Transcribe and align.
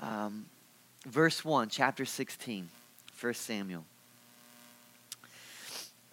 Um, 0.00 0.46
verse 1.06 1.44
1, 1.44 1.68
chapter 1.68 2.04
16, 2.04 2.68
1 3.20 3.34
Samuel. 3.34 3.84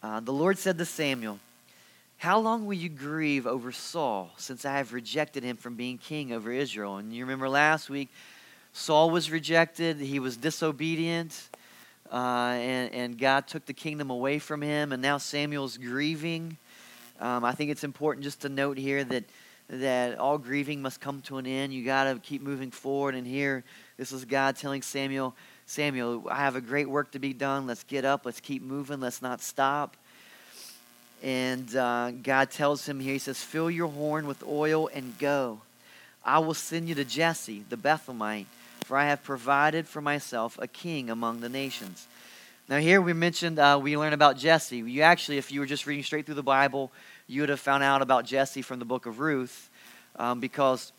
Uh, 0.03 0.19
the 0.19 0.33
Lord 0.33 0.57
said 0.57 0.77
to 0.77 0.85
Samuel, 0.85 1.39
How 2.17 2.39
long 2.39 2.65
will 2.65 2.73
you 2.73 2.89
grieve 2.89 3.45
over 3.45 3.71
Saul, 3.71 4.31
since 4.37 4.65
I 4.65 4.77
have 4.77 4.93
rejected 4.93 5.43
him 5.43 5.57
from 5.57 5.75
being 5.75 5.97
king 5.97 6.31
over 6.31 6.51
Israel? 6.51 6.97
And 6.97 7.13
you 7.13 7.23
remember 7.23 7.49
last 7.49 7.89
week, 7.89 8.09
Saul 8.73 9.09
was 9.09 9.29
rejected, 9.29 9.97
he 9.97 10.19
was 10.19 10.37
disobedient, 10.37 11.49
uh, 12.11 12.55
and, 12.55 12.93
and 12.93 13.17
God 13.17 13.47
took 13.47 13.65
the 13.65 13.73
kingdom 13.73 14.09
away 14.09 14.39
from 14.39 14.61
him, 14.61 14.91
and 14.91 15.01
now 15.01 15.17
Samuel's 15.17 15.77
grieving. 15.77 16.57
Um, 17.19 17.43
I 17.43 17.51
think 17.51 17.69
it's 17.69 17.83
important 17.83 18.23
just 18.23 18.41
to 18.41 18.49
note 18.49 18.77
here 18.77 19.03
that 19.03 19.23
that 19.71 20.19
all 20.19 20.37
grieving 20.37 20.81
must 20.81 20.99
come 20.99 21.21
to 21.21 21.37
an 21.37 21.47
end. 21.47 21.73
You 21.73 21.85
got 21.85 22.03
to 22.03 22.19
keep 22.19 22.41
moving 22.41 22.71
forward. 22.71 23.15
And 23.15 23.25
here, 23.25 23.63
this 23.97 24.11
is 24.11 24.25
God 24.25 24.57
telling 24.57 24.81
Samuel, 24.81 25.33
Samuel, 25.65 26.25
I 26.29 26.35
have 26.35 26.57
a 26.57 26.61
great 26.61 26.89
work 26.89 27.11
to 27.11 27.19
be 27.19 27.31
done. 27.31 27.67
Let's 27.67 27.85
get 27.85 28.03
up. 28.03 28.25
Let's 28.25 28.41
keep 28.41 28.61
moving. 28.61 28.99
Let's 28.99 29.21
not 29.21 29.41
stop. 29.41 29.95
And 31.23 31.73
uh, 31.73 32.11
God 32.21 32.51
tells 32.51 32.85
him 32.85 32.99
here, 32.99 33.13
He 33.13 33.19
says, 33.19 33.41
Fill 33.41 33.71
your 33.71 33.87
horn 33.87 34.27
with 34.27 34.43
oil 34.43 34.89
and 34.93 35.17
go. 35.17 35.61
I 36.25 36.39
will 36.39 36.53
send 36.53 36.89
you 36.89 36.95
to 36.95 37.05
Jesse, 37.05 37.63
the 37.69 37.77
Bethlehemite, 37.77 38.47
for 38.85 38.97
I 38.97 39.05
have 39.05 39.23
provided 39.23 39.87
for 39.87 40.01
myself 40.01 40.57
a 40.59 40.67
king 40.67 41.09
among 41.09 41.39
the 41.39 41.49
nations. 41.49 42.07
Now, 42.67 42.77
here 42.77 43.01
we 43.01 43.13
mentioned, 43.13 43.59
uh, 43.59 43.79
we 43.81 43.97
learn 43.97 44.13
about 44.13 44.37
Jesse. 44.37 44.77
You 44.77 45.01
actually, 45.01 45.37
if 45.37 45.51
you 45.51 45.59
were 45.59 45.65
just 45.65 45.85
reading 45.85 46.03
straight 46.03 46.25
through 46.25 46.35
the 46.35 46.43
Bible, 46.43 46.91
you 47.31 47.41
would 47.41 47.49
have 47.49 47.61
found 47.61 47.81
out 47.81 48.01
about 48.01 48.25
Jesse 48.25 48.61
from 48.61 48.79
the 48.79 48.85
book 48.85 49.05
of 49.05 49.21
Ruth 49.21 49.69
um, 50.17 50.41
because 50.41 50.91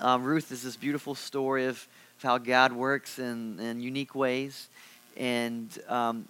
um, 0.00 0.24
Ruth 0.24 0.50
is 0.50 0.62
this 0.62 0.76
beautiful 0.76 1.14
story 1.14 1.66
of, 1.66 1.76
of 2.16 2.22
how 2.22 2.38
God 2.38 2.72
works 2.72 3.18
in, 3.18 3.60
in 3.60 3.78
unique 3.78 4.14
ways. 4.14 4.70
And 5.14 5.68
um, 5.88 6.26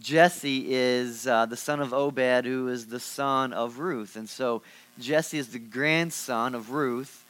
Jesse 0.00 0.64
is 0.68 1.28
uh, 1.28 1.46
the 1.46 1.56
son 1.56 1.78
of 1.78 1.94
Obed, 1.94 2.44
who 2.44 2.66
is 2.66 2.86
the 2.86 2.98
son 2.98 3.52
of 3.52 3.78
Ruth. 3.78 4.16
And 4.16 4.28
so 4.28 4.62
Jesse 4.98 5.38
is 5.38 5.50
the 5.50 5.60
grandson 5.60 6.56
of 6.56 6.72
Ruth. 6.72 7.24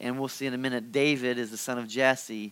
And 0.00 0.18
we'll 0.18 0.26
see 0.26 0.46
in 0.46 0.54
a 0.54 0.58
minute, 0.58 0.90
David 0.90 1.38
is 1.38 1.52
the 1.52 1.56
son 1.56 1.78
of 1.78 1.86
Jesse, 1.86 2.50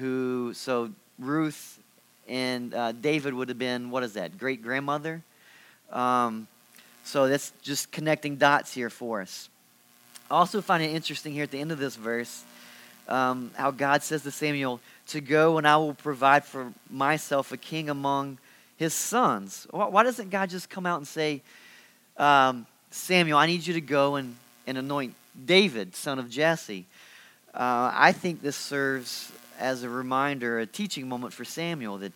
who, 0.00 0.52
so 0.54 0.90
Ruth 1.20 1.78
and 2.26 2.74
uh, 2.74 2.90
David 2.90 3.32
would 3.32 3.48
have 3.48 3.60
been, 3.60 3.92
what 3.92 4.02
is 4.02 4.14
that, 4.14 4.38
great 4.38 4.60
grandmother? 4.60 5.22
Um, 5.92 6.48
so 7.10 7.28
that's 7.28 7.52
just 7.60 7.90
connecting 7.90 8.36
dots 8.36 8.72
here 8.72 8.88
for 8.88 9.20
us. 9.20 9.48
I 10.30 10.36
also 10.36 10.62
find 10.62 10.80
it 10.80 10.94
interesting 10.94 11.32
here 11.32 11.42
at 11.42 11.50
the 11.50 11.58
end 11.58 11.72
of 11.72 11.78
this 11.78 11.96
verse 11.96 12.44
um, 13.08 13.50
how 13.56 13.72
God 13.72 14.04
says 14.04 14.22
to 14.22 14.30
Samuel, 14.30 14.80
To 15.08 15.20
go 15.20 15.58
and 15.58 15.66
I 15.66 15.76
will 15.76 15.94
provide 15.94 16.44
for 16.44 16.72
myself 16.88 17.50
a 17.50 17.56
king 17.56 17.90
among 17.90 18.38
his 18.76 18.94
sons. 18.94 19.66
Why 19.70 20.04
doesn't 20.04 20.30
God 20.30 20.50
just 20.50 20.70
come 20.70 20.86
out 20.86 20.98
and 20.98 21.08
say, 21.08 21.42
um, 22.16 22.64
Samuel, 22.92 23.38
I 23.38 23.46
need 23.46 23.66
you 23.66 23.74
to 23.74 23.80
go 23.80 24.14
and, 24.14 24.36
and 24.68 24.78
anoint 24.78 25.14
David, 25.44 25.96
son 25.96 26.20
of 26.20 26.30
Jesse? 26.30 26.86
Uh, 27.52 27.90
I 27.92 28.12
think 28.12 28.40
this 28.40 28.56
serves 28.56 29.32
as 29.58 29.82
a 29.82 29.88
reminder, 29.88 30.60
a 30.60 30.66
teaching 30.66 31.08
moment 31.08 31.32
for 31.32 31.44
Samuel 31.44 31.98
that, 31.98 32.12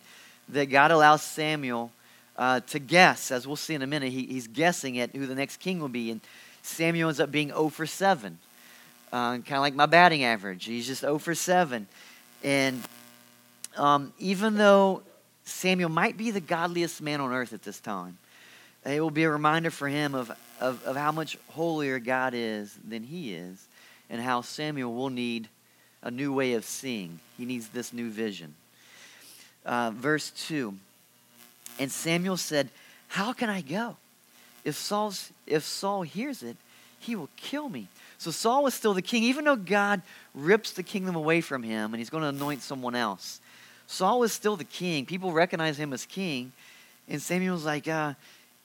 that 0.49 0.67
God 0.67 0.91
allows 0.91 1.21
Samuel 1.21 1.91
uh, 2.37 2.59
to 2.61 2.79
guess, 2.79 3.31
as 3.31 3.47
we'll 3.47 3.55
see 3.55 3.73
in 3.73 3.81
a 3.81 3.87
minute. 3.87 4.11
He, 4.11 4.25
he's 4.25 4.47
guessing 4.47 4.99
at 4.99 5.15
who 5.15 5.25
the 5.25 5.35
next 5.35 5.57
king 5.57 5.79
will 5.79 5.89
be. 5.89 6.11
And 6.11 6.21
Samuel 6.61 7.09
ends 7.09 7.19
up 7.19 7.31
being 7.31 7.49
0 7.49 7.69
for 7.69 7.85
7. 7.85 8.37
Uh, 9.11 9.31
kind 9.37 9.53
of 9.53 9.59
like 9.59 9.75
my 9.75 9.85
batting 9.85 10.23
average. 10.23 10.65
He's 10.65 10.87
just 10.87 11.01
0 11.01 11.19
for 11.19 11.35
7. 11.35 11.87
And 12.43 12.81
um, 13.77 14.13
even 14.19 14.55
though 14.55 15.03
Samuel 15.45 15.89
might 15.89 16.17
be 16.17 16.31
the 16.31 16.41
godliest 16.41 17.01
man 17.01 17.21
on 17.21 17.31
earth 17.31 17.53
at 17.53 17.63
this 17.63 17.79
time, 17.79 18.17
it 18.85 19.01
will 19.01 19.11
be 19.11 19.23
a 19.23 19.29
reminder 19.29 19.71
for 19.71 19.87
him 19.87 20.13
of, 20.13 20.31
of, 20.59 20.83
of 20.83 20.95
how 20.95 21.11
much 21.11 21.37
holier 21.49 21.99
God 21.99 22.33
is 22.35 22.77
than 22.87 23.03
he 23.03 23.33
is, 23.33 23.67
and 24.09 24.21
how 24.21 24.41
Samuel 24.41 24.93
will 24.93 25.09
need 25.09 25.47
a 26.03 26.11
new 26.11 26.31
way 26.31 26.53
of 26.53 26.65
seeing. 26.65 27.19
He 27.37 27.45
needs 27.45 27.69
this 27.69 27.93
new 27.93 28.09
vision. 28.09 28.53
Uh, 29.65 29.91
verse 29.91 30.29
2 30.47 30.75
and 31.79 31.91
Samuel 31.91 32.37
said, 32.37 32.69
How 33.07 33.33
can 33.33 33.49
I 33.49 33.61
go? 33.61 33.97
If, 34.63 34.75
Saul's, 34.75 35.31
if 35.45 35.63
Saul 35.63 36.01
hears 36.01 36.41
it, 36.41 36.57
he 36.99 37.15
will 37.15 37.29
kill 37.37 37.69
me. 37.69 37.87
So 38.17 38.31
Saul 38.31 38.63
was 38.63 38.73
still 38.73 38.93
the 38.93 39.01
king, 39.01 39.23
even 39.23 39.45
though 39.45 39.55
God 39.55 40.01
rips 40.33 40.71
the 40.71 40.83
kingdom 40.83 41.15
away 41.15 41.41
from 41.41 41.61
him 41.61 41.93
and 41.93 41.99
he's 41.99 42.09
going 42.09 42.23
to 42.23 42.29
anoint 42.29 42.61
someone 42.61 42.95
else. 42.95 43.39
Saul 43.87 44.19
was 44.19 44.33
still 44.33 44.55
the 44.55 44.63
king. 44.63 45.05
People 45.05 45.31
recognize 45.31 45.77
him 45.77 45.93
as 45.93 46.05
king. 46.05 46.51
And 47.07 47.21
Samuel's 47.21 47.65
like, 47.65 47.87
uh, 47.87 48.13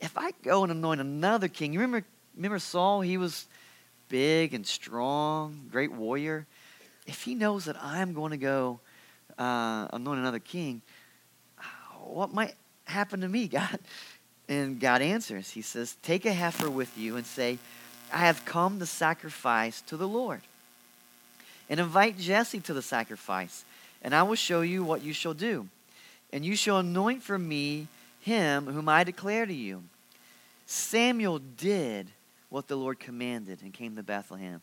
if 0.00 0.16
I 0.16 0.30
go 0.42 0.62
and 0.62 0.72
anoint 0.72 1.00
another 1.00 1.48
king, 1.48 1.74
you 1.74 1.80
remember, 1.80 2.06
remember 2.34 2.58
Saul? 2.58 3.02
He 3.02 3.18
was 3.18 3.46
big 4.08 4.54
and 4.54 4.66
strong, 4.66 5.68
great 5.70 5.92
warrior. 5.92 6.46
If 7.06 7.22
he 7.22 7.34
knows 7.34 7.66
that 7.66 7.76
I'm 7.82 8.14
going 8.14 8.30
to 8.30 8.38
go 8.38 8.80
uh, 9.36 9.88
anoint 9.92 10.20
another 10.20 10.38
king, 10.38 10.80
what 12.04 12.32
might 12.32 12.54
happened 12.90 13.22
to 13.22 13.28
me, 13.28 13.48
God? 13.48 13.78
And 14.48 14.80
God 14.80 15.00
answers. 15.00 15.50
He 15.50 15.62
says, 15.62 15.96
Take 16.02 16.26
a 16.26 16.32
heifer 16.32 16.68
with 16.68 16.98
you 16.98 17.16
and 17.16 17.24
say, 17.24 17.58
I 18.12 18.18
have 18.18 18.44
come 18.44 18.78
to 18.80 18.86
sacrifice 18.86 19.80
to 19.82 19.96
the 19.96 20.08
Lord. 20.08 20.40
And 21.68 21.78
invite 21.78 22.18
Jesse 22.18 22.58
to 22.60 22.74
the 22.74 22.82
sacrifice, 22.82 23.64
and 24.02 24.12
I 24.12 24.24
will 24.24 24.34
show 24.34 24.62
you 24.62 24.82
what 24.82 25.02
you 25.02 25.12
shall 25.12 25.34
do. 25.34 25.68
And 26.32 26.44
you 26.44 26.56
shall 26.56 26.78
anoint 26.78 27.22
for 27.22 27.38
me 27.38 27.86
him 28.20 28.66
whom 28.66 28.88
I 28.88 29.04
declare 29.04 29.46
to 29.46 29.54
you. 29.54 29.84
Samuel 30.66 31.38
did 31.38 32.08
what 32.48 32.66
the 32.66 32.76
Lord 32.76 32.98
commanded 32.98 33.62
and 33.62 33.72
came 33.72 33.94
to 33.96 34.02
Bethlehem. 34.02 34.60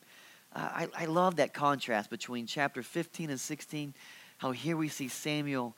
Uh, 0.54 0.70
I, 0.74 0.88
I 1.04 1.06
love 1.06 1.38
that 1.38 1.54
contrast 1.54 2.10
between 2.10 2.46
chapter 2.46 2.84
15 2.84 3.30
and 3.30 3.40
16, 3.40 3.94
how 4.38 4.52
here 4.52 4.78
we 4.78 4.90
see 4.90 5.08
Samuel 5.08 5.76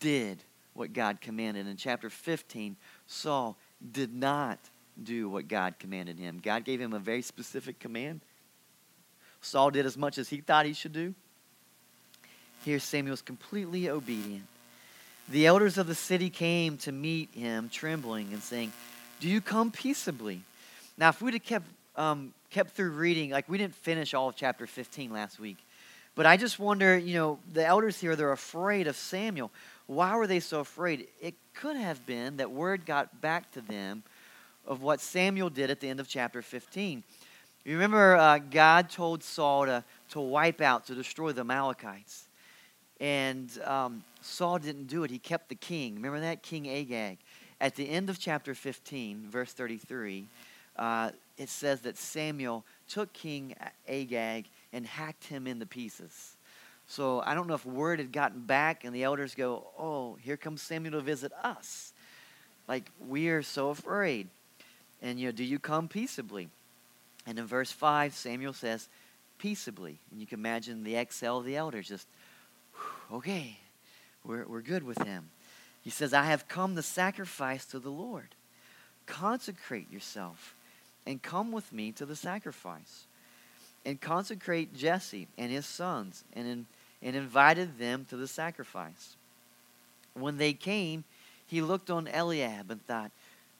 did 0.00 0.38
what 0.78 0.92
God 0.92 1.20
commanded. 1.20 1.66
In 1.66 1.76
chapter 1.76 2.08
15, 2.08 2.76
Saul 3.06 3.56
did 3.92 4.14
not 4.14 4.58
do 5.02 5.28
what 5.28 5.48
God 5.48 5.74
commanded 5.78 6.18
him. 6.18 6.40
God 6.42 6.64
gave 6.64 6.80
him 6.80 6.92
a 6.92 6.98
very 6.98 7.22
specific 7.22 7.78
command. 7.78 8.20
Saul 9.40 9.70
did 9.70 9.86
as 9.86 9.96
much 9.96 10.18
as 10.18 10.28
he 10.28 10.40
thought 10.40 10.66
he 10.66 10.72
should 10.72 10.92
do. 10.92 11.14
Here, 12.64 12.78
Samuel's 12.78 13.22
completely 13.22 13.88
obedient. 13.88 14.44
The 15.28 15.46
elders 15.46 15.78
of 15.78 15.86
the 15.86 15.94
city 15.94 16.30
came 16.30 16.78
to 16.78 16.92
meet 16.92 17.30
him, 17.34 17.68
trembling 17.68 18.32
and 18.32 18.42
saying, 18.42 18.72
Do 19.20 19.28
you 19.28 19.40
come 19.40 19.70
peaceably? 19.70 20.42
Now, 20.96 21.10
if 21.10 21.20
we'd 21.20 21.34
have 21.34 21.44
kept, 21.44 21.66
um, 21.96 22.32
kept 22.50 22.70
through 22.70 22.90
reading, 22.90 23.30
like 23.30 23.48
we 23.48 23.58
didn't 23.58 23.74
finish 23.74 24.14
all 24.14 24.30
of 24.30 24.36
chapter 24.36 24.66
15 24.66 25.12
last 25.12 25.38
week, 25.38 25.58
but 26.14 26.26
I 26.26 26.36
just 26.36 26.58
wonder, 26.58 26.98
you 26.98 27.14
know, 27.14 27.38
the 27.52 27.64
elders 27.64 28.00
here, 28.00 28.16
they're 28.16 28.32
afraid 28.32 28.88
of 28.88 28.96
Samuel. 28.96 29.52
Why 29.88 30.16
were 30.16 30.26
they 30.26 30.40
so 30.40 30.60
afraid? 30.60 31.08
It 31.18 31.34
could 31.54 31.76
have 31.76 32.04
been 32.04 32.36
that 32.36 32.50
word 32.50 32.84
got 32.84 33.22
back 33.22 33.50
to 33.52 33.62
them 33.62 34.02
of 34.66 34.82
what 34.82 35.00
Samuel 35.00 35.48
did 35.48 35.70
at 35.70 35.80
the 35.80 35.88
end 35.88 35.98
of 35.98 36.06
chapter 36.06 36.42
15. 36.42 37.02
You 37.64 37.72
remember 37.72 38.14
uh, 38.14 38.38
God 38.38 38.90
told 38.90 39.24
Saul 39.24 39.64
to, 39.64 39.82
to 40.10 40.20
wipe 40.20 40.60
out, 40.60 40.86
to 40.86 40.94
destroy 40.94 41.32
the 41.32 41.40
Amalekites. 41.40 42.28
And 43.00 43.50
um, 43.64 44.04
Saul 44.20 44.58
didn't 44.58 44.88
do 44.88 45.04
it. 45.04 45.10
He 45.10 45.18
kept 45.18 45.48
the 45.48 45.54
king. 45.54 45.94
Remember 45.94 46.20
that? 46.20 46.42
King 46.42 46.68
Agag. 46.68 47.16
At 47.58 47.74
the 47.74 47.88
end 47.88 48.10
of 48.10 48.18
chapter 48.18 48.54
15, 48.54 49.28
verse 49.30 49.54
33, 49.54 50.26
uh, 50.76 51.12
it 51.38 51.48
says 51.48 51.80
that 51.80 51.96
Samuel 51.96 52.62
took 52.88 53.12
King 53.14 53.54
Agag 53.88 54.44
and 54.74 54.86
hacked 54.86 55.24
him 55.24 55.46
into 55.46 55.64
pieces. 55.64 56.36
So 56.88 57.22
I 57.24 57.34
don't 57.34 57.46
know 57.46 57.54
if 57.54 57.66
word 57.66 57.98
had 57.98 58.12
gotten 58.12 58.40
back 58.40 58.84
and 58.84 58.94
the 58.94 59.04
elders 59.04 59.34
go, 59.34 59.66
oh, 59.78 60.16
here 60.22 60.38
comes 60.38 60.62
Samuel 60.62 60.92
to 60.92 61.00
visit 61.02 61.32
us. 61.44 61.92
Like, 62.66 62.90
we 63.06 63.28
are 63.28 63.42
so 63.42 63.68
afraid. 63.68 64.28
And, 65.02 65.20
you 65.20 65.26
know, 65.26 65.32
do 65.32 65.44
you 65.44 65.58
come 65.58 65.86
peaceably? 65.86 66.48
And 67.26 67.38
in 67.38 67.46
verse 67.46 67.70
5, 67.70 68.14
Samuel 68.14 68.54
says, 68.54 68.88
peaceably. 69.38 69.98
And 70.10 70.18
you 70.18 70.26
can 70.26 70.38
imagine 70.38 70.82
the 70.82 70.96
exhale 70.96 71.38
of 71.38 71.44
the 71.44 71.56
elders 71.56 71.88
just, 71.88 72.08
okay, 73.12 73.58
we're, 74.24 74.46
we're 74.46 74.62
good 74.62 74.82
with 74.82 75.02
him. 75.02 75.28
He 75.82 75.90
says, 75.90 76.14
I 76.14 76.24
have 76.24 76.48
come 76.48 76.74
to 76.74 76.82
sacrifice 76.82 77.66
to 77.66 77.78
the 77.78 77.90
Lord. 77.90 78.28
Consecrate 79.04 79.92
yourself 79.92 80.54
and 81.06 81.22
come 81.22 81.52
with 81.52 81.70
me 81.70 81.92
to 81.92 82.06
the 82.06 82.16
sacrifice. 82.16 83.04
And 83.84 84.00
consecrate 84.00 84.74
Jesse 84.74 85.28
and 85.36 85.52
his 85.52 85.66
sons 85.66 86.24
and 86.32 86.46
in 86.46 86.66
and 87.02 87.14
invited 87.16 87.78
them 87.78 88.06
to 88.10 88.16
the 88.16 88.28
sacrifice. 88.28 89.16
When 90.14 90.36
they 90.36 90.52
came, 90.52 91.04
he 91.46 91.62
looked 91.62 91.90
on 91.90 92.08
Eliab 92.08 92.70
and 92.70 92.84
thought, 92.86 93.10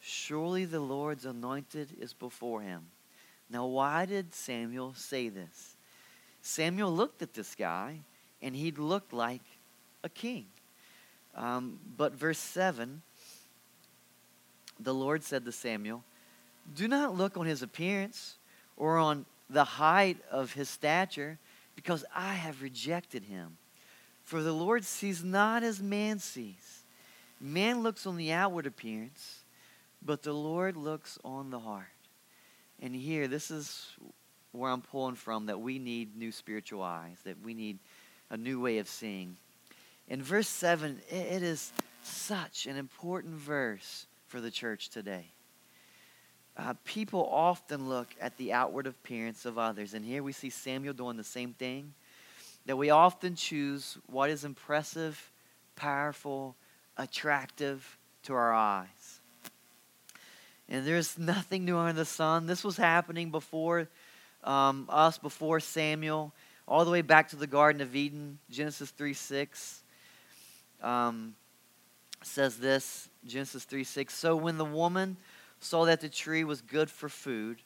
Surely 0.00 0.64
the 0.64 0.81
Lord's 0.81 1.25
anointed 1.25 1.88
is 2.00 2.12
before 2.12 2.62
him. 2.62 2.87
Now, 3.50 3.67
why 3.67 4.06
did 4.06 4.35
Samuel 4.35 4.94
say 4.94 5.29
this? 5.29 5.76
Samuel 6.43 6.93
looked 6.93 7.23
at 7.23 7.35
this 7.35 7.55
guy 7.55 7.99
and 8.40 8.55
he 8.55 8.70
looked 8.70 9.12
like 9.12 9.43
a 10.05 10.08
king. 10.08 10.46
Um, 11.35 11.79
but 11.96 12.12
verse 12.14 12.38
7 12.38 13.02
the 14.81 14.94
Lord 14.94 15.23
said 15.23 15.44
to 15.44 15.52
Samuel, 15.52 16.05
Do 16.75 16.88
not 16.88 17.17
look 17.17 17.37
on 17.37 17.46
his 17.46 17.62
appearance 17.62 18.37
or 18.76 18.99
on 18.99 19.26
the 19.50 19.64
height 19.64 20.19
of 20.31 20.52
his 20.52 20.69
stature, 20.69 21.38
because 21.78 22.04
I 22.12 22.32
have 22.32 22.60
rejected 22.60 23.22
him. 23.22 23.56
For 24.25 24.42
the 24.42 24.52
Lord 24.52 24.84
sees 24.84 25.22
not 25.22 25.62
as 25.62 25.80
man 25.80 26.19
sees. 26.19 26.82
Man 27.40 27.84
looks 27.84 28.04
on 28.04 28.16
the 28.16 28.32
outward 28.32 28.66
appearance, 28.66 29.44
but 30.04 30.25
the 30.25 30.32
Lord 30.32 30.76
looks 30.76 31.20
on 31.25 31.50
the 31.50 31.60
heart. 31.60 31.86
And 32.82 32.96
here, 32.96 33.28
this 33.28 33.52
is 33.52 33.86
where 34.50 34.72
I'm 34.72 34.82
pulling 34.82 35.14
from 35.14 35.46
that 35.46 35.60
we 35.60 35.78
need 35.78 36.16
new 36.16 36.32
spiritual 36.32 36.82
eyes, 36.82 37.19
that 37.22 37.40
we 37.44 37.54
need 37.54 37.78
a 38.28 38.36
new 38.36 38.60
way 38.60 38.78
of 38.78 38.88
seeing. 38.88 39.36
In 40.08 40.20
verse 40.20 40.48
7, 40.48 41.00
it 41.08 41.44
is 41.44 41.72
such 42.02 42.66
an 42.66 42.76
important 42.76 43.34
verse 43.34 44.08
for 44.26 44.40
the 44.40 44.50
church 44.50 44.88
today. 44.88 45.26
Uh, 46.58 46.75
people 46.84 47.28
often 47.31 47.88
look 47.88 48.08
at 48.20 48.37
the 48.37 48.52
outward 48.52 48.88
appearance 48.88 49.44
of 49.44 49.58
others, 49.58 49.94
and 49.94 50.05
here 50.05 50.25
we 50.25 50.32
see 50.32 50.50
Samuel 50.50 50.93
doing 50.93 51.16
the 51.16 51.22
same 51.22 51.52
thing. 51.52 51.94
That 52.66 52.76
we 52.76 52.90
often 52.90 53.37
choose 53.37 53.96
what 54.06 54.28
is 54.28 54.44
impressive, 54.44 55.31
powerful, 55.76 56.56
attractive 56.96 57.96
to 58.25 58.34
our 58.34 58.52
eyes. 58.52 59.20
And 60.69 60.84
there's 60.84 61.16
nothing 61.16 61.64
new 61.64 61.78
under 61.78 61.93
the 61.93 62.05
sun. 62.05 62.46
This 62.46 62.64
was 62.64 62.76
happening 62.76 63.31
before 63.31 63.88
um, 64.43 64.87
us, 64.88 65.16
before 65.16 65.61
Samuel, 65.61 66.32
all 66.66 66.84
the 66.84 66.90
way 66.90 67.02
back 67.02 67.28
to 67.28 67.37
the 67.37 67.46
Garden 67.46 67.81
of 67.81 67.94
Eden, 67.94 68.38
Genesis 68.50 68.90
3 68.90 69.14
6. 69.14 69.82
Um, 70.82 71.34
says 72.22 72.58
this 72.58 73.08
Genesis 73.26 73.64
3 73.64 73.84
6. 73.84 74.12
So 74.12 74.37
when 74.37 74.58
the 74.58 74.64
woman 74.64 75.16
saw 75.60 75.84
that 75.87 76.00
the 76.00 76.08
tree 76.08 76.44
was 76.44 76.60
good 76.60 76.90
for 76.90 77.08
food, 77.08 77.62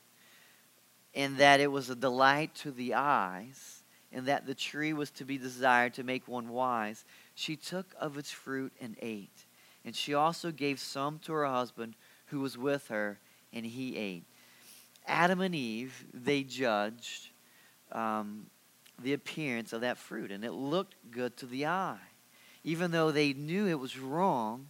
and 1.14 1.36
that 1.38 1.60
it 1.60 1.70
was 1.70 1.90
a 1.90 1.94
delight 1.94 2.54
to 2.56 2.70
the 2.70 2.94
eyes, 2.94 3.82
and 4.12 4.26
that 4.26 4.46
the 4.46 4.54
tree 4.54 4.92
was 4.92 5.10
to 5.10 5.24
be 5.24 5.38
desired 5.38 5.94
to 5.94 6.02
make 6.02 6.26
one 6.28 6.48
wise, 6.48 7.04
she 7.34 7.56
took 7.56 7.94
of 7.98 8.16
its 8.16 8.30
fruit 8.30 8.72
and 8.80 8.96
ate. 9.00 9.46
And 9.84 9.94
she 9.96 10.14
also 10.14 10.52
gave 10.52 10.78
some 10.78 11.18
to 11.20 11.32
her 11.32 11.46
husband 11.46 11.94
who 12.26 12.40
was 12.40 12.56
with 12.56 12.88
her, 12.88 13.18
and 13.52 13.66
he 13.66 13.96
ate. 13.96 14.24
Adam 15.06 15.40
and 15.40 15.54
Eve, 15.54 16.04
they 16.14 16.42
judged 16.42 17.30
um, 17.90 18.46
the 19.02 19.12
appearance 19.12 19.72
of 19.72 19.80
that 19.80 19.98
fruit, 19.98 20.30
and 20.30 20.44
it 20.44 20.52
looked 20.52 20.94
good 21.10 21.36
to 21.38 21.46
the 21.46 21.66
eye 21.66 21.98
even 22.64 22.90
though 22.90 23.10
they 23.10 23.32
knew 23.32 23.66
it 23.66 23.78
was 23.78 23.98
wrong, 23.98 24.68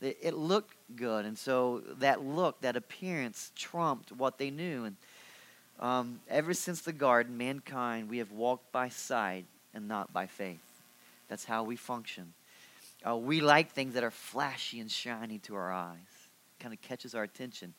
that 0.00 0.26
it 0.26 0.34
looked 0.34 0.74
good. 0.96 1.24
And 1.24 1.36
so 1.36 1.82
that 1.98 2.24
look, 2.24 2.60
that 2.62 2.76
appearance, 2.76 3.52
trumped 3.56 4.12
what 4.12 4.38
they 4.38 4.50
knew. 4.50 4.84
And 4.84 4.96
um, 5.80 6.20
ever 6.28 6.54
since 6.54 6.82
the 6.82 6.92
garden, 6.92 7.36
mankind, 7.36 8.08
we 8.08 8.18
have 8.18 8.32
walked 8.32 8.72
by 8.72 8.88
sight 8.88 9.46
and 9.74 9.88
not 9.88 10.12
by 10.12 10.26
faith. 10.26 10.60
That's 11.28 11.44
how 11.44 11.64
we 11.64 11.76
function. 11.76 12.32
Uh, 13.06 13.16
we 13.16 13.40
like 13.40 13.72
things 13.72 13.94
that 13.94 14.04
are 14.04 14.10
flashy 14.10 14.80
and 14.80 14.90
shiny 14.90 15.38
to 15.40 15.54
our 15.54 15.72
eyes. 15.72 15.96
Kind 16.60 16.72
of 16.72 16.80
catches 16.82 17.14
our 17.14 17.24
attention. 17.24 17.74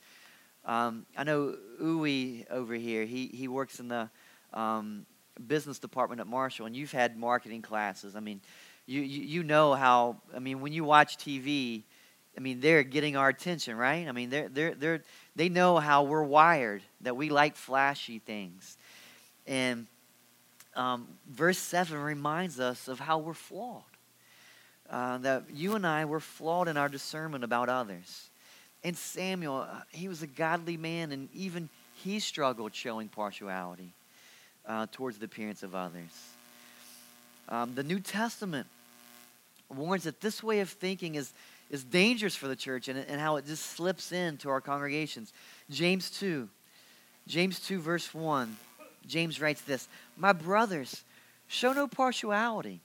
Um, 0.66 1.06
I 1.18 1.24
know 1.24 1.56
Uwe 1.82 2.50
over 2.50 2.74
here. 2.74 3.06
He 3.06 3.28
he 3.28 3.48
works 3.48 3.80
in 3.80 3.88
the 3.88 4.10
um, 4.54 5.06
business 5.48 5.80
department 5.80 6.22
at 6.22 6.28
Marshall, 6.28 6.66
and 6.66 6.76
you've 6.76 6.92
had 6.92 7.18
marketing 7.18 7.62
classes. 7.62 8.16
I 8.16 8.20
mean, 8.20 8.42
you, 8.86 9.02
you, 9.02 9.24
you 9.24 9.44
know 9.44 9.74
how, 9.74 10.18
I 10.36 10.40
mean, 10.40 10.62
when 10.62 10.74
you 10.74 10.84
watch 10.84 11.18
TV, 11.18 11.84
I 12.38 12.40
mean, 12.40 12.60
they're 12.60 12.84
getting 12.84 13.16
our 13.16 13.30
attention, 13.30 13.78
right? 13.78 14.08
I 14.08 14.12
mean, 14.12 14.30
they're, 14.30 14.50
they're, 14.50 14.74
they're, 14.74 15.04
they 15.36 15.50
know 15.50 15.78
how 15.78 16.04
we're 16.04 16.24
wired, 16.24 16.82
that 17.02 17.16
we 17.16 17.30
like 17.30 17.56
flashy 17.56 18.20
things. 18.20 18.78
And 19.46 19.88
um, 20.76 21.08
verse 21.30 21.60
7 21.60 21.98
reminds 22.00 22.60
us 22.60 22.88
of 22.88 23.00
how 23.00 23.20
we're 23.20 23.34
flawed. 23.34 23.84
Uh, 24.90 25.18
that 25.20 25.44
you 25.54 25.76
and 25.76 25.88
I 25.88 26.06
were 26.06 26.20
flawed 26.20 26.68
in 26.68 26.78
our 26.78 26.90
discernment 26.90 27.44
about 27.44 27.70
others. 27.70 28.30
And 28.84 28.98
Samuel, 28.98 29.68
uh, 29.70 29.82
he 29.92 30.08
was 30.08 30.22
a 30.24 30.28
godly 30.28 30.78
man, 30.78 31.12
and 31.12 31.30
even 31.34 31.70
he 32.04 32.20
struggled 32.20 32.76
showing 32.76 33.08
partiality 33.08 33.94
uh, 34.68 34.88
towards 34.92 35.20
the 35.20 35.26
appearance 35.26 35.64
of 35.64 35.74
others. 35.74 36.12
Um, 37.50 37.76
the 37.76 37.84
New 37.84 38.00
Testament 38.00 38.68
warns 39.70 40.04
that 40.04 40.22
this 40.22 40.44
way 40.44 40.60
of 40.60 40.70
thinking 40.70 41.16
is, 41.16 41.34
is 41.74 41.84
dangerous 41.84 42.36
for 42.36 42.48
the 42.48 42.56
church 42.56 42.88
and, 42.88 43.00
and 43.00 43.20
how 43.20 43.38
it 43.38 43.48
just 43.48 43.66
slips 43.66 44.12
into 44.12 44.48
our 44.48 44.62
congregations. 44.62 45.34
James 45.72 46.12
2, 46.12 46.48
James 47.28 47.60
2, 47.62 47.80
verse 47.80 48.14
1, 48.14 48.56
James 49.08 49.42
writes 49.42 49.62
this 49.62 49.88
My 50.16 50.34
brothers, 50.34 51.04
show 51.48 51.74
no 51.74 51.88
partiality, 51.88 52.80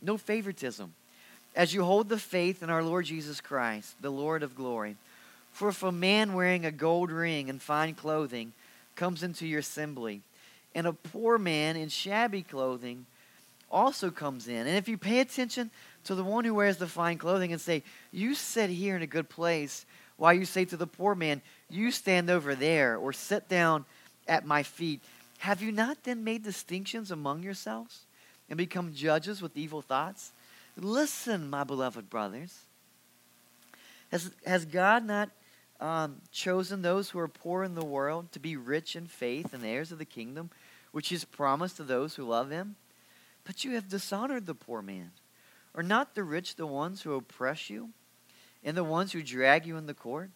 no 0.00 0.16
favoritism, 0.16 0.94
as 1.56 1.74
you 1.74 1.82
hold 1.82 2.08
the 2.08 2.20
faith 2.20 2.62
in 2.62 2.70
our 2.70 2.84
Lord 2.84 3.04
Jesus 3.06 3.40
Christ, 3.40 3.96
the 4.00 4.12
Lord 4.12 4.44
of 4.44 4.54
glory. 4.54 4.94
For 5.50 5.68
if 5.68 5.82
a 5.82 5.90
man 5.90 6.32
wearing 6.32 6.64
a 6.64 6.70
gold 6.70 7.10
ring 7.10 7.50
and 7.50 7.60
fine 7.60 7.96
clothing 7.96 8.52
comes 8.94 9.24
into 9.24 9.44
your 9.44 9.58
assembly, 9.58 10.20
and 10.72 10.86
a 10.86 10.92
poor 10.92 11.36
man 11.36 11.74
in 11.74 11.88
shabby 11.88 12.42
clothing 12.42 13.06
also 13.70 14.10
comes 14.10 14.48
in. 14.48 14.66
And 14.66 14.76
if 14.76 14.88
you 14.88 14.98
pay 14.98 15.20
attention 15.20 15.70
to 16.04 16.14
the 16.14 16.24
one 16.24 16.44
who 16.44 16.54
wears 16.54 16.76
the 16.78 16.86
fine 16.86 17.18
clothing 17.18 17.52
and 17.52 17.60
say, 17.60 17.82
You 18.10 18.34
sit 18.34 18.70
here 18.70 18.96
in 18.96 19.02
a 19.02 19.06
good 19.06 19.28
place, 19.28 19.86
while 20.16 20.34
you 20.34 20.44
say 20.44 20.64
to 20.66 20.76
the 20.76 20.86
poor 20.86 21.14
man, 21.14 21.42
You 21.68 21.90
stand 21.90 22.30
over 22.30 22.54
there, 22.54 22.96
or 22.96 23.12
sit 23.12 23.48
down 23.48 23.84
at 24.26 24.46
my 24.46 24.62
feet, 24.62 25.00
have 25.38 25.62
you 25.62 25.72
not 25.72 26.04
then 26.04 26.22
made 26.22 26.42
distinctions 26.42 27.10
among 27.10 27.42
yourselves 27.42 28.00
and 28.48 28.58
become 28.58 28.92
judges 28.92 29.40
with 29.40 29.56
evil 29.56 29.80
thoughts? 29.80 30.32
Listen, 30.76 31.48
my 31.48 31.64
beloved 31.64 32.10
brothers. 32.10 32.60
Has, 34.10 34.30
has 34.44 34.64
God 34.64 35.06
not 35.06 35.30
um, 35.80 36.16
chosen 36.30 36.82
those 36.82 37.10
who 37.10 37.18
are 37.18 37.28
poor 37.28 37.64
in 37.64 37.74
the 37.74 37.84
world 37.84 38.32
to 38.32 38.38
be 38.38 38.56
rich 38.56 38.96
in 38.96 39.06
faith 39.06 39.54
and 39.54 39.64
heirs 39.64 39.92
of 39.92 39.98
the 39.98 40.04
kingdom, 40.04 40.50
which 40.92 41.10
is 41.10 41.24
promised 41.24 41.76
to 41.78 41.84
those 41.84 42.16
who 42.16 42.24
love 42.24 42.50
him? 42.50 42.76
But 43.50 43.64
you 43.64 43.72
have 43.72 43.88
dishonored 43.88 44.46
the 44.46 44.54
poor 44.54 44.80
man. 44.80 45.10
Are 45.74 45.82
not 45.82 46.14
the 46.14 46.22
rich 46.22 46.54
the 46.54 46.68
ones 46.68 47.02
who 47.02 47.14
oppress 47.14 47.68
you 47.68 47.90
and 48.62 48.76
the 48.76 48.84
ones 48.84 49.10
who 49.10 49.24
drag 49.24 49.66
you 49.66 49.76
in 49.76 49.86
the 49.86 49.92
court? 49.92 50.30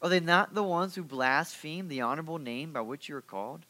Are 0.00 0.08
they 0.08 0.20
not 0.20 0.54
the 0.54 0.62
ones 0.62 0.94
who 0.94 1.04
blaspheme 1.04 1.88
the 1.88 2.00
honorable 2.00 2.38
name 2.38 2.72
by 2.72 2.80
which 2.80 3.10
you 3.10 3.16
are 3.16 3.20
called? 3.20 3.66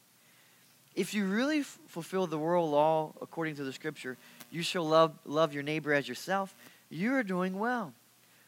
If 0.95 1.13
you 1.13 1.25
really 1.25 1.59
f- 1.59 1.77
fulfill 1.87 2.27
the 2.27 2.37
world 2.37 2.71
law 2.71 3.11
according 3.21 3.57
to 3.57 3.65
the 3.65 3.73
scripture, 3.73 4.15
you 4.51 4.61
shall 4.61 4.87
love, 4.87 5.19
love 5.25 5.53
your 5.53 5.63
neighbor 5.63 5.91
as 5.91 6.07
yourself, 6.07 6.55
you 6.89 7.13
are 7.13 7.23
doing 7.23 7.59
well. 7.59 7.91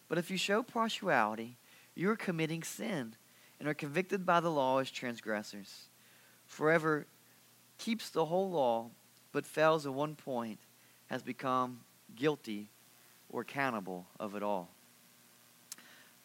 But 0.08 0.20
if 0.20 0.32
you 0.32 0.38
show 0.38 0.64
partiality, 0.64 1.58
you 1.96 2.10
are 2.12 2.16
committing 2.16 2.64
sin 2.64 3.14
and 3.60 3.68
are 3.68 3.74
convicted 3.74 4.26
by 4.26 4.40
the 4.40 4.52
law 4.52 4.78
as 4.78 4.90
transgressors. 4.90 5.90
Forever 6.46 7.08
keeps 7.78 8.10
the 8.10 8.24
whole 8.24 8.50
law 8.50 8.92
but 9.32 9.46
fails 9.46 9.86
at 9.86 9.94
one 9.94 10.16
point 10.16 10.60
has 11.08 11.22
become 11.24 11.80
guilty 12.16 12.70
or 13.30 13.42
accountable 13.42 14.06
of 14.20 14.36
it 14.36 14.44
all. 14.44 14.70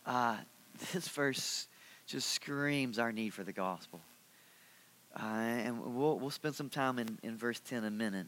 Uh, 0.06 0.37
this 0.92 1.08
verse 1.08 1.68
just 2.06 2.30
screams 2.30 2.99
our 2.99 3.12
need 3.12 3.32
for 3.32 3.44
the 3.44 3.52
gospel. 3.52 4.00
Uh, 5.16 5.23
and 5.25 5.94
we'll, 5.94 6.18
we'll 6.18 6.30
spend 6.30 6.54
some 6.54 6.68
time 6.68 6.99
in, 6.99 7.18
in 7.23 7.37
verse 7.37 7.61
10 7.61 7.84
a 7.84 7.90
minute. 7.90 8.26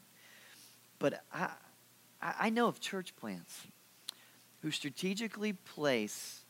But 0.98 1.22
I, 1.32 1.50
I 2.22 2.50
know 2.50 2.68
of 2.68 2.80
church 2.80 3.14
plants 3.16 3.66
who 4.62 4.70
strategically 4.70 5.52
place 5.52 6.44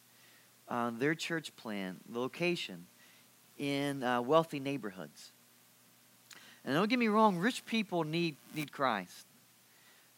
uh, 0.68 0.90
their 0.90 1.14
church 1.14 1.54
plan, 1.56 1.97
the 2.09 2.18
location, 2.18 2.87
in 3.59 4.02
uh, 4.02 4.21
wealthy 4.21 4.61
neighborhoods. 4.61 5.33
And 6.66 6.75
don't 6.75 6.90
get 6.90 6.99
me 6.99 7.06
wrong, 7.06 7.38
rich 7.38 7.64
people 7.64 8.02
need, 8.02 8.37
need 8.54 8.73
Christ. 8.73 9.25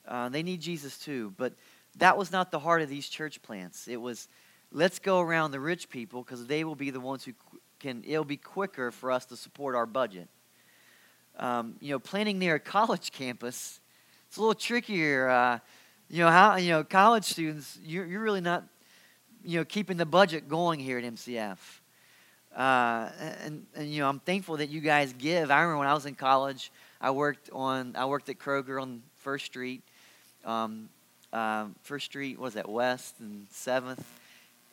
Uh, 0.06 0.30
they 0.30 0.42
need 0.42 0.62
Jesus 0.62 0.98
too. 0.98 1.34
But 1.36 1.52
that 1.98 2.16
was 2.16 2.32
not 2.32 2.50
the 2.50 2.58
heart 2.58 2.80
of 2.80 2.88
these 2.88 3.06
church 3.06 3.42
plants. 3.42 3.86
It 3.86 4.00
was, 4.00 4.28
let's 4.72 4.98
go 4.98 5.20
around 5.20 5.50
the 5.50 5.60
rich 5.60 5.90
people 5.90 6.22
because 6.22 6.46
they 6.46 6.64
will 6.64 6.74
be 6.74 6.88
the 6.88 7.00
ones 7.00 7.24
who 7.24 7.32
can, 7.78 8.02
it'll 8.06 8.24
be 8.24 8.38
quicker 8.38 8.90
for 8.90 9.12
us 9.12 9.26
to 9.26 9.36
support 9.36 9.76
our 9.76 9.84
budget. 9.84 10.28
Um, 11.38 11.76
you 11.80 11.90
know, 11.90 11.98
planning 11.98 12.38
near 12.38 12.54
a 12.54 12.60
college 12.60 13.12
campus, 13.12 13.78
it's 14.26 14.38
a 14.38 14.40
little 14.40 14.54
trickier. 14.54 15.28
Uh, 15.28 15.58
you 16.08 16.24
know, 16.24 16.30
how, 16.30 16.56
you 16.56 16.70
know, 16.70 16.82
college 16.82 17.24
students, 17.24 17.78
you're, 17.84 18.06
you're 18.06 18.22
really 18.22 18.40
not, 18.40 18.64
you 19.44 19.58
know, 19.58 19.64
keeping 19.66 19.98
the 19.98 20.06
budget 20.06 20.48
going 20.48 20.80
here 20.80 20.96
at 20.96 21.04
MCF. 21.04 21.58
Uh, 22.56 23.10
and, 23.44 23.66
and, 23.76 23.88
you 23.88 24.00
know, 24.00 24.08
I'm 24.08 24.20
thankful 24.20 24.56
that 24.56 24.68
you 24.68 24.80
guys 24.80 25.12
give. 25.12 25.50
I 25.50 25.60
remember 25.60 25.78
when 25.78 25.88
I 25.88 25.94
was 25.94 26.06
in 26.06 26.14
college, 26.14 26.72
I 27.00 27.10
worked 27.12 27.50
on 27.52 27.94
I 27.96 28.06
worked 28.06 28.28
at 28.28 28.38
Kroger 28.38 28.82
on 28.82 29.02
First 29.16 29.46
Street, 29.46 29.82
um, 30.44 30.88
uh, 31.32 31.66
First 31.82 32.06
Street, 32.06 32.38
was 32.38 32.56
at 32.56 32.68
West 32.68 33.14
and 33.20 33.46
Seventh, 33.50 34.04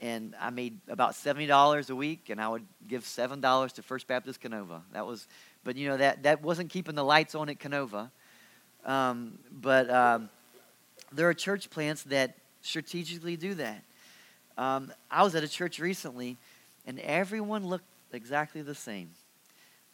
and 0.01 0.33
I 0.41 0.49
made 0.49 0.79
about 0.87 1.13
seventy 1.13 1.45
dollars 1.45 1.91
a 1.91 1.95
week, 1.95 2.29
and 2.29 2.41
I 2.41 2.47
would 2.47 2.65
give 2.87 3.05
seven 3.05 3.41
dollars 3.41 3.73
to 3.73 3.83
First 3.83 4.07
Baptist 4.07 4.41
Kenova. 4.41 4.81
That 4.93 5.05
was, 5.05 5.27
but 5.63 5.75
you 5.75 5.87
know 5.87 5.97
that 5.97 6.23
that 6.23 6.41
wasn't 6.41 6.71
keeping 6.71 6.95
the 6.95 7.03
lights 7.03 7.35
on 7.35 7.49
at 7.49 7.59
Kenova. 7.59 8.09
Um, 8.85 9.37
but 9.51 9.89
um, 9.89 10.29
there 11.11 11.29
are 11.29 11.33
church 11.33 11.69
plants 11.69 12.03
that 12.03 12.35
strategically 12.61 13.37
do 13.37 13.53
that. 13.55 13.83
Um, 14.57 14.91
I 15.11 15.23
was 15.23 15.35
at 15.35 15.43
a 15.43 15.47
church 15.47 15.79
recently, 15.79 16.37
and 16.85 16.99
everyone 16.99 17.65
looked 17.65 17.85
exactly 18.11 18.61
the 18.61 18.75
same. 18.75 19.09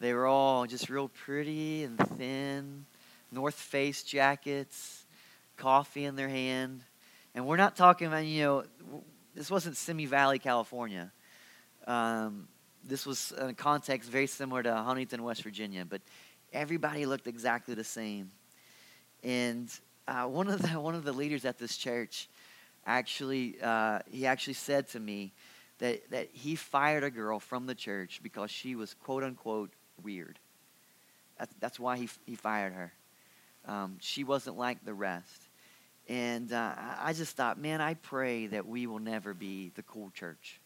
They 0.00 0.12
were 0.14 0.26
all 0.26 0.66
just 0.66 0.90
real 0.90 1.08
pretty 1.08 1.84
and 1.84 1.98
thin, 2.16 2.86
North 3.30 3.54
Face 3.54 4.02
jackets, 4.02 5.06
coffee 5.56 6.04
in 6.04 6.16
their 6.16 6.28
hand. 6.28 6.82
And 7.34 7.46
we're 7.46 7.56
not 7.56 7.76
talking 7.76 8.08
about, 8.08 8.24
you 8.24 8.42
know, 8.42 8.64
this 9.34 9.50
wasn't 9.50 9.76
Simi 9.76 10.06
Valley, 10.06 10.38
California. 10.38 11.12
Um, 11.86 12.48
this 12.84 13.06
was 13.06 13.32
a 13.38 13.52
context 13.52 14.10
very 14.10 14.26
similar 14.26 14.62
to 14.62 14.74
Huntington, 14.74 15.22
West 15.22 15.42
Virginia, 15.42 15.84
but 15.84 16.02
everybody 16.52 17.06
looked 17.06 17.26
exactly 17.26 17.74
the 17.74 17.84
same. 17.84 18.30
And 19.22 19.70
uh, 20.08 20.24
one 20.24 20.48
of 20.48 20.60
the 20.62 20.68
one 20.80 20.94
of 20.94 21.04
the 21.04 21.12
leaders 21.12 21.44
at 21.44 21.58
this 21.58 21.76
church 21.76 22.28
actually 22.84 23.56
uh, 23.62 24.00
he 24.10 24.26
actually 24.26 24.54
said 24.54 24.88
to 24.88 25.00
me 25.00 25.32
that 25.82 26.10
that 26.10 26.28
he 26.32 26.54
fired 26.54 27.02
a 27.02 27.10
girl 27.10 27.40
from 27.40 27.66
the 27.66 27.74
church 27.74 28.20
because 28.22 28.50
she 28.50 28.76
was 28.76 28.94
quote 28.94 29.24
unquote 29.24 29.72
weird. 30.02 30.38
That's, 31.38 31.52
that's 31.58 31.80
why 31.80 31.98
he 31.98 32.08
he 32.24 32.36
fired 32.36 32.72
her. 32.72 32.92
Um, 33.66 33.96
she 34.00 34.22
wasn't 34.24 34.56
like 34.56 34.84
the 34.84 34.94
rest. 34.94 35.48
And 36.08 36.52
uh, 36.52 36.74
I 37.00 37.12
just 37.12 37.36
thought, 37.36 37.58
man, 37.58 37.80
I 37.80 37.94
pray 37.94 38.46
that 38.48 38.66
we 38.66 38.86
will 38.86 38.98
never 38.98 39.34
be 39.34 39.72
the 39.74 39.82
cool 39.82 40.10
church. 40.10 40.60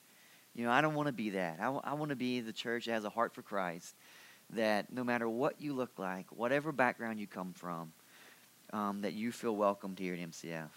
You 0.55 0.65
know, 0.65 0.71
I 0.71 0.81
don't 0.81 0.95
want 0.95 1.09
to 1.09 1.13
be 1.13 1.31
that. 1.31 1.59
I, 1.61 1.69
want 1.69 2.09
to 2.09 2.17
be 2.17 2.41
the 2.41 2.53
church 2.53 2.87
that 2.87 2.93
has 2.93 3.05
a 3.05 3.11
heart 3.11 3.35
for 3.35 3.43
Christ, 3.43 3.95
that 4.51 4.91
no 4.91 5.05
matter 5.05 5.29
what 5.29 5.61
you 5.61 5.75
look 5.75 5.99
like, 5.99 6.27
whatever 6.31 6.73
background 6.73 7.21
you 7.21 7.27
come 7.27 7.53
from, 7.53 7.93
um, 8.73 9.03
that 9.03 9.13
you 9.13 9.31
feel 9.31 9.55
welcomed 9.55 9.99
here 9.99 10.15
at 10.15 10.21
MCF. 10.21 10.71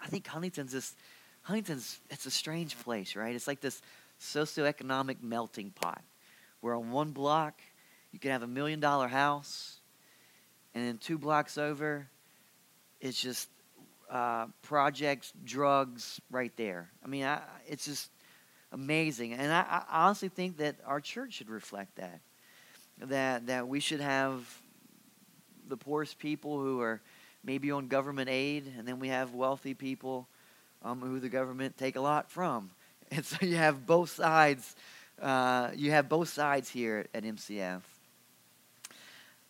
I 0.00 0.06
think 0.08 0.26
Huntington's 0.26 0.72
this, 0.72 0.94
Huntington's, 1.48 1.98
it's 2.10 2.26
a 2.26 2.30
strange 2.30 2.78
place, 2.80 3.16
right? 3.16 3.34
It's 3.34 3.46
like 3.48 3.62
this 3.62 3.80
socioeconomic 4.20 5.22
melting 5.22 5.70
pot 5.70 6.02
where 6.60 6.74
on 6.74 6.90
one 6.90 7.12
block 7.12 7.62
you 8.12 8.18
can 8.18 8.32
have 8.32 8.42
a 8.42 8.46
million 8.46 8.80
dollar 8.80 9.08
house, 9.08 9.78
and 10.74 10.86
then 10.86 10.98
two 10.98 11.16
blocks 11.16 11.56
over, 11.56 12.06
it's 13.00 13.18
just 13.18 13.48
uh, 14.10 14.48
projects, 14.60 15.32
drugs 15.42 16.20
right 16.30 16.52
there. 16.58 16.90
I 17.02 17.08
mean, 17.08 17.24
I, 17.24 17.40
it's 17.66 17.86
just 17.86 18.10
amazing. 18.70 19.32
And 19.32 19.50
I, 19.50 19.84
I 19.88 20.04
honestly 20.04 20.28
think 20.28 20.58
that 20.58 20.76
our 20.84 21.00
church 21.00 21.32
should 21.32 21.48
reflect 21.48 21.96
that. 21.96 22.20
That, 22.98 23.46
that 23.46 23.68
we 23.68 23.80
should 23.80 24.00
have 24.00 24.46
the 25.66 25.78
poorest 25.78 26.18
people 26.18 26.60
who 26.60 26.82
are 26.82 27.00
maybe 27.42 27.70
on 27.70 27.88
government 27.88 28.28
aid, 28.28 28.70
and 28.76 28.86
then 28.86 28.98
we 28.98 29.08
have 29.08 29.32
wealthy 29.32 29.72
people 29.72 30.28
um, 30.82 31.00
who 31.00 31.20
the 31.20 31.28
government 31.28 31.76
take 31.76 31.96
a 31.96 32.00
lot 32.00 32.30
from. 32.30 32.70
And 33.10 33.24
so 33.24 33.38
you 33.40 33.56
have 33.56 33.86
both 33.86 34.10
sides. 34.10 34.76
Uh, 35.18 35.70
you 35.74 35.92
have 35.92 36.10
both 36.10 36.28
sides 36.28 36.68
here 36.68 37.06
at 37.14 37.24
MCF. 37.24 37.80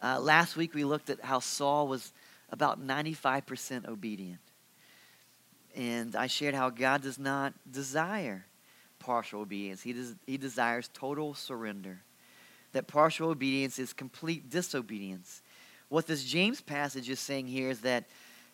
Uh, 0.00 0.20
last 0.20 0.56
week 0.56 0.74
we 0.74 0.84
looked 0.84 1.10
at 1.10 1.20
how 1.24 1.40
Saul 1.40 1.88
was 1.88 2.12
about 2.50 2.80
95% 2.80 3.88
obedient. 3.88 4.38
And 5.74 6.14
I 6.14 6.28
shared 6.28 6.54
how 6.54 6.70
God 6.70 7.02
does 7.02 7.18
not 7.18 7.52
desire 7.68 8.46
partial 9.00 9.40
obedience, 9.40 9.82
He, 9.82 9.92
des- 9.92 10.14
he 10.24 10.36
desires 10.36 10.88
total 10.94 11.34
surrender. 11.34 12.00
That 12.74 12.86
partial 12.86 13.30
obedience 13.30 13.80
is 13.80 13.92
complete 13.92 14.48
disobedience 14.50 15.42
what 15.88 16.06
this 16.06 16.24
James 16.24 16.60
passage 16.60 17.08
is 17.08 17.18
saying 17.18 17.46
here 17.46 17.70
is 17.70 17.80
that 17.80 18.04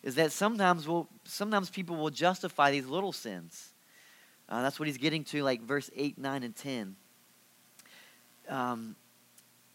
is 0.05 0.15
that 0.15 0.31
sometimes 0.31 0.87
we'll, 0.87 1.09
sometimes 1.23 1.69
people 1.69 1.95
will 1.95 2.11
justify 2.11 2.71
these 2.71 2.85
little 2.85 3.11
sins. 3.11 3.73
Uh, 4.47 4.61
that's 4.61 4.79
what 4.79 4.87
he's 4.87 4.99
getting 4.99 5.23
to, 5.23 5.43
like 5.43 5.61
verse 5.63 5.89
8, 5.95 6.19
9, 6.19 6.43
and 6.43 6.55
10. 6.55 6.95
Um, 8.47 8.95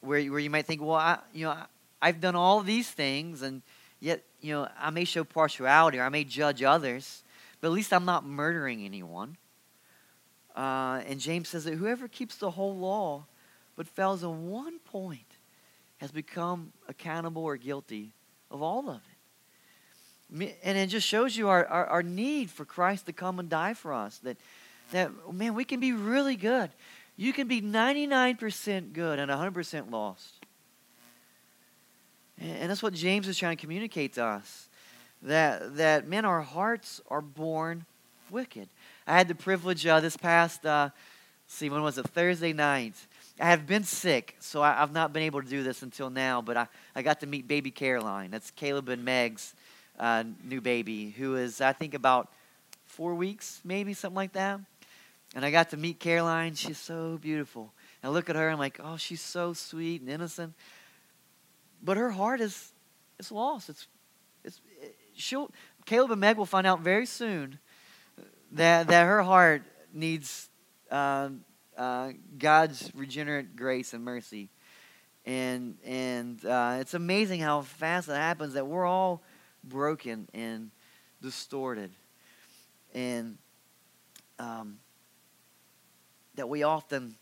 where, 0.01 0.25
where 0.31 0.39
you 0.39 0.49
might 0.49 0.67
think, 0.67 0.81
well, 0.81 0.93
I, 0.93 1.19
you 1.35 1.47
know, 1.47 1.57
I, 2.01 2.07
have 2.07 2.21
done 2.21 2.37
all 2.37 2.61
these 2.61 2.89
things, 2.89 3.43
and 3.43 3.61
yet, 3.99 4.23
you 4.41 4.55
know, 4.55 4.69
I 4.79 4.91
may 4.91 5.05
show 5.05 5.25
partiality 5.25 5.99
or 5.99 6.05
I 6.05 6.09
may 6.09 6.23
judge 6.23 6.63
others, 6.63 7.25
but 7.61 7.67
at 7.67 7.73
least 7.73 7.93
I'm 7.93 8.05
not 8.05 8.25
murdering 8.25 8.85
anyone. 8.85 9.37
Uh, 10.55 11.03
and 11.09 11.19
James 11.19 11.49
says 11.49 11.65
that 11.65 11.75
whoever 11.75 12.07
keeps 12.07 12.37
the 12.37 12.53
whole 12.53 12.77
law 12.77 13.27
but 13.75 13.89
fails 13.89 14.23
in 14.23 14.49
one 14.49 14.79
point 14.79 15.37
has 15.99 16.13
become 16.13 16.73
accountable 16.89 17.43
or 17.43 17.57
guilty 17.57 18.13
of 18.51 18.63
all 18.63 18.89
of 18.89 18.97
it. 18.97 19.10
And 20.33 20.79
it 20.79 20.87
just 20.89 21.07
shows 21.07 21.37
you 21.37 21.49
our, 21.49 21.67
our, 21.67 21.87
our, 21.87 22.03
need 22.03 22.51
for 22.51 22.65
Christ 22.65 23.07
to 23.07 23.13
come 23.13 23.41
and 23.41 23.49
die 23.49 23.75
for 23.75 23.93
us. 23.93 24.19
That, 24.19 24.37
that, 24.93 25.11
man, 25.33 25.55
we 25.55 25.65
can 25.65 25.81
be 25.81 25.93
really 25.93 26.37
good. 26.37 26.71
You 27.17 27.33
can 27.33 27.49
be 27.49 27.61
99% 27.61 28.93
good 28.93 29.19
and 29.19 29.31
100% 29.31 29.91
lost. 29.91 30.35
And 32.39 32.71
that's 32.71 32.83
what 32.83 32.95
James 32.95 33.29
is 33.29 33.37
trying 33.37 33.57
to 33.57 33.61
communicate 33.61 34.15
to 34.15 34.25
us. 34.25 34.69
That, 35.23 35.77
that 35.77 36.09
man, 36.09 36.25
our 36.25 36.41
hearts 36.41 37.01
are 37.09 37.21
born 37.21 37.85
wicked. 38.31 38.69
I 39.07 39.19
had 39.19 39.29
the 39.29 39.35
privilege 39.35 39.85
uh, 39.87 40.01
this 40.01 40.17
past, 40.17 40.65
uh, 40.65 40.91
see, 41.47 41.69
when 41.69 41.83
was 41.83 41.99
it? 41.99 42.07
Thursday 42.09 42.53
night. 42.53 42.95
I 43.39 43.51
have 43.51 43.67
been 43.67 43.85
sick, 43.85 44.37
so 44.41 44.63
I, 44.63 44.75
have 44.75 44.93
not 44.93 45.13
been 45.13 45.23
able 45.23 45.43
to 45.43 45.49
do 45.49 45.63
this 45.63 45.83
until 45.83 46.09
now, 46.09 46.41
but 46.41 46.57
I, 46.57 46.67
I 46.95 47.03
got 47.03 47.21
to 47.21 47.27
meet 47.27 47.49
baby 47.49 47.71
Caroline. 47.71 48.31
That's 48.31 48.51
Caleb 48.51 48.89
and 48.89 49.05
Meg's 49.05 49.55
uh, 50.01 50.25
new 50.43 50.63
baby, 50.63 51.11
who 51.11 51.37
is, 51.37 51.61
I 51.61 51.75
think, 51.75 51.95
about 51.95 52.33
four 52.87 53.15
weeks, 53.15 53.61
maybe, 53.65 53.93
something 53.93 54.17
like 54.17 54.33
that. 54.33 54.59
And 55.35 55.45
I 55.45 55.51
got 55.51 55.71
to 55.71 55.77
meet 55.77 56.01
Caroline. 56.01 56.55
She's 56.55 56.79
so 56.79 57.19
beautiful. 57.21 57.73
And 58.03 58.11
I 58.11 58.13
look 58.13 58.31
at 58.31 58.35
her, 58.35 58.49
I'm 58.49 58.59
like, 58.59 58.81
oh, 58.83 58.97
she's 58.97 59.21
so 59.21 59.53
sweet 59.53 60.01
and 60.01 60.11
innocent. 60.11 60.55
But 61.83 61.99
her 61.99 62.11
heart 62.11 62.41
is, 62.41 62.73
is 63.19 63.31
lost. 63.31 63.69
It's, 63.69 63.87
it's, 64.43 64.61
it, 64.81 64.97
she'll, 65.15 65.51
Caleb 65.85 66.11
and 66.13 66.21
Meg 66.21 66.39
will 66.39 66.47
find 66.47 66.67
out 66.67 66.81
very 66.81 67.07
soon 67.07 67.59
that, 68.53 68.89
that 68.89 69.05
her 69.05 69.23
heart 69.23 69.63
needs 69.93 70.49
uh, 70.91 71.29
uh, 71.77 72.11
God's 72.39 72.91
regenerate 72.95 73.55
grace 73.55 73.93
and 73.93 74.03
mercy. 74.03 74.49
And, 75.27 75.77
and 75.85 76.43
uh, 76.45 76.79
it's 76.81 76.95
amazing 76.95 77.41
how 77.41 77.61
fast 77.61 78.09
it 78.09 78.13
happens 78.13 78.55
that 78.55 78.67
we're 78.67 78.87
all 78.87 79.23
broken 79.65 80.29
and 80.35 80.71
distorted. 81.23 81.91
And 82.95 83.39
um, 84.39 84.79
that 86.35 86.49
we 86.49 86.63
often 86.63 87.15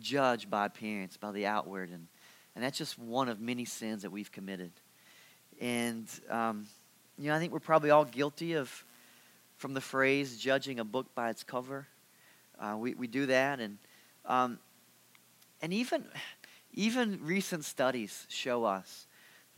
judge 0.00 0.50
by 0.50 0.66
appearance, 0.66 1.16
by 1.16 1.32
the 1.32 1.46
outward. 1.46 1.90
And, 1.90 2.06
and 2.54 2.64
that's 2.64 2.76
just 2.76 2.98
one 2.98 3.28
of 3.28 3.40
many 3.40 3.64
sins 3.64 4.02
that 4.02 4.10
we've 4.10 4.32
committed. 4.32 4.72
And, 5.60 6.08
um, 6.28 6.66
you 7.18 7.28
know, 7.28 7.36
I 7.36 7.38
think 7.38 7.52
we're 7.52 7.60
probably 7.60 7.90
all 7.90 8.04
guilty 8.04 8.54
of, 8.54 8.84
from 9.56 9.72
the 9.74 9.80
phrase, 9.80 10.36
judging 10.36 10.80
a 10.80 10.84
book 10.84 11.14
by 11.14 11.30
its 11.30 11.44
cover. 11.44 11.86
Uh, 12.58 12.76
we, 12.76 12.94
we 12.94 13.06
do 13.06 13.26
that. 13.26 13.60
And, 13.60 13.78
um, 14.26 14.58
and 15.62 15.72
even, 15.72 16.04
even 16.72 17.20
recent 17.22 17.64
studies 17.64 18.26
show 18.28 18.64
us 18.64 19.06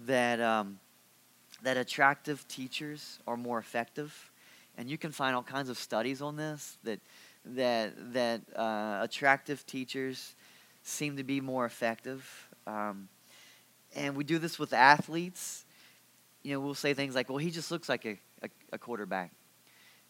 that, 0.01 0.41
um, 0.41 0.79
that 1.63 1.77
attractive 1.77 2.47
teachers 2.49 3.19
are 3.27 3.37
more 3.37 3.59
effective. 3.59 4.31
And 4.79 4.91
you 4.91 4.99
can 4.99 5.11
find 5.13 5.35
all 5.35 5.43
kinds 5.43 5.69
of 5.69 5.79
studies 5.79 6.21
on 6.21 6.37
this 6.37 6.77
that, 6.85 7.01
that, 7.45 8.13
that 8.13 8.43
uh, 8.55 8.99
attractive 9.03 9.65
teachers 9.67 10.35
seem 10.83 11.17
to 11.17 11.25
be 11.25 11.41
more 11.41 11.65
effective. 11.65 12.49
Um, 12.67 13.09
and 13.95 14.15
we 14.15 14.25
do 14.25 14.39
this 14.39 14.59
with 14.59 14.73
athletes. 14.73 15.65
You 16.43 16.55
know, 16.55 16.61
we'll 16.61 16.75
say 16.75 16.95
things 16.95 17.15
like, 17.15 17.29
well, 17.29 17.39
he 17.39 17.51
just 17.51 17.71
looks 17.71 17.89
like 17.89 18.05
a, 18.05 18.19
a, 18.43 18.49
a 18.75 18.79
quarterback. 18.79 19.33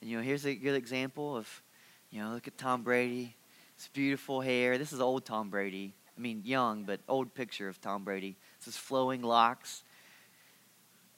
And, 0.01 0.11
you 0.11 0.17
know, 0.17 0.23
here's 0.23 0.45
a 0.45 0.55
good 0.55 0.75
example 0.75 1.37
of, 1.37 1.63
you 2.11 2.21
know, 2.21 2.31
look 2.31 2.49
at 2.49 2.59
Tom 2.59 2.83
Brady. 2.83 3.37
His 3.77 3.89
beautiful 3.89 4.41
hair. 4.41 4.79
This 4.79 4.93
is 4.93 5.01
old 5.01 5.25
Tom 5.25 5.51
Brady. 5.51 5.95
I 6.17 6.21
mean, 6.21 6.43
young, 6.45 6.85
but 6.85 7.01
old 7.09 7.35
picture 7.35 7.69
of 7.69 7.81
Tom 7.81 8.05
Brady. 8.05 8.37
This 8.59 8.69
is 8.75 8.77
flowing 8.77 9.23
locks. 9.23 9.83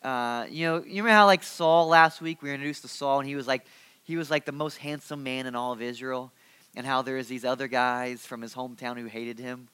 Uh, 0.02 0.46
you 0.48 0.66
know, 0.66 0.76
you 0.76 1.02
remember 1.02 1.10
how 1.10 1.26
like 1.26 1.42
Saul 1.42 1.88
last 1.88 2.20
week 2.20 2.42
we 2.42 2.48
were 2.48 2.54
introduced 2.54 2.82
to 2.82 2.88
Saul 2.88 3.20
and 3.20 3.28
he 3.28 3.34
was 3.34 3.46
like 3.46 3.66
he 4.04 4.16
was 4.16 4.30
like 4.30 4.46
the 4.46 4.52
most 4.52 4.78
handsome 4.78 5.22
man 5.22 5.46
in 5.46 5.54
all 5.54 5.72
of 5.72 5.82
Israel, 5.82 6.32
and 6.74 6.86
how 6.86 7.02
there 7.02 7.18
is 7.18 7.28
these 7.28 7.44
other 7.44 7.68
guys 7.68 8.24
from 8.24 8.40
his 8.40 8.54
hometown 8.54 8.98
who 8.98 9.06
hated 9.06 9.38
him. 9.38 9.68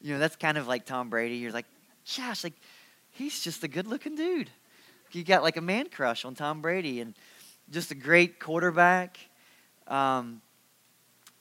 You 0.00 0.12
know, 0.12 0.20
that's 0.20 0.36
kind 0.36 0.56
of 0.56 0.68
like 0.68 0.84
Tom 0.84 1.10
Brady. 1.10 1.36
You're 1.36 1.50
like, 1.50 1.66
gosh, 2.16 2.44
like 2.44 2.52
he's 3.10 3.42
just 3.42 3.64
a 3.64 3.68
good 3.68 3.86
looking 3.86 4.14
dude. 4.14 4.50
he 5.10 5.24
got 5.24 5.42
like 5.42 5.56
a 5.56 5.60
man 5.60 5.88
crush 5.88 6.24
on 6.24 6.34
Tom 6.34 6.60
Brady 6.60 7.00
and 7.00 7.14
just 7.70 7.90
a 7.90 7.94
great 7.94 8.38
quarterback. 8.38 9.18
Um, 9.88 10.40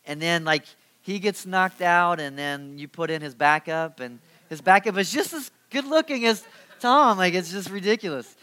and 0.05 0.21
then 0.21 0.43
like 0.43 0.65
he 1.01 1.19
gets 1.19 1.45
knocked 1.45 1.81
out, 1.81 2.19
and 2.19 2.37
then 2.37 2.77
you 2.79 2.87
put 2.87 3.09
in 3.09 3.21
his 3.21 3.35
backup, 3.35 3.99
and 3.99 4.19
his 4.49 4.61
backup 4.61 4.97
is 4.97 5.11
just 5.11 5.33
as 5.33 5.51
good 5.69 5.85
looking 5.85 6.25
as 6.25 6.43
Tom. 6.83 7.17
Like 7.17 7.33
it's 7.33 7.51
just 7.51 7.69
ridiculous. 7.69 8.35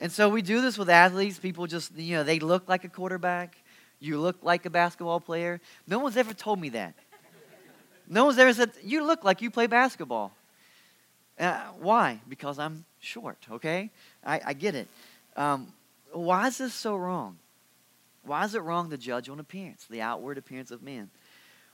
And 0.00 0.10
so 0.10 0.28
we 0.28 0.42
do 0.42 0.60
this 0.60 0.76
with 0.76 0.90
athletes. 0.90 1.38
People 1.38 1.66
just, 1.66 1.96
you 1.96 2.16
know, 2.16 2.24
they 2.24 2.40
look 2.40 2.68
like 2.68 2.84
a 2.84 2.88
quarterback. 2.88 3.56
You 4.00 4.20
look 4.20 4.36
like 4.42 4.66
a 4.66 4.70
basketball 4.70 5.20
player. 5.20 5.60
No 5.86 6.00
one's 6.00 6.16
ever 6.16 6.34
told 6.34 6.60
me 6.60 6.70
that. 6.70 6.94
No 8.08 8.26
one's 8.26 8.38
ever 8.38 8.52
said, 8.52 8.72
you 8.82 9.06
look 9.06 9.24
like 9.24 9.40
you 9.40 9.50
play 9.50 9.66
basketball. 9.66 10.32
Uh, 11.38 11.58
why? 11.78 12.20
Because 12.28 12.58
I'm 12.58 12.84
short, 13.00 13.38
okay? 13.50 13.90
I, 14.24 14.40
I 14.46 14.52
get 14.52 14.74
it. 14.74 14.88
Um, 15.36 15.72
why 16.12 16.48
is 16.48 16.58
this 16.58 16.74
so 16.74 16.96
wrong? 16.96 17.38
Why 18.24 18.44
is 18.44 18.54
it 18.54 18.62
wrong 18.62 18.90
to 18.90 18.98
judge 18.98 19.28
on 19.28 19.40
appearance, 19.40 19.86
the 19.88 20.02
outward 20.02 20.38
appearance 20.38 20.70
of 20.70 20.82
man? 20.82 21.08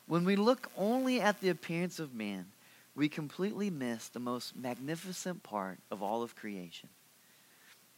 When 0.07 0.25
we 0.25 0.37
look 0.37 0.71
only 0.77 1.21
at 1.21 1.41
the 1.41 1.49
appearance 1.49 1.99
of 1.99 2.15
man, 2.15 2.47
we 2.95 3.09
completely 3.09 3.71
miss 3.71 4.09
the 4.09 4.21
most 4.21 4.57
magnificent 4.57 5.43
part 5.43 5.79
of 5.91 6.03
all 6.03 6.23
of 6.23 6.35
creation. 6.37 6.89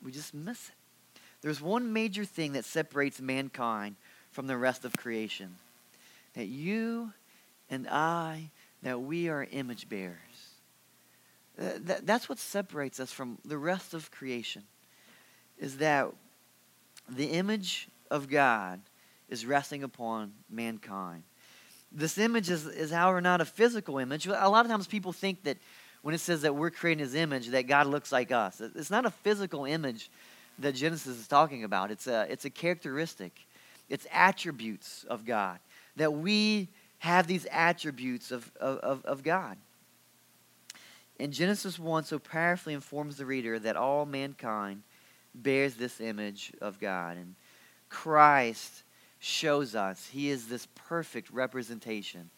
We 0.02 0.12
just 0.12 0.34
miss 0.34 0.68
it. 0.68 1.20
There's 1.40 1.60
one 1.60 1.92
major 1.92 2.24
thing 2.24 2.52
that 2.52 2.64
separates 2.64 3.20
mankind 3.20 3.96
from 4.30 4.46
the 4.46 4.56
rest 4.56 4.84
of 4.84 4.96
creation 4.96 5.56
that 6.34 6.46
you 6.46 7.12
and 7.68 7.88
I, 7.88 8.50
that 8.82 9.00
we 9.00 9.28
are 9.28 9.46
image 9.50 9.88
bearers. 9.88 10.16
That's 11.56 12.28
what 12.28 12.38
separates 12.38 13.00
us 13.00 13.12
from 13.12 13.38
the 13.44 13.58
rest 13.58 13.92
of 13.92 14.10
creation, 14.10 14.62
is 15.58 15.78
that 15.78 16.08
the 17.08 17.26
image 17.26 17.88
of 18.10 18.28
God 18.28 18.80
is 19.28 19.44
resting 19.44 19.82
upon 19.82 20.32
mankind. 20.48 21.24
This 21.94 22.18
image 22.18 22.50
is, 22.50 22.66
is, 22.66 22.90
however, 22.90 23.20
not 23.20 23.40
a 23.40 23.44
physical 23.44 23.98
image. 23.98 24.26
A 24.26 24.48
lot 24.48 24.64
of 24.64 24.70
times 24.70 24.86
people 24.86 25.12
think 25.12 25.42
that 25.44 25.58
when 26.02 26.14
it 26.14 26.18
says 26.18 26.42
that 26.42 26.54
we're 26.54 26.70
creating 26.70 27.04
his 27.04 27.14
image, 27.14 27.48
that 27.48 27.66
God 27.66 27.86
looks 27.86 28.10
like 28.10 28.32
us. 28.32 28.60
It's 28.60 28.90
not 28.90 29.06
a 29.06 29.10
physical 29.10 29.64
image 29.64 30.10
that 30.58 30.74
Genesis 30.74 31.18
is 31.18 31.28
talking 31.28 31.64
about. 31.64 31.90
It's 31.90 32.06
a, 32.06 32.26
it's 32.30 32.44
a 32.44 32.50
characteristic, 32.50 33.46
it's 33.88 34.06
attributes 34.10 35.04
of 35.08 35.24
God. 35.24 35.58
That 35.96 36.12
we 36.12 36.68
have 36.98 37.26
these 37.26 37.46
attributes 37.50 38.30
of, 38.30 38.50
of, 38.60 39.04
of 39.04 39.22
God. 39.22 39.56
And 41.20 41.32
Genesis 41.32 41.78
1 41.78 42.04
so 42.04 42.18
powerfully 42.18 42.74
informs 42.74 43.16
the 43.16 43.26
reader 43.26 43.58
that 43.58 43.76
all 43.76 44.06
mankind 44.06 44.82
bears 45.34 45.74
this 45.74 46.00
image 46.00 46.52
of 46.60 46.80
God. 46.80 47.16
And 47.16 47.34
Christ 47.88 48.81
shows 49.24 49.76
us 49.76 50.08
he 50.08 50.30
is 50.30 50.48
this 50.48 50.66
perfect 50.74 51.30
representation 51.30 52.28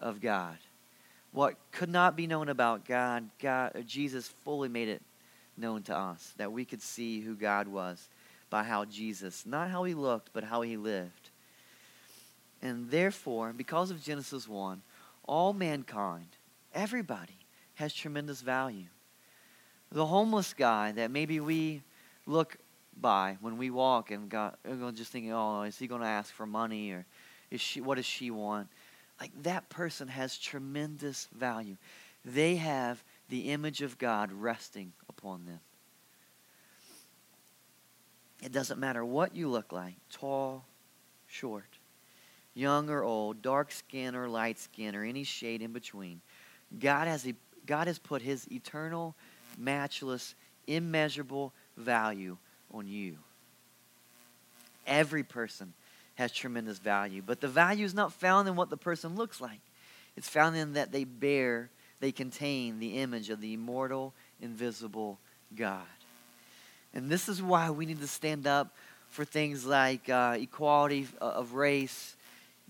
of 0.00 0.18
God. 0.18 0.56
What 1.30 1.56
could 1.72 1.90
not 1.90 2.16
be 2.16 2.26
known 2.26 2.48
about 2.48 2.86
God, 2.86 3.28
God 3.38 3.84
Jesus 3.86 4.28
fully 4.42 4.70
made 4.70 4.88
it 4.88 5.02
known 5.58 5.82
to 5.82 5.96
us, 5.96 6.32
that 6.38 6.50
we 6.50 6.64
could 6.64 6.80
see 6.80 7.20
who 7.20 7.34
God 7.34 7.68
was 7.68 8.08
by 8.48 8.62
how 8.62 8.86
Jesus, 8.86 9.44
not 9.44 9.70
how 9.70 9.84
he 9.84 9.92
looked, 9.92 10.30
but 10.32 10.44
how 10.44 10.62
he 10.62 10.78
lived. 10.78 11.30
And 12.62 12.90
therefore, 12.90 13.52
because 13.54 13.90
of 13.90 14.02
Genesis 14.02 14.48
1, 14.48 14.80
all 15.24 15.52
mankind, 15.52 16.28
everybody, 16.74 17.36
has 17.74 17.92
tremendous 17.92 18.40
value. 18.40 18.86
The 19.90 20.06
homeless 20.06 20.54
guy 20.54 20.92
that 20.92 21.10
maybe 21.10 21.40
we 21.40 21.82
look 22.26 22.56
by 23.00 23.36
when 23.40 23.56
we 23.56 23.70
walk 23.70 24.10
and 24.10 24.28
God, 24.28 24.56
just 24.94 25.12
thinking, 25.12 25.32
oh, 25.32 25.62
is 25.62 25.78
he 25.78 25.86
going 25.86 26.00
to 26.00 26.06
ask 26.06 26.32
for 26.32 26.46
money 26.46 26.92
or 26.92 27.06
is 27.50 27.60
she, 27.60 27.80
what 27.80 27.96
does 27.96 28.06
she 28.06 28.30
want? 28.30 28.68
Like 29.20 29.30
that 29.42 29.68
person 29.68 30.08
has 30.08 30.38
tremendous 30.38 31.28
value. 31.36 31.76
They 32.24 32.56
have 32.56 33.02
the 33.28 33.50
image 33.50 33.82
of 33.82 33.98
God 33.98 34.32
resting 34.32 34.92
upon 35.08 35.46
them. 35.46 35.60
It 38.42 38.52
doesn't 38.52 38.80
matter 38.80 39.04
what 39.04 39.36
you 39.36 39.48
look 39.48 39.72
like 39.72 39.94
tall, 40.10 40.64
short, 41.26 41.78
young 42.54 42.90
or 42.90 43.02
old, 43.04 43.40
dark 43.42 43.70
skin 43.70 44.16
or 44.16 44.28
light 44.28 44.58
skin, 44.58 44.96
or 44.96 45.04
any 45.04 45.24
shade 45.24 45.62
in 45.62 45.72
between. 45.72 46.20
God 46.78 47.06
has, 47.06 47.26
God 47.66 47.86
has 47.86 47.98
put 47.98 48.22
his 48.22 48.50
eternal, 48.50 49.14
matchless, 49.58 50.34
immeasurable 50.66 51.52
value 51.76 52.36
on 52.72 52.86
you. 52.86 53.18
Every 54.86 55.22
person 55.22 55.72
has 56.16 56.32
tremendous 56.32 56.78
value, 56.78 57.22
but 57.24 57.40
the 57.40 57.48
value 57.48 57.84
is 57.84 57.94
not 57.94 58.12
found 58.12 58.48
in 58.48 58.56
what 58.56 58.70
the 58.70 58.76
person 58.76 59.14
looks 59.14 59.40
like. 59.40 59.60
It's 60.16 60.28
found 60.28 60.56
in 60.56 60.74
that 60.74 60.92
they 60.92 61.04
bear 61.04 61.70
they 62.02 62.10
contain 62.10 62.80
the 62.80 62.98
image 62.98 63.30
of 63.30 63.40
the 63.40 63.54
immortal, 63.54 64.12
invisible 64.40 65.20
God. 65.54 65.86
And 66.92 67.08
this 67.08 67.28
is 67.28 67.40
why 67.40 67.70
we 67.70 67.86
need 67.86 68.00
to 68.00 68.08
stand 68.08 68.44
up 68.44 68.74
for 69.08 69.24
things 69.24 69.64
like 69.64 70.08
uh, 70.08 70.36
equality 70.36 71.06
of 71.20 71.52
race, 71.52 72.16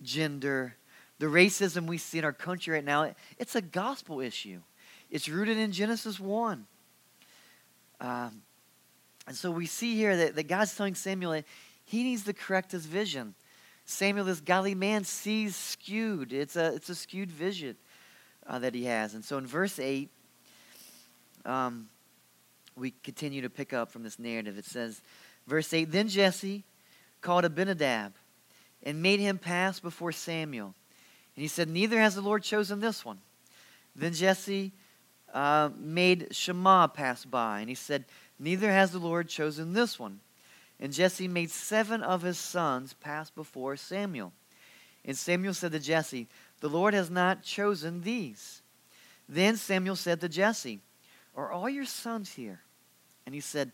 gender. 0.03 0.75
The 1.19 1.27
racism 1.27 1.87
we 1.87 1.97
see 1.97 2.19
in 2.19 2.27
our 2.27 2.35
country 2.35 2.75
right 2.75 2.85
now, 2.85 3.15
it's 3.38 3.55
a 3.55 3.62
gospel 3.62 4.21
issue. 4.21 4.61
It's 5.11 5.31
rooted 5.31 5.57
in 5.57 5.73
Genesis 5.73 6.21
1. 6.21 6.67
Um, 8.03 8.43
and 9.26 9.37
so 9.37 9.50
we 9.50 9.66
see 9.66 9.96
here 9.96 10.16
that, 10.16 10.35
that 10.35 10.44
God's 10.44 10.76
telling 10.76 10.94
Samuel 10.94 11.42
he 11.85 12.02
needs 12.02 12.24
to 12.24 12.32
correct 12.32 12.72
his 12.72 12.87
vision. 12.87 13.35
Samuel, 13.85 14.24
this 14.24 14.40
godly 14.40 14.74
man, 14.74 15.04
sees 15.04 15.56
skewed. 15.56 16.32
It's 16.32 16.56
a, 16.56 16.74
it's 16.74 16.88
a 16.88 16.94
skewed 16.94 17.30
vision 17.30 17.76
uh, 18.46 18.58
that 18.61 18.74
he 18.74 18.85
has. 18.85 19.14
And 19.14 19.24
so 19.24 19.38
in 19.38 19.46
verse 19.46 19.78
8, 19.78 20.08
um, 21.44 21.88
we 22.76 22.92
continue 23.02 23.42
to 23.42 23.50
pick 23.50 23.72
up 23.72 23.90
from 23.90 24.02
this 24.02 24.18
narrative. 24.18 24.56
It 24.56 24.64
says, 24.64 25.02
verse 25.46 25.72
8 25.72 25.90
Then 25.90 26.08
Jesse 26.08 26.64
called 27.20 27.44
Abinadab 27.44 28.14
and 28.82 29.02
made 29.02 29.20
him 29.20 29.38
pass 29.38 29.80
before 29.80 30.12
Samuel. 30.12 30.74
And 31.37 31.42
he 31.42 31.48
said, 31.48 31.68
Neither 31.68 32.00
has 32.00 32.14
the 32.14 32.20
Lord 32.20 32.42
chosen 32.42 32.80
this 32.80 33.04
one. 33.04 33.18
Then 33.94 34.12
Jesse 34.12 34.72
uh, 35.32 35.70
made 35.78 36.28
Shammah 36.30 36.90
pass 36.94 37.24
by, 37.24 37.61
and 37.61 37.68
he 37.68 37.74
said, 37.74 38.04
Neither 38.42 38.72
has 38.72 38.90
the 38.90 38.98
Lord 38.98 39.28
chosen 39.28 39.72
this 39.72 40.00
one. 40.00 40.18
And 40.81 40.92
Jesse 40.92 41.28
made 41.28 41.52
seven 41.52 42.02
of 42.02 42.22
his 42.22 42.38
sons 42.38 42.92
pass 42.92 43.31
before 43.31 43.76
Samuel. 43.76 44.33
And 45.05 45.16
Samuel 45.16 45.55
said 45.55 45.70
to 45.70 45.78
Jesse, 45.78 46.26
the 46.59 46.68
Lord 46.68 46.92
has 46.92 47.09
not 47.09 47.44
chosen 47.44 48.02
these. 48.02 48.62
Then 49.28 49.57
Samuel 49.57 49.94
said 49.94 50.20
to 50.20 50.28
Jesse, 50.28 50.81
Are 51.37 51.52
all 51.52 51.68
your 51.68 51.85
sons 51.85 52.33
here? 52.33 52.61
And 53.26 53.35
he 53.35 53.40
said, 53.40 53.70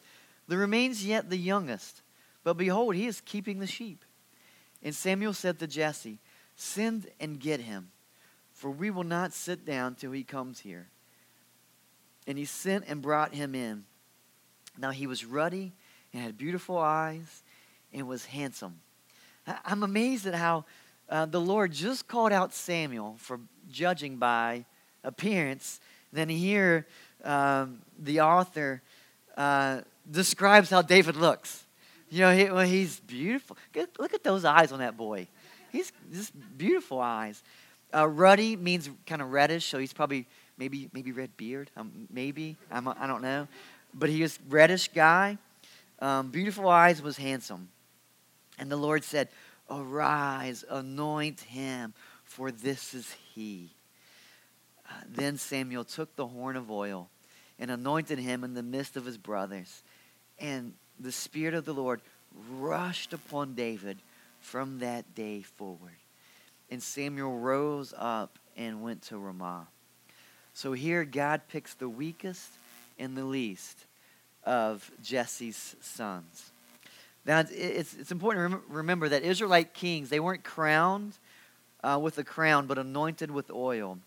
There 0.49 0.59
remains 0.59 1.05
yet 1.05 1.31
the 1.31 1.39
youngest, 1.39 2.03
but 2.45 2.59
behold, 2.59 2.95
he 2.95 3.07
is 3.07 3.23
keeping 3.23 3.61
the 3.61 3.67
sheep. 3.67 4.05
And 4.83 4.95
Samuel 4.95 5.33
said 5.33 5.59
to 5.59 5.67
Jesse, 5.67 6.19
Send 6.57 7.09
and 7.19 7.41
get 7.41 7.61
him, 7.61 7.91
for 8.53 8.71
we 8.71 8.91
will 8.91 9.05
not 9.05 9.33
sit 9.33 9.65
down 9.65 9.95
till 9.95 10.13
he 10.13 10.25
comes 10.25 10.61
here. 10.61 10.89
And 12.27 12.37
he 12.37 12.45
sent 12.45 12.85
and 12.87 13.01
brought 13.01 13.35
him 13.35 13.55
in. 13.55 13.85
Now 14.79 14.91
he 14.91 15.07
was 15.07 15.25
ruddy 15.25 15.73
and 16.13 16.23
had 16.23 16.39
beautiful 16.39 16.79
eyes 16.79 17.43
and 17.93 18.07
was 18.07 18.25
handsome. 18.27 18.81
I'm 19.65 19.83
amazed 19.83 20.27
at 20.27 20.35
how 20.35 20.65
uh, 21.09 21.27
the 21.27 21.41
Lord 21.41 21.73
just 21.73 22.07
called 22.07 22.33
out 22.33 22.55
Samuel 22.55 23.17
for 23.19 23.41
judging 23.71 24.17
by 24.17 24.65
appearance. 25.05 25.81
Then 26.13 26.29
here, 26.29 26.87
um, 27.25 27.81
the 27.99 28.21
author 28.21 28.83
uh, 29.37 29.81
describes 30.11 30.71
how 30.71 30.83
David 30.83 31.17
looks. 31.17 31.65
You 32.11 32.21
know, 32.21 32.35
he, 32.35 32.45
well, 32.45 32.67
he's 32.67 33.01
beautiful. 33.01 33.57
Look 33.99 34.15
at 34.15 34.23
those 34.23 34.45
eyes 34.45 34.73
on 34.73 34.79
that 34.79 34.97
boy. 34.97 35.29
He's 35.71 35.93
just 36.13 36.33
beautiful 36.57 37.01
eyes. 37.01 37.43
Uh, 37.95 38.07
ruddy 38.07 38.57
means 38.57 38.89
kind 39.07 39.23
of 39.23 39.33
reddish, 39.33 39.67
so 39.67 39.79
he's 39.79 39.93
probably 39.93 40.27
maybe 40.59 40.91
maybe 40.93 41.13
red 41.13 41.37
beard. 41.37 41.71
Um, 41.77 42.07
maybe 42.11 42.57
I'm, 42.71 42.89
I 42.89 43.07
don't 43.07 43.23
know, 43.23 43.49
but 43.99 44.09
he 44.09 44.23
was 44.23 44.39
reddish 44.49 44.89
guy. 44.89 45.39
Um, 46.01 46.31
beautiful 46.31 46.69
eyes 46.69 47.03
was 47.03 47.17
handsome, 47.17 47.69
and 48.59 48.71
the 48.71 48.77
Lord 48.77 49.03
said, 49.03 49.29
Arise, 49.69 50.65
anoint 50.71 51.41
him, 51.41 51.93
for 52.25 52.51
this 52.51 52.95
is 52.95 53.15
he. 53.35 53.71
Uh, 54.89 54.95
then 55.09 55.37
Samuel 55.37 55.85
took 55.85 56.15
the 56.17 56.27
horn 56.27 56.57
of 56.57 56.71
oil 56.71 57.11
and 57.59 57.71
anointed 57.71 58.19
him 58.19 58.45
in 58.45 58.55
the 58.55 58.63
midst 58.63 58.97
of 58.97 59.05
his 59.05 59.19
brothers. 59.19 59.83
And 60.39 60.73
the 60.99 61.13
Spirit 61.13 61.55
of 61.55 61.65
the 61.65 61.75
Lord 61.75 62.01
rushed 62.51 63.13
upon 63.13 63.55
David 63.55 63.99
from 64.41 64.79
that 64.79 65.15
day 65.15 65.43
forward. 65.43 65.97
And 66.71 66.83
Samuel 66.83 67.39
rose 67.39 67.93
up 67.97 68.39
and 68.57 68.83
went 68.83 69.03
to 69.03 69.19
Ramah. 69.19 69.67
So 70.55 70.73
here, 70.73 71.05
God 71.05 71.43
picks 71.49 71.75
the 71.75 71.89
weakest 71.89 72.51
and 72.99 73.17
the 73.17 73.25
least 73.25 73.85
of 74.45 74.91
Jesse's 75.03 75.77
sons. 75.81 76.53
Now, 77.25 77.41
it's, 77.41 77.95
it's 77.95 78.11
important 78.11 78.53
to 78.53 78.61
remember 78.69 79.09
that 79.11 79.23
Israelite 79.23 79.75
kings, 79.75 80.09
they 80.09 80.21
weren't 80.21 80.45
crowned 80.45 81.19
uh, 81.83 81.99
with 82.01 82.17
a 82.19 82.25
crown, 82.25 82.67
but 82.67 82.79
anointed 82.79 83.31
with 83.31 83.51
oil. 83.51 83.99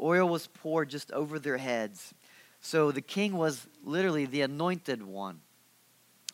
Oil 0.00 0.28
was 0.28 0.46
poured 0.46 0.88
just 0.88 1.10
over 1.12 1.38
their 1.38 1.56
heads. 1.56 2.14
So 2.60 2.92
the 2.92 3.00
king 3.00 3.36
was 3.36 3.66
literally 3.84 4.26
the 4.26 4.42
anointed 4.42 5.02
one. 5.02 5.40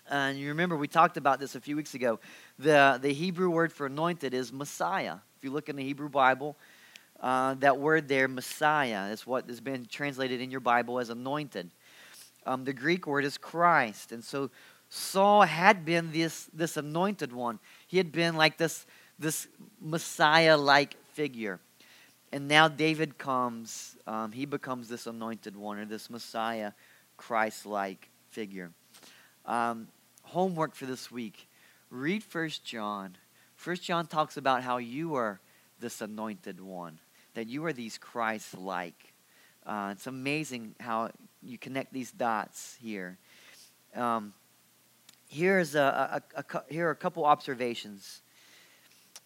And 0.08 0.38
you 0.38 0.48
remember 0.48 0.76
we 0.76 0.88
talked 0.88 1.16
about 1.16 1.40
this 1.40 1.54
a 1.54 1.60
few 1.60 1.74
weeks 1.74 1.94
ago. 1.94 2.20
The, 2.58 2.98
the 3.00 3.12
Hebrew 3.12 3.50
word 3.50 3.72
for 3.72 3.86
anointed 3.86 4.34
is 4.34 4.52
Messiah. 4.52 5.16
If 5.38 5.44
you 5.44 5.50
look 5.50 5.68
in 5.68 5.76
the 5.76 5.82
Hebrew 5.82 6.08
Bible, 6.08 6.56
uh, 7.20 7.54
that 7.54 7.78
word 7.78 8.08
there, 8.08 8.28
Messiah, 8.28 9.10
is 9.10 9.26
what 9.26 9.48
has 9.48 9.60
been 9.60 9.86
translated 9.86 10.40
in 10.40 10.50
your 10.50 10.60
Bible 10.60 11.00
as 11.00 11.10
anointed. 11.10 11.70
Um, 12.46 12.64
the 12.64 12.72
Greek 12.72 13.06
word 13.06 13.24
is 13.24 13.36
Christ. 13.36 14.12
And 14.12 14.24
so 14.24 14.50
Saul 14.88 15.42
had 15.42 15.84
been 15.84 16.12
this, 16.12 16.48
this 16.52 16.76
anointed 16.76 17.32
one. 17.32 17.58
He 17.86 17.98
had 17.98 18.12
been 18.12 18.36
like 18.36 18.56
this, 18.56 18.86
this 19.18 19.48
Messiah 19.80 20.56
like 20.56 20.96
figure. 21.12 21.58
And 22.32 22.48
now 22.48 22.68
David 22.68 23.18
comes, 23.18 23.96
um, 24.06 24.32
he 24.32 24.46
becomes 24.46 24.88
this 24.88 25.06
anointed 25.06 25.56
one 25.56 25.78
or 25.78 25.84
this 25.84 26.08
Messiah 26.08 26.72
Christ 27.16 27.66
like 27.66 28.08
figure. 28.30 28.70
Um, 29.44 29.88
homework 30.22 30.74
for 30.74 30.86
this 30.86 31.10
week 31.10 31.48
read 31.90 32.22
First 32.22 32.64
John. 32.64 33.16
First 33.54 33.82
John 33.82 34.06
talks 34.06 34.36
about 34.36 34.62
how 34.62 34.78
you 34.78 35.14
are 35.14 35.40
this 35.80 36.00
anointed 36.00 36.60
one, 36.60 36.98
that 37.34 37.46
you 37.48 37.64
are 37.64 37.72
these 37.72 37.98
Christ 37.98 38.56
like. 38.56 39.14
Uh, 39.64 39.90
it's 39.92 40.06
amazing 40.06 40.74
how 40.80 41.10
you 41.46 41.58
connect 41.58 41.92
these 41.92 42.10
dots 42.10 42.76
here. 42.80 43.18
Um, 43.94 44.34
here's 45.28 45.74
a, 45.74 46.22
a, 46.36 46.40
a, 46.40 46.62
here 46.68 46.88
are 46.88 46.92
a 46.92 46.96
couple 46.96 47.24
observations. 47.24 48.20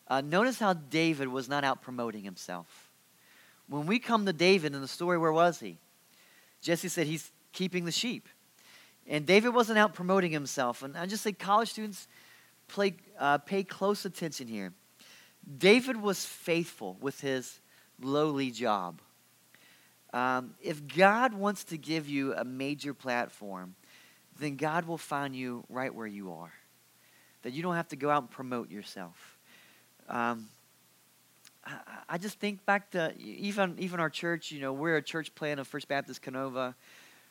Uh, 0.08 0.20
notice 0.20 0.58
how 0.58 0.72
David 0.72 1.28
was 1.28 1.48
not 1.48 1.64
out 1.64 1.82
promoting 1.82 2.22
himself. 2.22 2.90
When 3.68 3.86
we 3.86 3.98
come 3.98 4.26
to 4.26 4.32
David 4.32 4.74
in 4.74 4.80
the 4.80 4.88
story, 4.88 5.18
where 5.18 5.32
was 5.32 5.60
he? 5.60 5.78
Jesse 6.60 6.88
said 6.88 7.06
he's 7.06 7.30
keeping 7.52 7.84
the 7.84 7.92
sheep. 7.92 8.28
And 9.06 9.26
David 9.26 9.54
wasn't 9.54 9.78
out 9.78 9.94
promoting 9.94 10.32
himself. 10.32 10.82
And 10.82 10.96
I 10.96 11.06
just 11.06 11.22
say, 11.22 11.32
college 11.32 11.70
students, 11.70 12.06
play, 12.68 12.94
uh, 13.18 13.38
pay 13.38 13.62
close 13.62 14.04
attention 14.04 14.46
here. 14.46 14.72
David 15.58 15.96
was 15.96 16.24
faithful 16.24 16.96
with 17.00 17.20
his 17.20 17.60
lowly 18.00 18.50
job. 18.50 19.00
Um, 20.12 20.54
if 20.60 20.86
God 20.86 21.34
wants 21.34 21.64
to 21.64 21.78
give 21.78 22.08
you 22.08 22.34
a 22.34 22.44
major 22.44 22.94
platform, 22.94 23.74
then 24.38 24.56
God 24.56 24.86
will 24.86 24.98
find 24.98 25.36
you 25.36 25.64
right 25.68 25.94
where 25.94 26.06
you 26.06 26.32
are. 26.32 26.52
That 27.42 27.52
you 27.52 27.62
don't 27.62 27.76
have 27.76 27.88
to 27.88 27.96
go 27.96 28.10
out 28.10 28.22
and 28.22 28.30
promote 28.30 28.70
yourself. 28.70 29.38
Um, 30.08 30.48
I, 31.64 31.78
I, 32.08 32.18
just 32.18 32.40
think 32.40 32.66
back 32.66 32.90
to 32.90 33.14
even 33.18 33.76
even 33.78 34.00
our 34.00 34.10
church. 34.10 34.50
You 34.50 34.60
know, 34.60 34.72
we're 34.72 34.96
a 34.96 35.02
church 35.02 35.34
plan 35.34 35.58
of 35.58 35.68
First 35.68 35.88
Baptist 35.88 36.22
Kenova. 36.22 36.74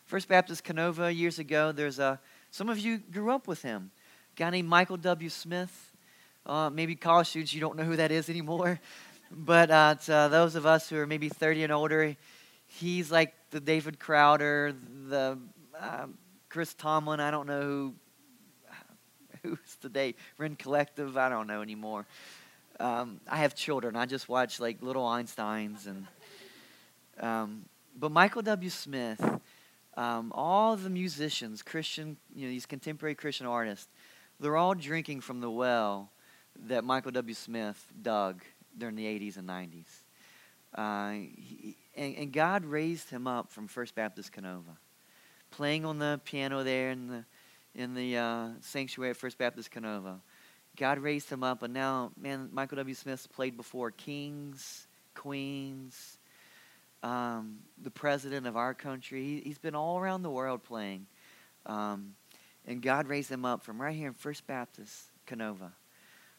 First 0.06 0.28
Baptist 0.28 0.64
Kenova 0.64 1.16
years 1.16 1.38
ago. 1.40 1.72
There's 1.72 2.00
a 2.00 2.20
some 2.50 2.70
of 2.70 2.80
you 2.80 2.98
grew 2.98 3.32
up 3.32 3.48
with 3.48 3.62
him. 3.62 3.92
A 4.36 4.40
guy 4.40 4.50
named 4.50 4.70
Michael 4.70 4.98
W. 4.98 5.30
Smith. 5.30 5.92
Uh, 6.46 6.70
maybe 6.70 6.96
college 6.96 7.28
students, 7.28 7.54
you 7.54 7.60
don't 7.60 7.76
know 7.76 7.84
who 7.84 7.98
that 7.98 8.12
is 8.12 8.30
anymore. 8.30 8.80
But 9.32 9.70
uh, 9.70 9.94
to 10.06 10.28
those 10.32 10.56
of 10.56 10.66
us 10.66 10.90
who 10.90 10.98
are 10.98 11.06
maybe 11.06 11.30
30 11.30 11.66
and 11.66 11.72
older, 11.72 12.16
he's 12.70 13.12
like 13.12 13.34
the 13.52 13.60
David 13.60 14.00
Crowder, 14.00 14.74
the 15.08 15.38
um, 15.80 16.18
Chris 16.50 16.74
Tomlin. 16.74 17.20
I 17.20 17.32
don't 17.32 17.48
know 17.48 17.62
who 17.62 17.94
who's 19.44 19.78
today. 19.82 20.16
Rend 20.38 20.60
Collective. 20.60 21.18
I 21.18 21.30
don't 21.30 21.48
know 21.48 21.62
anymore. 21.62 22.06
Um, 22.80 23.20
I 23.30 23.38
have 23.38 23.56
children. 23.56 23.96
I 23.96 24.06
just 24.06 24.30
watch 24.30 24.60
like 24.60 24.82
little 24.82 25.04
Einsteins 25.04 25.88
and. 25.88 26.08
Um, 27.20 27.66
but 27.98 28.12
Michael 28.12 28.42
W. 28.44 28.70
Smith, 28.70 29.22
um, 29.98 30.32
all 30.34 30.78
the 30.78 30.90
musicians, 30.90 31.62
Christian, 31.62 32.16
you 32.34 32.46
know, 32.46 32.50
these 32.50 32.66
contemporary 32.66 33.14
Christian 33.14 33.46
artists, 33.46 33.90
they're 34.40 34.56
all 34.56 34.74
drinking 34.74 35.20
from 35.20 35.42
the 35.42 35.50
well 35.50 36.12
that 36.68 36.86
Michael 36.86 37.12
W. 37.12 37.34
Smith 37.34 37.86
dug 38.02 38.42
during 38.78 38.96
the 38.96 39.06
80s 39.06 39.38
and 39.38 39.50
90s. 39.50 39.88
Uh, 40.74 41.12
he, 41.12 41.76
and, 41.96 42.16
and, 42.16 42.32
God 42.32 42.64
raised 42.64 43.10
him 43.10 43.26
up 43.26 43.52
from 43.52 43.68
First 43.68 43.96
Baptist 43.96 44.32
Kenova 44.32 44.78
playing 45.52 45.86
on 45.86 46.00
the 46.00 46.20
piano 46.26 46.64
there 46.64 46.92
in 46.92 47.08
the 47.08 47.26
in 47.76 47.94
the 47.94 48.18
uh, 48.18 48.48
sanctuary 48.62 49.12
at 49.12 49.18
First 49.18 49.38
Baptist 49.38 49.72
Kenova. 49.72 50.20
God 50.76 51.00
raised 51.00 51.30
him 51.30 51.44
up, 51.44 51.62
and 51.62 51.74
now, 51.74 52.12
man, 52.20 52.50
Michael 52.52 52.78
W. 52.78 52.96
Smith's 52.96 53.28
played 53.28 53.56
before 53.56 53.92
kings, 53.92 54.88
queens, 55.14 56.18
um, 57.04 57.60
the 57.82 57.92
president 57.92 58.48
of 58.48 58.58
our 58.58 58.74
country. 58.74 59.42
He, 59.44 59.50
has 59.50 59.58
been 59.58 59.76
all 59.76 60.00
around 60.00 60.24
the 60.24 60.30
world 60.30 60.64
playing. 60.64 61.06
Um, 61.66 62.16
and 62.66 62.82
God 62.82 63.08
raised 63.08 63.32
him 63.32 63.46
up 63.46 63.64
from 63.64 63.82
right 63.82 63.96
here 63.96 64.08
in 64.08 64.14
First 64.14 64.48
Baptist 64.48 65.12
Kenova, 65.28 65.72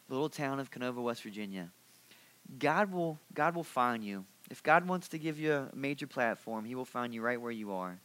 little 0.09 0.29
town 0.29 0.59
of 0.59 0.69
Kenova, 0.69 1.01
West 1.01 1.23
Virginia. 1.23 1.69
God 2.59 2.91
will, 2.91 3.19
God 3.33 3.55
will 3.55 3.63
find 3.63 4.03
you. 4.03 4.25
If 4.49 4.61
God 4.61 4.87
wants 4.87 5.07
to 5.09 5.17
give 5.17 5.39
you 5.39 5.53
a 5.53 5.69
major 5.73 6.07
platform, 6.07 6.65
He 6.65 6.75
will 6.75 6.85
find 6.85 7.13
you 7.13 7.21
right 7.21 7.39
where 7.39 7.51
you 7.51 7.71
are. 7.71 7.99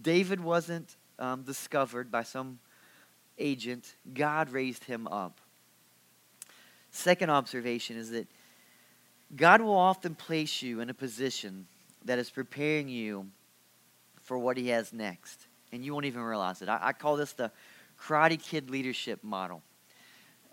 David 0.00 0.40
wasn't 0.40 0.96
um, 1.18 1.42
discovered 1.42 2.10
by 2.10 2.22
some 2.22 2.58
agent, 3.38 3.94
God 4.12 4.50
raised 4.50 4.84
him 4.84 5.06
up. 5.08 5.40
Second 6.90 7.30
observation 7.30 7.96
is 7.96 8.10
that 8.10 8.26
God 9.34 9.62
will 9.62 9.76
often 9.76 10.14
place 10.14 10.62
you 10.62 10.80
in 10.80 10.90
a 10.90 10.94
position 10.94 11.66
that 12.04 12.18
is 12.18 12.30
preparing 12.30 12.88
you 12.88 13.26
for 14.20 14.38
what 14.38 14.56
he 14.56 14.68
has 14.68 14.92
next, 14.92 15.46
and 15.72 15.84
you 15.84 15.92
won't 15.92 16.04
even 16.04 16.22
realize 16.22 16.62
it. 16.62 16.68
I, 16.68 16.78
I 16.82 16.92
call 16.92 17.16
this 17.16 17.32
the 17.32 17.50
Karate 17.98 18.40
Kid 18.40 18.70
leadership 18.70 19.22
model. 19.22 19.62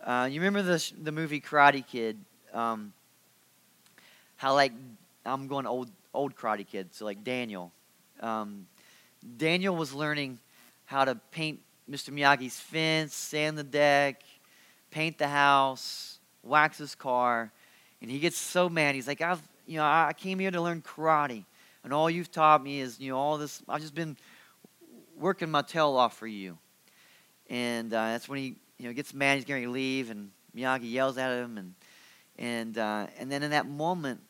Uh, 0.03 0.29
you 0.31 0.39
remember 0.39 0.61
the, 0.61 0.91
the 1.01 1.11
movie 1.11 1.41
Karate 1.41 1.85
Kid? 1.85 2.17
Um, 2.53 2.93
how, 4.39 4.53
like, 4.53 4.71
I'm 5.25 5.47
going 5.49 5.67
old, 5.67 5.91
old 6.13 6.33
Karate 6.33 6.65
Kid, 6.65 6.93
so 6.93 7.03
like 7.03 7.25
Daniel. 7.25 7.73
Um, 8.21 8.67
Daniel 9.35 9.75
was 9.75 9.93
learning 9.93 10.39
how 10.85 11.03
to 11.03 11.15
paint 11.31 11.59
Mr. 11.91 12.13
Miyagi's 12.13 12.57
fence, 12.57 13.13
sand 13.13 13.57
the 13.57 13.65
deck, 13.65 14.23
paint 14.91 15.17
the 15.17 15.27
house, 15.27 16.19
wax 16.41 16.77
his 16.77 16.95
car, 16.95 17.51
and 18.01 18.09
he 18.09 18.17
gets 18.17 18.37
so 18.37 18.69
mad. 18.69 18.95
He's 18.95 19.09
like, 19.09 19.19
I've, 19.19 19.41
you 19.67 19.75
know, 19.75 19.83
I 19.83 20.13
came 20.17 20.39
here 20.39 20.51
to 20.51 20.61
learn 20.61 20.81
karate, 20.83 21.43
and 21.83 21.91
all 21.91 22.09
you've 22.09 22.31
taught 22.31 22.63
me 22.63 22.79
is, 22.79 22.97
you 22.97 23.11
know, 23.11 23.17
all 23.17 23.37
this. 23.37 23.61
I've 23.67 23.81
just 23.81 23.93
been 23.93 24.15
working 25.17 25.51
my 25.51 25.63
tail 25.63 25.97
off 25.97 26.17
for 26.17 26.27
you. 26.27 26.57
And 27.49 27.93
uh, 27.93 28.11
that's 28.11 28.29
when 28.29 28.39
he, 28.39 28.55
you 28.77 28.87
know, 28.87 28.93
gets 28.93 29.13
mad. 29.13 29.35
He's 29.35 29.43
going 29.43 29.63
to 29.63 29.69
leave, 29.69 30.09
and 30.09 30.31
Miyagi 30.55 30.89
yells 30.89 31.17
at 31.17 31.29
him, 31.29 31.57
and 31.57 31.73
and 32.37 32.77
uh, 32.77 33.07
and 33.19 33.29
then 33.29 33.43
in 33.43 33.51
that 33.51 33.67
moment, 33.67 34.21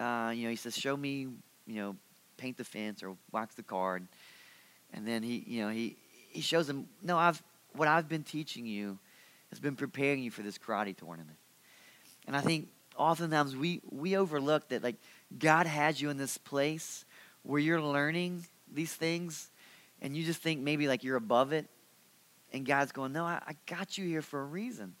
uh, 0.00 0.32
you 0.34 0.44
know, 0.44 0.50
he 0.50 0.56
says, 0.56 0.76
"Show 0.76 0.96
me, 0.96 1.28
you 1.66 1.74
know, 1.74 1.96
paint 2.36 2.56
the 2.56 2.64
fence 2.64 3.02
or 3.02 3.16
wax 3.30 3.54
the 3.54 3.62
car." 3.62 4.00
And, 4.92 5.06
then 5.06 5.22
he, 5.22 5.44
you 5.46 5.62
know, 5.62 5.70
he, 5.70 5.96
he 6.30 6.40
shows 6.40 6.68
him, 6.68 6.88
no, 7.02 7.18
I've, 7.18 7.42
what 7.74 7.88
I've 7.88 8.08
been 8.08 8.22
teaching 8.22 8.66
you 8.66 8.98
has 9.50 9.58
been 9.58 9.76
preparing 9.76 10.22
you 10.22 10.30
for 10.30 10.42
this 10.42 10.58
karate 10.58 10.96
tournament. 10.96 11.36
And 12.26 12.36
I 12.36 12.40
think 12.40 12.68
oftentimes 12.96 13.56
we, 13.56 13.80
we 13.90 14.16
overlook 14.16 14.68
that, 14.68 14.82
like, 14.82 14.96
God 15.38 15.66
has 15.66 16.00
you 16.00 16.10
in 16.10 16.16
this 16.16 16.38
place 16.38 17.04
where 17.42 17.60
you're 17.60 17.80
learning 17.80 18.46
these 18.72 18.92
things 18.92 19.50
and 20.02 20.16
you 20.16 20.24
just 20.24 20.40
think 20.40 20.60
maybe 20.60 20.88
like 20.88 21.04
you're 21.04 21.16
above 21.16 21.52
it. 21.52 21.66
And 22.52 22.66
God's 22.66 22.90
going, 22.92 23.12
no, 23.12 23.24
I, 23.24 23.40
I 23.46 23.56
got 23.66 23.96
you 23.96 24.06
here 24.06 24.22
for 24.22 24.40
a 24.40 24.44
reason. 24.44 24.94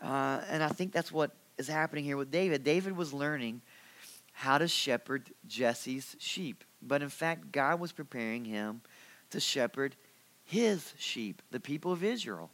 Uh, 0.00 0.40
and 0.48 0.62
I 0.62 0.68
think 0.68 0.92
that's 0.92 1.10
what 1.10 1.32
is 1.58 1.66
happening 1.66 2.04
here 2.04 2.16
with 2.16 2.30
David. 2.30 2.62
David 2.62 2.96
was 2.96 3.12
learning 3.12 3.60
how 4.38 4.58
to 4.58 4.68
shepherd 4.68 5.30
Jesse's 5.46 6.14
sheep. 6.18 6.62
But 6.82 7.00
in 7.00 7.08
fact, 7.08 7.52
God 7.52 7.80
was 7.80 7.90
preparing 7.90 8.44
him 8.44 8.82
to 9.30 9.40
shepherd 9.40 9.96
his 10.44 10.92
sheep, 10.98 11.40
the 11.50 11.58
people 11.58 11.90
of 11.90 12.04
Israel. 12.04 12.50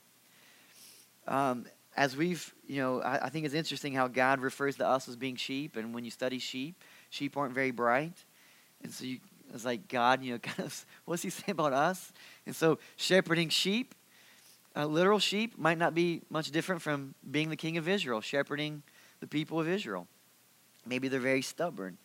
Um, 1.26 1.66
as 1.96 2.16
we've, 2.16 2.54
you 2.68 2.80
know, 2.80 3.02
I, 3.02 3.26
I, 3.26 3.28
think 3.30 3.46
it's 3.46 3.54
interesting 3.54 3.94
how 3.94 4.06
God 4.06 4.38
refers 4.38 4.76
to 4.76 4.86
us 4.86 5.08
as 5.08 5.16
being 5.16 5.34
sheep, 5.34 5.74
and 5.74 5.92
when 5.92 6.04
you 6.04 6.12
study 6.12 6.38
sheep, 6.38 6.76
sheep 7.10 7.36
aren't 7.36 7.52
very 7.52 7.72
bright, 7.72 8.24
and 8.84 8.92
so 8.92 9.04
you, 9.04 9.18
it's 9.52 9.64
like 9.64 9.88
God, 9.88 10.22
you 10.22 10.34
know, 10.34 10.38
kind 10.42 10.60
of, 10.60 10.86
what's 11.04 11.22
He 11.22 11.30
saying 11.30 11.50
about 11.50 11.72
us? 11.72 12.12
And 12.46 12.54
so 12.54 12.78
shepherding 12.96 13.48
sheep, 13.48 13.96
uh, 14.76 14.86
literal 14.86 15.18
sheep, 15.18 15.58
might 15.58 15.78
not 15.78 15.96
be 15.96 16.22
much 16.30 16.52
different 16.52 16.80
from 16.80 17.16
being 17.28 17.50
the 17.50 17.56
king 17.56 17.76
of 17.76 17.88
Israel, 17.88 18.20
shepherding 18.20 18.84
the 19.18 19.26
people 19.26 19.58
of 19.58 19.68
Israel. 19.68 20.06
Maybe 20.86 21.08
they're 21.08 21.20
very 21.20 21.42
stubborn. 21.42 21.98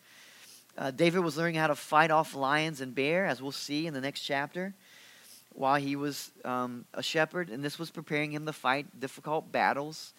Uh, 0.76 0.90
David 0.92 1.20
was 1.20 1.36
learning 1.36 1.56
how 1.56 1.66
to 1.66 1.74
fight 1.74 2.10
off 2.10 2.34
lions 2.34 2.80
and 2.80 2.94
bear, 2.94 3.26
as 3.26 3.42
we'll 3.42 3.52
see 3.52 3.86
in 3.86 3.94
the 3.94 4.00
next 4.00 4.20
chapter. 4.20 4.74
while 5.58 5.74
he 5.74 5.96
was 5.96 6.30
um, 6.44 6.84
a 6.94 7.02
shepherd, 7.02 7.50
and 7.50 7.64
this 7.64 7.78
was 7.78 7.90
preparing 7.90 8.30
him 8.30 8.46
to 8.46 8.52
fight 8.52 9.00
difficult 9.00 9.50
battles 9.50 10.12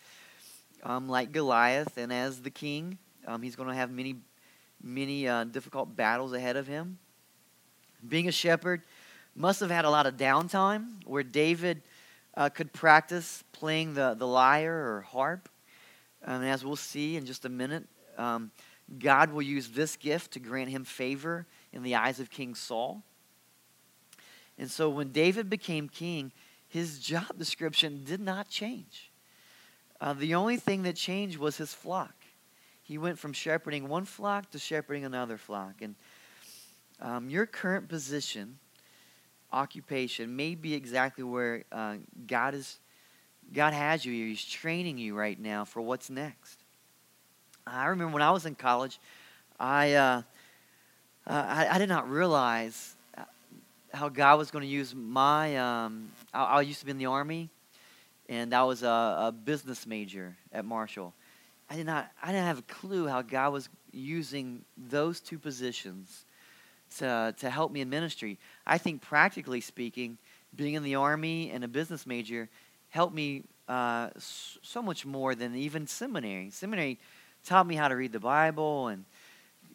um, 0.83 1.07
like 1.07 1.31
Goliath. 1.31 1.97
And 1.97 2.11
as 2.11 2.41
the 2.41 2.49
king, 2.49 2.97
um, 3.25 3.41
he's 3.41 3.55
going 3.55 3.69
to 3.69 3.75
have 3.75 3.89
many, 3.89 4.15
many 4.83 5.27
uh, 5.27 5.45
difficult 5.45 5.95
battles 5.95 6.33
ahead 6.33 6.57
of 6.57 6.67
him. 6.67 6.97
Being 8.05 8.27
a 8.27 8.33
shepherd 8.33 8.81
must 9.35 9.61
have 9.61 9.71
had 9.71 9.85
a 9.85 9.89
lot 9.89 10.05
of 10.05 10.17
downtime 10.17 11.05
where 11.05 11.23
David 11.23 11.83
uh, 12.35 12.49
could 12.49 12.73
practice 12.73 13.43
playing 13.53 13.93
the, 13.93 14.15
the 14.15 14.27
lyre 14.27 14.73
or 14.73 15.01
harp. 15.01 15.47
Um, 16.25 16.41
and 16.41 16.49
as 16.49 16.65
we'll 16.65 16.75
see 16.75 17.15
in 17.15 17.25
just 17.25 17.45
a 17.45 17.49
minute, 17.49 17.85
um, 18.19 18.51
God 18.97 19.31
will 19.31 19.41
use 19.41 19.69
this 19.69 19.95
gift 19.95 20.31
to 20.33 20.39
grant 20.39 20.69
him 20.69 20.83
favor 20.83 21.45
in 21.71 21.83
the 21.83 21.95
eyes 21.95 22.19
of 22.19 22.29
King 22.29 22.55
Saul. 22.55 23.03
And 24.57 24.69
so 24.69 24.89
when 24.89 25.11
David 25.11 25.49
became 25.49 25.87
king, 25.87 26.31
his 26.67 26.99
job 26.99 27.37
description 27.37 28.03
did 28.03 28.19
not 28.19 28.49
change. 28.49 29.11
Uh, 30.01 30.13
the 30.13 30.35
only 30.35 30.57
thing 30.57 30.83
that 30.83 30.95
changed 30.95 31.37
was 31.37 31.57
his 31.57 31.73
flock. 31.73 32.13
He 32.83 32.97
went 32.97 33.19
from 33.19 33.33
shepherding 33.33 33.87
one 33.87 34.05
flock 34.05 34.51
to 34.51 34.59
shepherding 34.59 35.05
another 35.05 35.37
flock. 35.37 35.81
And 35.81 35.95
um, 36.99 37.29
your 37.29 37.45
current 37.45 37.87
position, 37.87 38.59
occupation, 39.51 40.35
may 40.35 40.55
be 40.55 40.73
exactly 40.73 41.23
where 41.23 41.63
uh, 41.71 41.95
God 42.27 42.55
is. 42.55 42.79
God 43.53 43.73
has 43.73 44.05
you. 44.05 44.13
Here, 44.13 44.27
he's 44.27 44.43
training 44.45 44.97
you 44.97 45.15
right 45.15 45.39
now 45.39 45.65
for 45.65 45.81
what's 45.81 46.09
next. 46.09 46.58
I 47.71 47.87
remember 47.87 48.13
when 48.13 48.21
I 48.21 48.31
was 48.31 48.45
in 48.45 48.55
college, 48.55 48.99
I 49.59 49.93
uh, 49.93 50.21
uh, 51.27 51.31
I, 51.47 51.67
I, 51.75 51.77
did 51.77 51.89
not 51.89 52.09
realize 52.09 52.95
how 53.93 54.09
God 54.09 54.37
was 54.37 54.51
going 54.51 54.63
to 54.63 54.67
use 54.67 54.95
my. 54.95 55.57
Um, 55.57 56.11
I, 56.33 56.43
I, 56.43 56.61
used 56.61 56.79
to 56.79 56.85
be 56.85 56.91
in 56.91 56.97
the 56.97 57.05
army, 57.05 57.49
and 58.27 58.53
I 58.53 58.63
was 58.63 58.83
a, 58.83 58.87
a, 58.87 59.31
business 59.31 59.85
major 59.85 60.35
at 60.51 60.65
Marshall. 60.65 61.13
I 61.69 61.75
did 61.75 61.85
not. 61.85 62.09
I 62.23 62.27
didn't 62.27 62.47
have 62.47 62.59
a 62.59 62.63
clue 62.63 63.07
how 63.07 63.21
God 63.21 63.53
was 63.53 63.69
using 63.91 64.63
those 64.77 65.19
two 65.19 65.37
positions 65.37 66.25
to 66.97 67.35
to 67.37 67.49
help 67.49 67.71
me 67.71 67.81
in 67.81 67.89
ministry. 67.89 68.39
I 68.65 68.77
think 68.77 69.01
practically 69.01 69.61
speaking, 69.61 70.17
being 70.55 70.73
in 70.73 70.83
the 70.83 70.95
army 70.95 71.51
and 71.51 71.63
a 71.63 71.67
business 71.67 72.07
major 72.07 72.49
helped 72.89 73.13
me 73.13 73.43
uh, 73.67 74.09
so 74.17 74.81
much 74.81 75.05
more 75.05 75.35
than 75.35 75.55
even 75.55 75.85
seminary. 75.85 76.49
Seminary 76.49 76.97
taught 77.45 77.67
me 77.67 77.75
how 77.75 77.87
to 77.87 77.95
read 77.95 78.11
the 78.11 78.19
Bible 78.19 78.87
and 78.87 79.05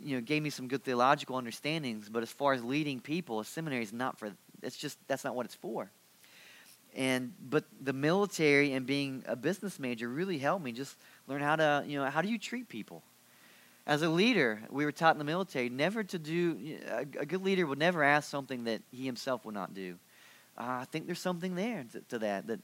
you 0.02 0.16
know 0.16 0.20
gave 0.20 0.42
me 0.42 0.50
some 0.50 0.68
good 0.68 0.84
theological 0.84 1.36
understandings. 1.36 2.08
But 2.08 2.22
as 2.22 2.30
far 2.30 2.52
as 2.52 2.62
leading 2.62 3.00
people, 3.00 3.40
a 3.40 3.44
seminary 3.44 3.82
is 3.82 3.92
not 3.92 4.18
for. 4.18 4.30
It's 4.62 4.76
just 4.76 4.98
that's 5.08 5.24
not 5.24 5.34
what 5.34 5.46
it's 5.46 5.54
for. 5.54 5.90
And 6.94 7.32
but 7.50 7.64
the 7.80 7.92
military 7.92 8.72
and 8.72 8.86
being 8.86 9.24
a 9.26 9.34
business 9.34 9.78
major 9.78 10.08
really 10.08 10.38
helped 10.38 10.64
me 10.64 10.72
just 10.72 10.96
learn 11.26 11.40
how 11.42 11.56
to 11.56 11.84
you 11.86 11.98
know 11.98 12.08
how 12.08 12.22
do 12.22 12.28
you 12.28 12.38
treat 12.38 12.68
people. 12.68 13.02
As 13.86 14.00
a 14.00 14.08
leader, 14.08 14.62
we 14.70 14.86
were 14.86 14.92
taught 14.92 15.14
in 15.14 15.18
the 15.18 15.24
military 15.24 15.68
never 15.68 16.02
to 16.04 16.18
do. 16.18 16.78
A, 16.90 17.04
good 17.04 17.42
leader 17.42 17.66
would 17.66 17.78
never 17.78 18.02
ask 18.02 18.30
something 18.30 18.64
that 18.64 18.80
he 18.90 19.04
himself 19.04 19.44
would 19.44 19.54
not 19.54 19.74
do. 19.74 19.96
Uh, 20.56 20.80
I 20.80 20.86
think 20.90 21.04
there's 21.04 21.20
something 21.20 21.54
there 21.54 21.84
to, 21.92 22.00
to 22.00 22.18
that. 22.20 22.46
That 22.46 22.60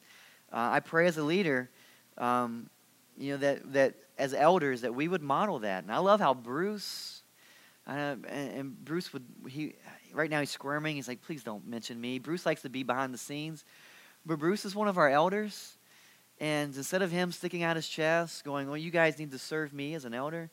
uh, 0.52 0.70
I 0.72 0.80
pray 0.80 1.06
as 1.06 1.18
a 1.18 1.22
leader, 1.22 1.68
um, 2.16 2.70
you 3.18 3.32
know 3.32 3.38
that 3.38 3.72
that 3.72 3.94
as 4.20 4.34
elders 4.34 4.82
that 4.82 4.94
we 4.94 5.08
would 5.08 5.22
model 5.22 5.60
that. 5.60 5.82
And 5.82 5.92
I 5.92 5.98
love 5.98 6.20
how 6.20 6.34
Bruce 6.34 7.22
uh, 7.86 8.16
and 8.28 8.84
Bruce 8.84 9.12
would 9.12 9.24
he 9.48 9.74
right 10.12 10.30
now 10.30 10.40
he's 10.40 10.50
squirming. 10.50 10.96
He's 10.96 11.08
like, 11.08 11.22
please 11.22 11.42
don't 11.42 11.66
mention 11.66 12.00
me. 12.00 12.18
Bruce 12.18 12.44
likes 12.44 12.62
to 12.62 12.68
be 12.68 12.82
behind 12.82 13.14
the 13.14 13.18
scenes, 13.18 13.64
but 14.26 14.38
Bruce 14.38 14.64
is 14.64 14.74
one 14.76 14.86
of 14.86 14.98
our 14.98 15.08
elders, 15.08 15.78
and 16.38 16.76
instead 16.76 17.00
of 17.02 17.10
him 17.10 17.32
sticking 17.32 17.62
out 17.62 17.76
his 17.76 17.88
chest, 17.88 18.44
going, 18.44 18.68
"Well, 18.68 18.76
you 18.76 18.90
guys 18.90 19.18
need 19.18 19.32
to 19.32 19.38
serve 19.38 19.72
me 19.72 19.94
as 19.94 20.04
an 20.04 20.12
elder," 20.12 20.50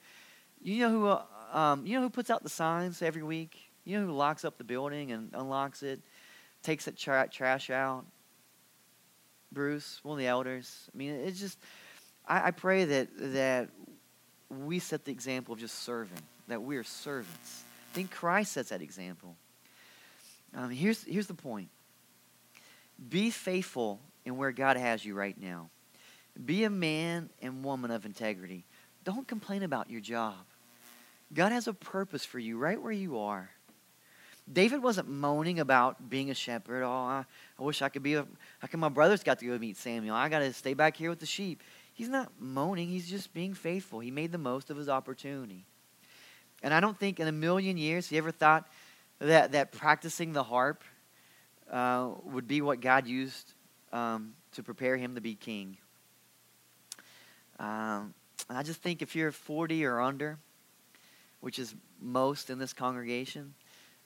you 0.62 0.80
know 0.80 0.90
who 0.90 1.58
um, 1.60 1.86
you 1.86 1.96
know 1.96 2.02
who 2.02 2.10
puts 2.10 2.30
out 2.30 2.44
the 2.44 2.50
signs 2.50 3.02
every 3.02 3.24
week. 3.24 3.60
You 3.84 4.00
know 4.00 4.08
who 4.08 4.14
locks 4.14 4.46
up 4.46 4.58
the 4.58 4.64
building 4.64 5.12
and 5.12 5.30
unlocks 5.34 5.84
it, 5.84 6.00
takes 6.64 6.86
that 6.86 6.98
tra- 6.98 7.30
trash 7.30 7.70
out. 7.70 8.06
Bruce, 9.52 10.00
one 10.04 10.14
of 10.14 10.20
the 10.20 10.28
elders. 10.28 10.90
I 10.94 10.98
mean, 10.98 11.12
it's 11.12 11.40
just. 11.40 11.60
I, 12.28 12.48
I 12.48 12.52
pray 12.52 12.86
that 12.86 13.08
that 13.34 13.70
we 14.50 14.80
set 14.80 15.06
the 15.06 15.12
example 15.12 15.54
of 15.54 15.60
just 15.60 15.84
serving 15.84 16.22
that 16.48 16.62
we 16.62 16.78
are 16.78 16.84
servants. 16.84 17.64
I 17.92 17.96
think 17.96 18.12
Christ 18.12 18.54
sets 18.54 18.70
that 18.70 18.82
example. 18.82 19.36
Um, 20.56 20.70
here's, 20.70 21.04
here's 21.04 21.28
the 21.28 21.34
point 21.34 21.70
be 23.10 23.30
faithful 23.30 24.00
in 24.26 24.38
where 24.38 24.52
God 24.52 24.78
has 24.78 25.06
you 25.06 25.14
right 25.14 25.40
now. 25.40 25.70
Be 26.46 26.64
a 26.64 26.70
man 26.70 27.30
and 27.42 27.64
woman 27.64 27.92
of 27.92 28.06
integrity. 28.06 28.64
Don't 29.04 29.28
complain 29.28 29.64
about 29.64 29.90
your 29.90 30.02
job. 30.02 30.36
God 31.34 31.52
has 31.52 31.68
a 31.68 31.74
purpose 31.74 32.26
for 32.26 32.40
you 32.40 32.58
right 32.58 32.82
where 32.82 32.92
you 32.92 33.20
are. 33.20 33.50
David 34.52 34.82
wasn't 34.82 35.10
moaning 35.10 35.60
about 35.60 36.10
being 36.10 36.32
a 36.32 36.34
shepherd. 36.34 36.84
Oh, 36.84 36.90
I, 36.90 37.26
I 37.60 37.64
wish 37.64 37.82
I 37.82 37.90
could 37.90 38.04
be 38.04 38.14
a. 38.14 38.26
How 38.60 38.68
come 38.68 38.80
my 38.80 38.90
brothers 38.90 39.22
got 39.22 39.40
to 39.40 39.46
go 39.46 39.58
meet 39.58 39.76
Samuel? 39.76 40.16
I 40.16 40.30
got 40.30 40.40
to 40.40 40.54
stay 40.54 40.74
back 40.74 40.96
here 40.96 41.10
with 41.10 41.20
the 41.20 41.26
sheep. 41.26 41.62
He's 41.98 42.10
not 42.10 42.32
moaning. 42.40 42.90
He's 42.90 43.10
just 43.10 43.34
being 43.34 43.56
faithful. 43.56 44.00
He 44.00 44.12
made 44.12 44.32
the 44.32 44.38
most 44.38 44.70
of 44.70 44.78
his 44.78 44.88
opportunity. 44.88 45.66
And 46.62 46.72
I 46.72 46.80
don't 46.80 46.96
think 46.96 47.20
in 47.20 47.28
a 47.28 47.32
million 47.32 47.76
years 47.76 48.08
he 48.08 48.20
ever 48.20 48.30
thought 48.30 48.70
that, 49.18 49.54
that 49.54 49.72
practicing 49.72 50.32
the 50.32 50.44
harp 50.44 50.84
uh, 51.72 52.12
would 52.26 52.48
be 52.48 52.62
what 52.62 52.82
God 52.82 53.08
used 53.08 53.52
um, 53.92 54.34
to 54.52 54.62
prepare 54.62 54.96
him 54.96 55.16
to 55.16 55.22
be 55.22 55.34
king. 55.34 55.76
Um, 57.58 58.14
I 58.48 58.62
just 58.62 58.84
think 58.84 59.02
if 59.02 59.16
you're 59.16 59.32
40 59.32 59.84
or 59.84 60.00
under, 60.00 60.38
which 61.40 61.58
is 61.58 61.74
most 62.00 62.52
in 62.52 62.60
this 62.60 62.74
congregation, 62.74 63.56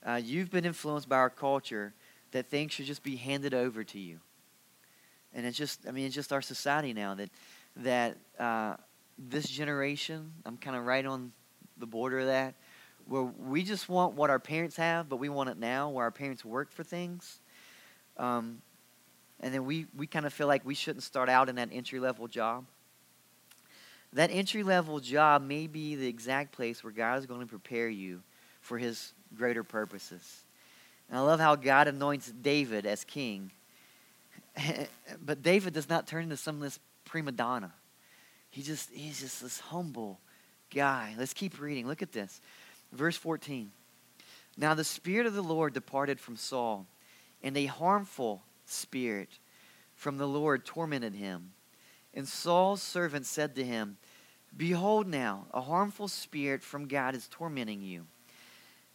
uh, 0.06 0.18
you've 0.24 0.50
been 0.50 0.64
influenced 0.64 1.10
by 1.10 1.16
our 1.16 1.28
culture 1.28 1.92
that 2.30 2.46
things 2.46 2.72
should 2.72 2.86
just 2.86 3.02
be 3.02 3.16
handed 3.16 3.52
over 3.52 3.84
to 3.84 3.98
you. 3.98 4.18
And 5.34 5.44
it's 5.44 5.58
just, 5.58 5.86
I 5.86 5.90
mean, 5.90 6.06
it's 6.06 6.14
just 6.14 6.32
our 6.32 6.40
society 6.40 6.94
now 6.94 7.14
that 7.16 7.28
that 7.76 8.16
uh, 8.38 8.76
this 9.18 9.48
generation, 9.48 10.32
I'm 10.44 10.56
kind 10.56 10.76
of 10.76 10.84
right 10.84 11.04
on 11.04 11.32
the 11.78 11.86
border 11.86 12.20
of 12.20 12.26
that, 12.26 12.54
where 13.06 13.22
we 13.22 13.62
just 13.62 13.88
want 13.88 14.14
what 14.14 14.30
our 14.30 14.38
parents 14.38 14.76
have, 14.76 15.08
but 15.08 15.16
we 15.16 15.28
want 15.28 15.50
it 15.50 15.58
now, 15.58 15.90
where 15.90 16.04
our 16.04 16.10
parents 16.10 16.44
work 16.44 16.70
for 16.70 16.84
things. 16.84 17.40
Um, 18.16 18.62
and 19.40 19.52
then 19.52 19.64
we, 19.64 19.86
we 19.96 20.06
kind 20.06 20.24
of 20.24 20.32
feel 20.32 20.46
like 20.46 20.64
we 20.64 20.74
shouldn't 20.74 21.02
start 21.02 21.28
out 21.28 21.48
in 21.48 21.56
that 21.56 21.70
entry 21.72 21.98
level 21.98 22.28
job. 22.28 22.64
That 24.12 24.30
entry 24.30 24.62
level 24.62 25.00
job 25.00 25.42
may 25.42 25.66
be 25.66 25.96
the 25.96 26.06
exact 26.06 26.52
place 26.52 26.84
where 26.84 26.92
God 26.92 27.18
is 27.18 27.26
going 27.26 27.40
to 27.40 27.46
prepare 27.46 27.88
you 27.88 28.22
for 28.60 28.78
his 28.78 29.14
greater 29.34 29.64
purposes. 29.64 30.44
And 31.08 31.18
I 31.18 31.22
love 31.22 31.40
how 31.40 31.56
God 31.56 31.88
anoints 31.88 32.30
David 32.30 32.86
as 32.86 33.04
king. 33.04 33.50
but 35.24 35.42
David 35.42 35.72
does 35.72 35.88
not 35.88 36.06
turn 36.06 36.24
into 36.24 36.36
some 36.36 36.56
of 36.56 36.62
this 36.62 36.78
prima 37.12 37.30
donna. 37.30 37.70
He 38.48 38.62
just 38.62 38.90
he's 38.90 39.20
just 39.20 39.42
this 39.42 39.60
humble 39.60 40.18
guy. 40.74 41.14
Let's 41.18 41.34
keep 41.34 41.60
reading. 41.60 41.86
Look 41.86 42.00
at 42.00 42.10
this. 42.10 42.40
Verse 42.90 43.18
14. 43.18 43.70
Now 44.56 44.72
the 44.72 44.82
Spirit 44.82 45.26
of 45.26 45.34
the 45.34 45.42
Lord 45.42 45.74
departed 45.74 46.18
from 46.18 46.36
Saul, 46.36 46.86
and 47.42 47.54
a 47.54 47.66
harmful 47.66 48.44
spirit 48.64 49.28
from 49.94 50.16
the 50.16 50.26
Lord 50.26 50.64
tormented 50.64 51.14
him. 51.14 51.50
And 52.14 52.26
Saul's 52.26 52.80
servant 52.80 53.26
said 53.26 53.56
to 53.56 53.64
him, 53.64 53.98
Behold, 54.56 55.06
now 55.06 55.44
a 55.52 55.60
harmful 55.60 56.08
spirit 56.08 56.62
from 56.62 56.88
God 56.88 57.14
is 57.14 57.28
tormenting 57.28 57.82
you. 57.82 58.06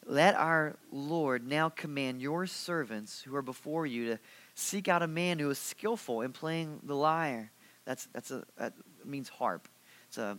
Let 0.08 0.34
our 0.34 0.76
Lord 0.92 1.46
now 1.46 1.70
command 1.70 2.24
your 2.24 2.48
servants 2.48 3.22
who 3.22 3.36
are 3.36 3.44
before 3.44 3.86
you 3.86 4.08
to 4.08 4.20
seek 4.56 4.88
out 4.88 5.04
a 5.04 5.08
man 5.08 5.38
who 5.38 5.52
is 5.52 5.60
skillful 5.60 6.22
in 6.22 6.32
playing 6.32 6.80
the 6.84 6.96
lyre. 6.96 7.52
That's, 7.88 8.08
that's 8.14 8.32
a, 8.32 8.44
that 8.58 8.74
means 9.06 9.30
harp. 9.30 9.68
It's 10.10 10.18
a 10.18 10.38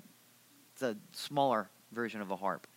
it's 0.74 0.82
a 0.82 0.96
smaller 1.12 1.68
version 1.90 2.20
of 2.20 2.30
a 2.30 2.36
harp. 2.36 2.68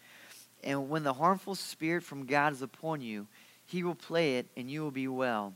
And 0.64 0.90
when 0.90 1.04
the 1.04 1.14
harmful 1.14 1.54
spirit 1.54 2.04
from 2.04 2.26
God 2.26 2.54
is 2.54 2.64
upon 2.64 3.02
you, 3.02 3.28
he 3.66 3.84
will 3.84 3.96
play 3.96 4.38
it 4.38 4.48
and 4.58 4.72
you 4.72 4.82
will 4.82 4.92
be 4.92 5.08
well. 5.08 5.54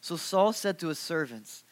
So 0.00 0.16
Saul 0.16 0.54
said 0.54 0.78
to 0.78 0.88
his 0.88 0.98
servants, 0.98 1.64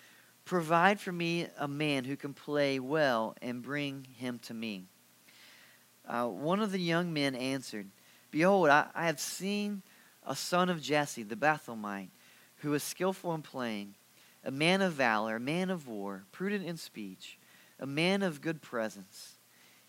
Provide 0.44 1.00
for 1.00 1.12
me 1.12 1.46
a 1.58 1.66
man 1.66 2.04
who 2.04 2.16
can 2.16 2.34
play 2.34 2.78
well 2.78 3.34
and 3.40 3.62
bring 3.62 4.06
him 4.18 4.38
to 4.40 4.52
me. 4.52 4.84
Uh, 6.06 6.26
one 6.26 6.60
of 6.60 6.70
the 6.70 6.80
young 6.80 7.14
men 7.14 7.34
answered, 7.34 7.86
Behold, 8.30 8.68
I, 8.68 8.88
I 8.94 9.06
have 9.06 9.20
seen 9.20 9.80
a 10.26 10.36
son 10.36 10.68
of 10.68 10.82
Jesse, 10.82 11.22
the 11.22 11.36
Bethlehemite, 11.36 12.10
who 12.56 12.74
is 12.74 12.82
skillful 12.82 13.34
in 13.34 13.40
playing, 13.40 13.94
a 14.44 14.50
man 14.50 14.82
of 14.82 14.92
valor, 14.92 15.36
a 15.36 15.40
man 15.40 15.70
of 15.70 15.88
war, 15.88 16.24
prudent 16.32 16.64
in 16.66 16.76
speech 16.76 17.38
a 17.80 17.86
man 17.86 18.22
of 18.22 18.40
good 18.40 18.62
presence, 18.62 19.34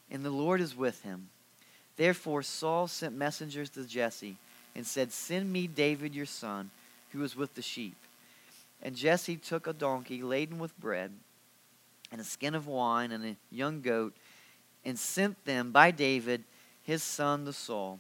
and 0.10 0.24
the 0.24 0.30
Lord 0.30 0.62
is 0.62 0.76
with 0.76 1.04
him. 1.04 1.30
Therefore 1.98 2.44
Saul 2.44 2.88
sent 2.88 3.16
messengers 3.16 3.70
to 3.72 3.86
Jesse 3.86 4.38
and 4.76 4.86
said, 4.86 5.12
Send 5.12 5.52
me 5.52 5.68
David 5.68 6.14
your 6.16 6.26
son, 6.26 6.72
who 7.12 7.20
was 7.20 7.36
with 7.36 7.54
the 7.54 7.62
sheep. 7.62 7.96
And 8.82 8.96
Jesse 8.96 9.38
took 9.38 9.68
a 9.68 9.74
donkey 9.74 10.22
laden 10.22 10.60
with 10.60 10.78
bread, 10.80 11.12
and 12.12 12.20
a 12.20 12.26
skin 12.26 12.56
of 12.56 12.68
wine, 12.68 13.12
and 13.12 13.24
a 13.24 13.36
young 13.50 13.82
goat, 13.82 14.14
and 14.84 15.00
sent 15.00 15.44
them 15.46 15.72
by 15.72 15.92
David, 15.92 16.44
his 16.84 17.02
son, 17.02 17.46
to 17.46 17.54
Saul. 17.54 18.00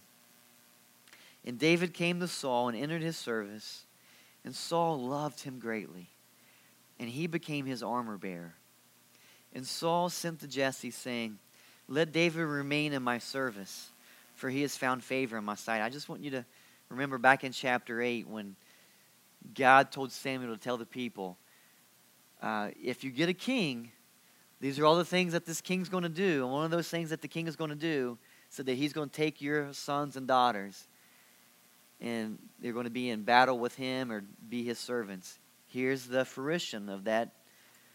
And 1.45 1.57
David 1.57 1.93
came 1.93 2.19
to 2.19 2.27
Saul 2.27 2.69
and 2.69 2.77
entered 2.77 3.01
his 3.01 3.17
service, 3.17 3.83
and 4.43 4.53
Saul 4.53 4.99
loved 4.99 5.41
him 5.41 5.59
greatly, 5.59 6.07
and 6.99 7.10
he 7.10 7.27
became 7.27 7.65
his 7.65 7.84
armor 7.84 8.17
bearer. 8.17 8.55
And 9.53 9.65
Saul 9.65 10.10
sent 10.10 10.41
to 10.41 10.47
Jesse, 10.47 10.91
saying, 10.91 11.38
Let 11.88 12.12
David 12.12 12.43
remain 12.43 12.93
in 12.93 13.03
my 13.03 13.17
service, 13.17 13.89
for 14.36 14.49
he 14.49 14.62
has 14.62 14.75
found 14.75 15.03
favor 15.03 15.38
in 15.38 15.43
my 15.43 15.55
sight. 15.55 15.81
I 15.81 15.89
just 15.89 16.10
want 16.10 16.21
you 16.21 16.31
to 16.31 16.45
remember 16.89 17.17
back 17.17 17.43
in 17.43 17.51
chapter 17.51 18.01
8 18.01 18.27
when 18.27 18.55
God 19.53 19.91
told 19.91 20.12
Samuel 20.12 20.53
to 20.55 20.62
tell 20.62 20.77
the 20.77 20.86
people, 20.86 21.38
uh, 22.41 22.69
if 22.81 23.03
you 23.03 23.12
get 23.12 23.29
a 23.29 23.34
king, 23.34 23.91
these 24.60 24.79
are 24.79 24.86
all 24.86 24.97
the 24.97 25.05
things 25.05 25.34
that 25.34 25.45
this 25.45 25.62
king's 25.62 25.89
going 25.89 26.03
to 26.03 26.10
do. 26.10 26.43
And 26.43 26.51
one 26.51 26.65
of 26.65 26.71
those 26.71 26.89
things 26.89 27.10
that 27.12 27.21
the 27.21 27.27
king 27.27 27.47
is 27.47 27.55
going 27.55 27.69
to 27.69 27.75
do 27.75 28.17
is 28.49 28.58
that 28.58 28.73
he's 28.73 28.93
going 28.93 29.10
to 29.10 29.15
take 29.15 29.41
your 29.41 29.71
sons 29.73 30.15
and 30.15 30.27
daughters 30.27 30.88
and 32.01 32.38
they're 32.60 32.73
going 32.73 32.86
to 32.86 32.91
be 32.91 33.10
in 33.10 33.23
battle 33.23 33.58
with 33.58 33.75
him 33.75 34.12
or 34.12 34.23
be 34.49 34.63
his 34.63 34.77
servants. 34.79 35.39
Here's 35.75 36.05
the 36.05 36.23
fruition 36.23 36.88
of 36.88 37.03
that 37.03 37.33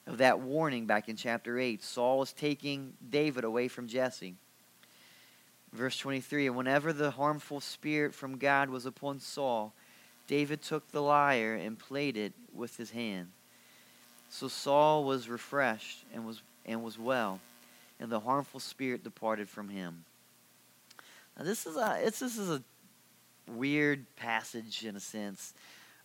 of 0.06 0.18
that 0.18 0.38
warning 0.38 0.84
back 0.84 1.08
in 1.08 1.16
chapter 1.16 1.58
8. 1.58 1.82
Saul 1.82 2.20
is 2.20 2.34
taking 2.34 2.92
David 3.08 3.42
away 3.42 3.68
from 3.68 3.88
Jesse. 3.88 4.34
Verse 5.72 5.96
23 5.96 6.48
And 6.48 6.56
whenever 6.56 6.92
the 6.92 7.12
harmful 7.12 7.58
spirit 7.58 8.14
from 8.14 8.36
God 8.36 8.68
was 8.68 8.84
upon 8.84 9.18
Saul, 9.18 9.72
David 10.26 10.60
took 10.60 10.90
the 10.90 11.00
lyre 11.00 11.54
and 11.54 11.78
played 11.78 12.18
it 12.18 12.34
with 12.52 12.76
his 12.76 12.90
hand. 12.90 13.28
So 14.28 14.46
Saul 14.46 15.04
was 15.04 15.30
refreshed 15.30 16.04
and 16.12 16.26
was, 16.26 16.42
and 16.66 16.84
was 16.84 16.98
well, 16.98 17.40
and 17.98 18.12
the 18.12 18.20
harmful 18.20 18.60
spirit 18.60 19.02
departed 19.02 19.48
from 19.48 19.70
him. 19.70 20.04
Now 21.38 21.44
this 21.44 21.64
is 21.64 21.76
a, 21.76 21.98
it's, 22.02 22.18
this 22.18 22.36
is 22.36 22.50
a 22.50 22.62
weird 23.50 24.04
passage 24.16 24.84
in 24.84 24.96
a 24.96 25.00
sense. 25.00 25.54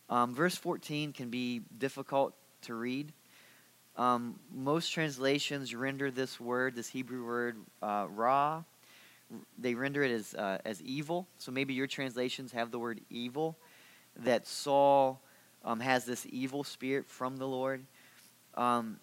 Um, 0.08 0.34
verse 0.34 0.56
14 0.56 1.12
can 1.12 1.30
be 1.30 1.62
difficult 1.78 2.34
to 2.62 2.74
read. 2.74 3.12
Um, 3.96 4.38
most 4.54 4.92
translations 4.92 5.74
render 5.74 6.10
this 6.10 6.38
word, 6.38 6.76
this 6.76 6.88
Hebrew 6.88 7.24
word, 7.24 7.56
uh, 7.82 8.06
ra. 8.10 8.62
They 9.58 9.74
render 9.74 10.02
it 10.02 10.10
as, 10.10 10.34
uh, 10.34 10.58
as 10.64 10.82
evil. 10.82 11.26
So 11.38 11.50
maybe 11.50 11.74
your 11.74 11.86
translations 11.86 12.52
have 12.52 12.70
the 12.70 12.78
word 12.78 13.00
evil, 13.10 13.56
that 14.18 14.46
Saul 14.46 15.20
um, 15.64 15.80
has 15.80 16.04
this 16.04 16.26
evil 16.30 16.62
spirit 16.62 17.08
from 17.08 17.36
the 17.36 17.46
Lord. 17.46 17.84
Um, 18.54 19.00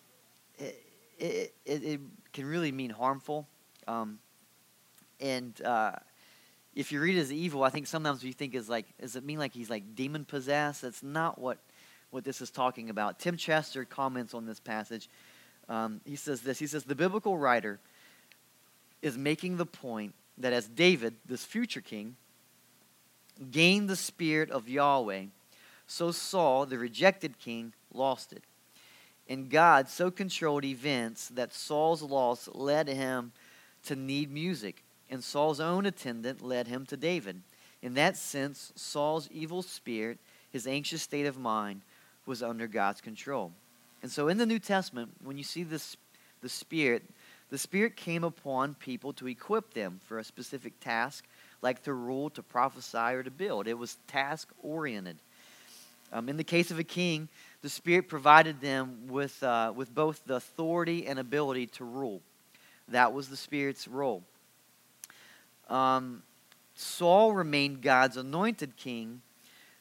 it, 0.58 0.84
it, 1.20 1.54
it, 1.66 2.00
can 2.32 2.46
really 2.46 2.72
mean 2.72 2.90
harmful. 2.90 3.48
Um, 3.88 4.20
and 5.20 5.60
uh, 5.64 5.92
if 6.76 6.92
you 6.92 7.00
read 7.00 7.16
it 7.16 7.20
as 7.20 7.32
evil, 7.32 7.64
I 7.64 7.70
think 7.70 7.88
sometimes 7.88 8.24
you 8.24 8.34
think 8.34 8.56
is 8.56 8.70
like, 8.70 8.86
does 9.00 9.16
it 9.16 9.24
mean 9.24 9.40
like 9.40 9.54
he's 9.54 9.70
like 9.70 9.96
demon 9.96 10.26
possessed? 10.26 10.82
That's 10.82 11.04
not 11.04 11.40
what, 11.40 11.60
what 12.10 12.24
this 12.24 12.42
is 12.42 12.50
talking 12.50 12.90
about. 12.90 13.20
Tim 13.20 13.38
Chester 13.38 13.86
comments 13.86 14.34
on 14.34 14.46
this 14.46 14.60
passage. 14.60 15.10
Um, 15.70 16.02
he 16.06 16.16
says 16.16 16.42
this. 16.42 16.60
He 16.60 16.68
says 16.68 16.84
the 16.84 16.96
biblical 16.96 17.38
writer 17.38 17.80
is 19.02 19.18
making 19.18 19.58
the 19.58 19.66
point 19.66 20.16
that 20.38 20.54
as 20.54 20.68
David, 20.68 21.16
this 21.26 21.46
future 21.46 21.82
king, 21.82 22.16
gained 23.52 23.90
the 23.90 23.96
spirit 23.96 24.50
of 24.50 24.68
Yahweh, 24.68 25.26
so 25.86 26.12
Saul, 26.12 26.66
the 26.66 26.78
rejected 26.78 27.38
king, 27.40 27.74
lost 27.94 28.34
it. 28.34 28.44
And 29.28 29.50
God 29.50 29.90
so 29.90 30.10
controlled 30.10 30.66
events 30.66 31.30
that 31.30 31.54
Saul's 31.54 32.02
loss 32.02 32.50
led 32.54 32.88
him 32.88 33.32
to 33.86 33.96
need 33.96 34.32
music 34.32 34.84
and 35.14 35.24
Saul's 35.24 35.60
own 35.60 35.86
attendant 35.86 36.42
led 36.42 36.68
him 36.68 36.88
to 36.88 36.98
David. 36.98 37.40
In 37.84 37.94
that 37.94 38.18
sense, 38.18 38.74
Saul's 38.76 39.30
evil 39.32 39.62
spirit, 39.62 40.18
his 40.52 40.66
anxious 40.66 41.04
state 41.04 41.28
of 41.28 41.38
mind, 41.38 41.82
was 42.26 42.42
under 42.42 42.68
God's 42.68 43.00
control. 43.00 43.52
And 44.02 44.12
so 44.12 44.28
in 44.28 44.38
the 44.40 44.46
New 44.48 44.58
Testament, 44.58 45.12
when 45.24 45.38
you 45.38 45.44
see 45.44 45.62
this, 45.62 45.98
the 46.42 46.50
Spirit, 46.50 47.04
the 47.52 47.60
Spirit 47.60 47.96
came 47.96 48.24
upon 48.24 48.74
people 48.74 49.14
to 49.14 49.28
equip 49.28 49.76
them 49.76 50.00
for 50.08 50.18
a 50.18 50.24
specific 50.24 50.80
task, 50.80 51.26
like 51.62 51.84
to 51.84 51.94
rule, 51.94 52.32
to 52.32 52.42
prophesy, 52.42 52.98
or 52.98 53.22
to 53.22 53.32
build. 53.32 53.68
It 53.68 53.78
was 53.78 53.98
task 54.08 54.50
oriented. 54.64 55.18
Um, 56.12 56.28
in 56.28 56.38
the 56.38 56.44
case 56.44 56.72
of 56.72 56.80
a 56.80 56.84
king, 56.84 57.30
the 57.62 57.70
Spirit 57.70 58.08
provided 58.10 58.62
them 58.62 59.08
with, 59.10 59.44
uh, 59.44 59.74
with 59.76 59.94
both 59.94 60.24
the 60.26 60.38
authority 60.38 61.06
and 61.06 61.20
ability 61.20 61.68
to 61.68 61.86
rule. 61.86 62.22
That 62.88 63.14
was 63.14 63.30
the 63.30 63.38
Spirit's 63.38 63.88
role. 63.88 64.24
Um, 65.74 66.22
Saul 66.76 67.34
remained 67.34 67.82
God's 67.82 68.18
anointed 68.18 68.78
king, 68.78 69.22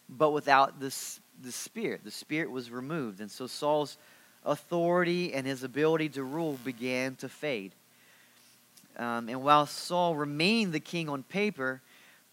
but 0.09 0.31
without 0.31 0.81
this, 0.81 1.21
the 1.43 1.53
Spirit. 1.53 2.03
The 2.03 2.11
Spirit 2.11 2.51
was 2.51 2.71
removed. 2.71 3.21
And 3.21 3.31
so 3.31 3.47
Saul's 3.47 3.99
authority 4.45 5.35
and 5.35 5.47
his 5.47 5.63
ability 5.63 6.09
to 6.11 6.25
rule 6.25 6.59
began 6.65 7.15
to 7.17 7.29
fade. 7.29 7.73
Um, 8.97 9.29
and 9.29 9.43
while 9.43 9.67
Saul 9.67 10.17
remained 10.17 10.73
the 10.73 10.81
king 10.81 11.09
on 11.09 11.23
paper, 11.23 11.83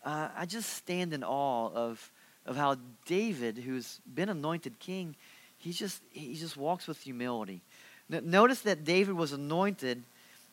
uh, 0.05 0.29
I 0.35 0.45
just 0.45 0.73
stand 0.73 1.13
in 1.13 1.23
awe 1.23 1.69
of, 1.73 2.11
of 2.45 2.55
how 2.55 2.77
David, 3.05 3.57
who's 3.57 3.99
been 4.13 4.29
anointed 4.29 4.79
king, 4.79 5.15
he 5.57 5.73
just, 5.73 6.01
he 6.11 6.35
just 6.35 6.55
walks 6.55 6.87
with 6.87 6.99
humility. 7.01 7.61
Notice 8.09 8.61
that 8.61 8.85
David 8.85 9.15
was 9.15 9.33
anointed 9.33 10.03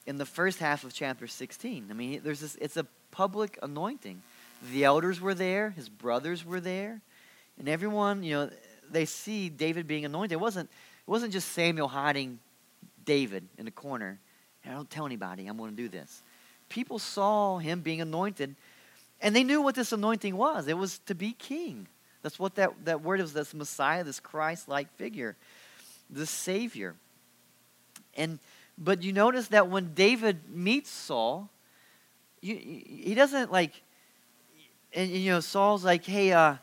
in 0.06 0.16
the 0.16 0.26
first 0.26 0.58
half 0.58 0.84
of 0.84 0.94
chapter 0.94 1.26
16. 1.26 1.88
I 1.90 1.92
mean, 1.92 2.20
there's 2.22 2.40
this, 2.40 2.56
it's 2.60 2.76
a 2.76 2.86
public 3.10 3.58
anointing. 3.62 4.22
The 4.72 4.84
elders 4.84 5.20
were 5.20 5.34
there, 5.34 5.70
his 5.70 5.88
brothers 5.88 6.44
were 6.44 6.60
there, 6.60 7.00
and 7.58 7.68
everyone, 7.68 8.22
you 8.22 8.34
know, 8.34 8.50
they 8.90 9.04
see 9.04 9.48
David 9.48 9.86
being 9.86 10.04
anointed. 10.04 10.32
It 10.32 10.40
wasn't, 10.40 10.70
it 10.70 11.10
wasn't 11.10 11.32
just 11.32 11.52
Samuel 11.52 11.88
hiding 11.88 12.38
David 13.04 13.46
in 13.58 13.64
the 13.64 13.70
corner. 13.70 14.18
I 14.64 14.70
don't 14.70 14.90
tell 14.90 15.06
anybody 15.06 15.46
I'm 15.46 15.56
going 15.56 15.70
to 15.70 15.76
do 15.76 15.88
this. 15.88 16.22
People 16.68 16.98
saw 16.98 17.58
him 17.58 17.80
being 17.80 18.00
anointed, 18.00 18.54
and 19.20 19.34
they 19.34 19.44
knew 19.44 19.62
what 19.62 19.74
this 19.74 19.92
anointing 19.92 20.36
was. 20.36 20.68
It 20.68 20.76
was 20.76 20.98
to 21.06 21.14
be 21.14 21.32
king. 21.32 21.86
That's 22.22 22.38
what 22.38 22.56
that, 22.56 22.70
that 22.84 23.02
word 23.02 23.20
is 23.20 23.32
this 23.32 23.54
Messiah, 23.54 24.02
this 24.02 24.18
Christ 24.18 24.68
like 24.68 24.92
figure, 24.96 25.36
the 26.10 26.26
Savior. 26.26 26.94
And 28.16 28.38
but 28.78 29.02
you 29.02 29.12
notice 29.12 29.48
that 29.48 29.68
when 29.68 29.94
David 29.94 30.50
meets 30.50 30.90
Saul, 30.90 31.50
he 32.40 33.14
doesn't 33.14 33.50
like, 33.50 33.72
and 34.92 35.10
you 35.10 35.32
know, 35.32 35.40
Saul's 35.40 35.84
like, 35.84 36.04
hey, 36.04 36.32
uh, 36.32 36.56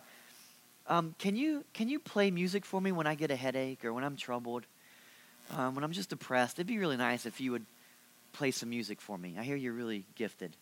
um, 0.87 1.15
can 1.17 1.35
you 1.35 1.63
can 1.73 1.89
you 1.89 1.99
play 1.99 2.29
music 2.29 2.65
for 2.65 2.79
me 2.79 2.91
when 2.91 3.07
I 3.07 3.15
get 3.15 3.31
a 3.31 3.35
headache 3.35 3.83
or 3.83 3.93
when 3.93 4.03
I'm 4.03 4.15
troubled, 4.15 4.65
um, 5.51 5.75
when 5.75 5.83
I'm 5.83 5.91
just 5.91 6.09
depressed? 6.09 6.57
It'd 6.57 6.67
be 6.67 6.77
really 6.77 6.97
nice 6.97 7.25
if 7.25 7.41
you 7.41 7.51
would 7.51 7.65
play 8.33 8.51
some 8.51 8.69
music 8.69 9.01
for 9.01 9.17
me. 9.17 9.35
I 9.39 9.43
hear 9.43 9.55
you're 9.55 9.73
really 9.73 10.05
gifted. 10.15 10.55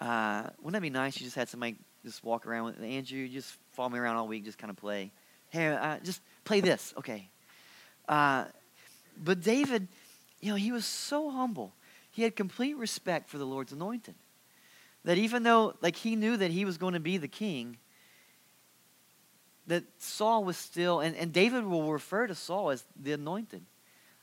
Uh, 0.00 0.44
wouldn't 0.58 0.74
that 0.74 0.82
be 0.82 0.90
nice? 0.90 1.18
You 1.18 1.24
just 1.24 1.36
had 1.36 1.48
somebody 1.48 1.76
just 2.04 2.22
walk 2.24 2.46
around 2.46 2.64
with 2.64 2.82
Andrew. 2.82 3.28
Just 3.28 3.56
follow 3.72 3.88
me 3.88 3.98
around 3.98 4.16
all 4.16 4.28
week, 4.28 4.44
just 4.44 4.58
kind 4.58 4.70
of 4.70 4.76
play. 4.76 5.10
Hey, 5.50 5.68
uh, 5.68 5.98
just 6.02 6.20
play 6.44 6.60
this, 6.60 6.94
okay? 6.98 7.28
Uh, 8.08 8.46
but 9.22 9.40
David 9.40 9.88
you 10.44 10.50
know, 10.50 10.56
he 10.56 10.72
was 10.72 10.84
so 10.84 11.30
humble. 11.30 11.72
He 12.10 12.22
had 12.22 12.36
complete 12.36 12.76
respect 12.76 13.30
for 13.30 13.38
the 13.38 13.46
Lord's 13.46 13.72
anointed. 13.72 14.14
That 15.04 15.16
even 15.16 15.42
though, 15.42 15.74
like, 15.80 15.96
he 15.96 16.16
knew 16.16 16.36
that 16.36 16.50
he 16.50 16.64
was 16.64 16.76
going 16.76 16.94
to 16.94 17.00
be 17.00 17.16
the 17.16 17.28
king, 17.28 17.78
that 19.66 19.84
Saul 19.98 20.44
was 20.44 20.58
still, 20.58 21.00
and, 21.00 21.16
and 21.16 21.32
David 21.32 21.64
will 21.64 21.90
refer 21.90 22.26
to 22.26 22.34
Saul 22.34 22.70
as 22.70 22.84
the 23.00 23.12
anointed. 23.12 23.62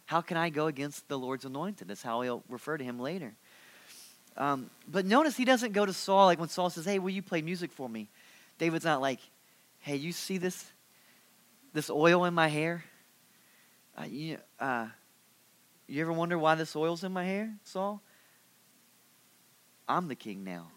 How 0.06 0.22
can 0.22 0.38
I 0.38 0.50
go 0.50 0.68
against 0.68 1.08
the 1.08 1.18
Lord's 1.18 1.46
anointed? 1.46 1.88
That's 1.88 2.04
how 2.04 2.22
he'll 2.22 2.44
refer 2.50 2.78
to 2.78 2.84
him 2.84 3.00
later. 3.00 3.34
Um, 4.38 4.70
but 4.88 5.06
notice 5.06 5.36
he 5.36 5.46
doesn't 5.46 5.74
go 5.74 5.86
to 5.86 5.94
Saul 5.94 6.28
like 6.28 6.40
when 6.40 6.50
Saul 6.50 6.70
says, 6.70 6.86
Hey, 6.86 7.00
will 7.00 7.10
you 7.10 7.22
play 7.22 7.42
music 7.42 7.72
for 7.72 7.90
me? 7.90 8.08
David's 8.60 8.86
not 8.86 9.02
like, 9.02 9.20
Hey, 9.80 9.96
you 9.96 10.12
see 10.12 10.38
this, 10.38 10.72
this 11.74 11.90
oil 11.90 12.26
in 12.26 12.34
my 12.34 12.48
hair? 12.48 12.84
Uh, 13.98 14.06
you, 14.06 14.38
uh, 14.60 14.88
you 15.92 16.02
ever 16.02 16.14
wonder 16.14 16.38
why 16.38 16.56
this 16.56 16.76
oil's 16.76 17.04
in 17.04 17.12
my 17.12 17.26
hair, 17.26 17.54
Saul? 17.64 18.02
I'm 19.88 20.08
the 20.08 20.16
king 20.16 20.44
now. 20.44 20.68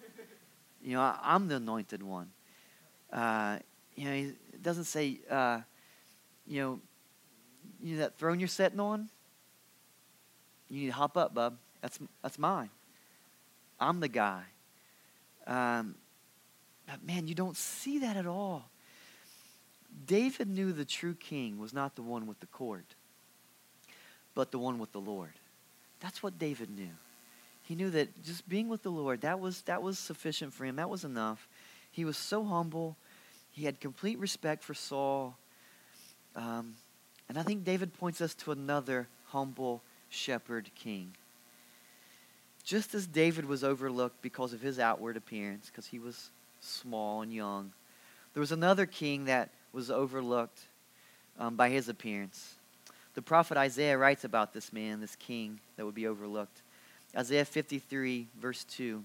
You 0.82 0.96
know, 0.96 1.00
I, 1.00 1.36
am 1.36 1.48
the 1.48 1.56
anointed 1.56 2.02
one. 2.02 2.30
Uh, 3.12 3.58
you 3.94 4.04
know, 4.04 4.12
it 4.12 4.62
doesn't 4.62 4.84
say, 4.84 5.20
uh, 5.30 5.60
you 6.46 6.60
know, 6.60 6.80
you 7.80 7.94
know 7.94 8.00
that 8.00 8.18
throne 8.18 8.40
you're 8.40 8.48
sitting 8.48 8.80
on. 8.80 9.08
You 10.68 10.80
need 10.80 10.86
to 10.86 10.92
hop 10.92 11.16
up, 11.16 11.32
bub. 11.32 11.58
That's 11.80 11.98
that's 12.22 12.38
mine. 12.38 12.70
I'm 13.78 14.00
the 14.00 14.08
guy. 14.08 14.42
Um, 15.46 15.94
but 16.86 17.04
man, 17.06 17.28
you 17.28 17.34
don't 17.34 17.56
see 17.56 18.00
that 18.00 18.16
at 18.16 18.26
all. 18.26 18.68
David 20.06 20.48
knew 20.48 20.72
the 20.72 20.84
true 20.84 21.14
king 21.14 21.58
was 21.58 21.72
not 21.72 21.94
the 21.94 22.02
one 22.02 22.26
with 22.26 22.40
the 22.40 22.46
cord, 22.46 22.84
but 24.34 24.50
the 24.50 24.58
one 24.58 24.78
with 24.78 24.92
the 24.92 25.00
Lord. 25.00 25.32
That's 26.00 26.22
what 26.22 26.38
David 26.38 26.70
knew. 26.70 26.90
He 27.62 27.74
knew 27.74 27.90
that 27.90 28.22
just 28.24 28.46
being 28.48 28.68
with 28.68 28.82
the 28.82 28.90
Lord, 28.90 29.22
that 29.22 29.40
was, 29.40 29.62
that 29.62 29.82
was 29.82 29.98
sufficient 29.98 30.52
for 30.52 30.64
him. 30.64 30.76
That 30.76 30.90
was 30.90 31.04
enough. 31.04 31.48
He 31.90 32.04
was 32.04 32.16
so 32.16 32.44
humble. 32.44 32.96
He 33.52 33.64
had 33.64 33.80
complete 33.80 34.18
respect 34.18 34.62
for 34.62 34.74
Saul. 34.74 35.36
Um, 36.36 36.74
and 37.28 37.38
I 37.38 37.42
think 37.42 37.64
David 37.64 37.94
points 37.94 38.20
us 38.20 38.34
to 38.34 38.52
another 38.52 39.08
humble 39.28 39.82
shepherd 40.10 40.70
king. 40.74 41.14
Just 42.64 42.94
as 42.94 43.06
David 43.06 43.46
was 43.46 43.64
overlooked 43.64 44.20
because 44.22 44.52
of 44.52 44.60
his 44.60 44.78
outward 44.78 45.16
appearance, 45.16 45.66
because 45.66 45.86
he 45.86 45.98
was 45.98 46.30
small 46.60 47.22
and 47.22 47.32
young, 47.32 47.72
there 48.32 48.40
was 48.40 48.52
another 48.52 48.86
king 48.86 49.26
that 49.26 49.50
was 49.72 49.90
overlooked 49.90 50.60
um, 51.38 51.56
by 51.56 51.70
his 51.70 51.88
appearance. 51.88 52.54
The 53.14 53.22
prophet 53.22 53.56
Isaiah 53.56 53.96
writes 53.96 54.24
about 54.24 54.52
this 54.52 54.72
man, 54.72 55.00
this 55.00 55.16
king 55.16 55.60
that 55.76 55.86
would 55.86 55.94
be 55.94 56.06
overlooked. 56.06 56.62
Isaiah 57.16 57.44
53, 57.44 58.28
verse 58.38 58.64
2. 58.64 59.04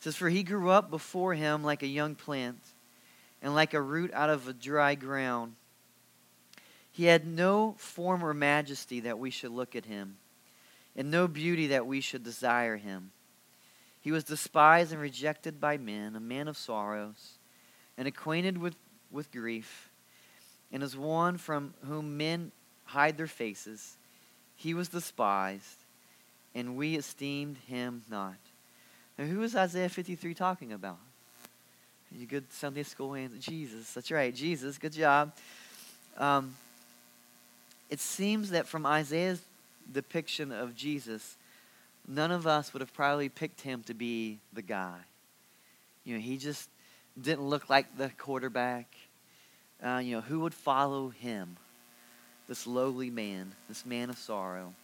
Says, 0.00 0.16
For 0.16 0.28
he 0.28 0.42
grew 0.42 0.70
up 0.70 0.90
before 0.90 1.34
him 1.34 1.62
like 1.62 1.82
a 1.82 1.88
young 1.88 2.16
plant, 2.16 2.58
and 3.40 3.54
like 3.54 3.72
a 3.72 3.80
root 3.80 4.12
out 4.12 4.30
of 4.30 4.48
a 4.48 4.52
dry 4.52 4.94
ground. 4.94 5.54
He 6.90 7.04
had 7.04 7.26
no 7.26 7.74
form 7.78 8.24
or 8.24 8.34
majesty 8.34 9.00
that 9.00 9.18
we 9.18 9.30
should 9.30 9.52
look 9.52 9.76
at 9.76 9.84
him, 9.84 10.16
and 10.96 11.10
no 11.10 11.28
beauty 11.28 11.68
that 11.68 11.86
we 11.86 12.00
should 12.00 12.24
desire 12.24 12.76
him. 12.76 13.12
He 14.00 14.12
was 14.12 14.24
despised 14.24 14.92
and 14.92 15.00
rejected 15.00 15.60
by 15.60 15.78
men, 15.78 16.16
a 16.16 16.20
man 16.20 16.48
of 16.48 16.56
sorrows, 16.56 17.38
and 17.96 18.06
acquainted 18.08 18.58
with, 18.58 18.76
with 19.10 19.32
grief, 19.32 19.90
and 20.72 20.82
as 20.82 20.96
one 20.96 21.38
from 21.38 21.74
whom 21.86 22.16
men 22.16 22.52
hide 22.94 23.16
their 23.16 23.26
faces. 23.26 23.96
He 24.56 24.72
was 24.72 24.88
despised, 24.88 25.78
and 26.54 26.76
we 26.76 26.94
esteemed 26.94 27.58
him 27.66 28.02
not. 28.08 28.36
Now, 29.18 29.24
who 29.24 29.42
is 29.42 29.56
Isaiah 29.56 29.88
53 29.88 30.32
talking 30.32 30.72
about? 30.72 30.98
You 32.16 32.26
good 32.26 32.50
Sunday 32.52 32.84
school 32.84 33.14
hands? 33.14 33.44
Jesus. 33.44 33.92
That's 33.92 34.12
right, 34.12 34.32
Jesus. 34.32 34.78
Good 34.78 34.92
job. 34.92 35.32
Um, 36.16 36.54
it 37.90 37.98
seems 37.98 38.50
that 38.50 38.68
from 38.68 38.86
Isaiah's 38.86 39.42
depiction 39.92 40.52
of 40.52 40.76
Jesus, 40.76 41.36
none 42.06 42.30
of 42.30 42.46
us 42.46 42.72
would 42.72 42.80
have 42.80 42.94
probably 42.94 43.28
picked 43.28 43.62
him 43.62 43.82
to 43.84 43.94
be 43.94 44.38
the 44.52 44.62
guy. 44.62 44.98
You 46.04 46.14
know, 46.14 46.20
he 46.20 46.36
just 46.36 46.68
didn't 47.20 47.48
look 47.48 47.68
like 47.68 47.98
the 47.98 48.10
quarterback. 48.16 48.86
Uh, 49.84 49.98
you 49.98 50.14
know, 50.14 50.20
who 50.20 50.40
would 50.40 50.54
follow 50.54 51.08
him? 51.08 51.56
This 52.48 52.66
lowly 52.66 53.10
man, 53.10 53.54
this 53.68 53.86
man 53.86 54.10
of 54.10 54.18
sorrow. 54.18 54.74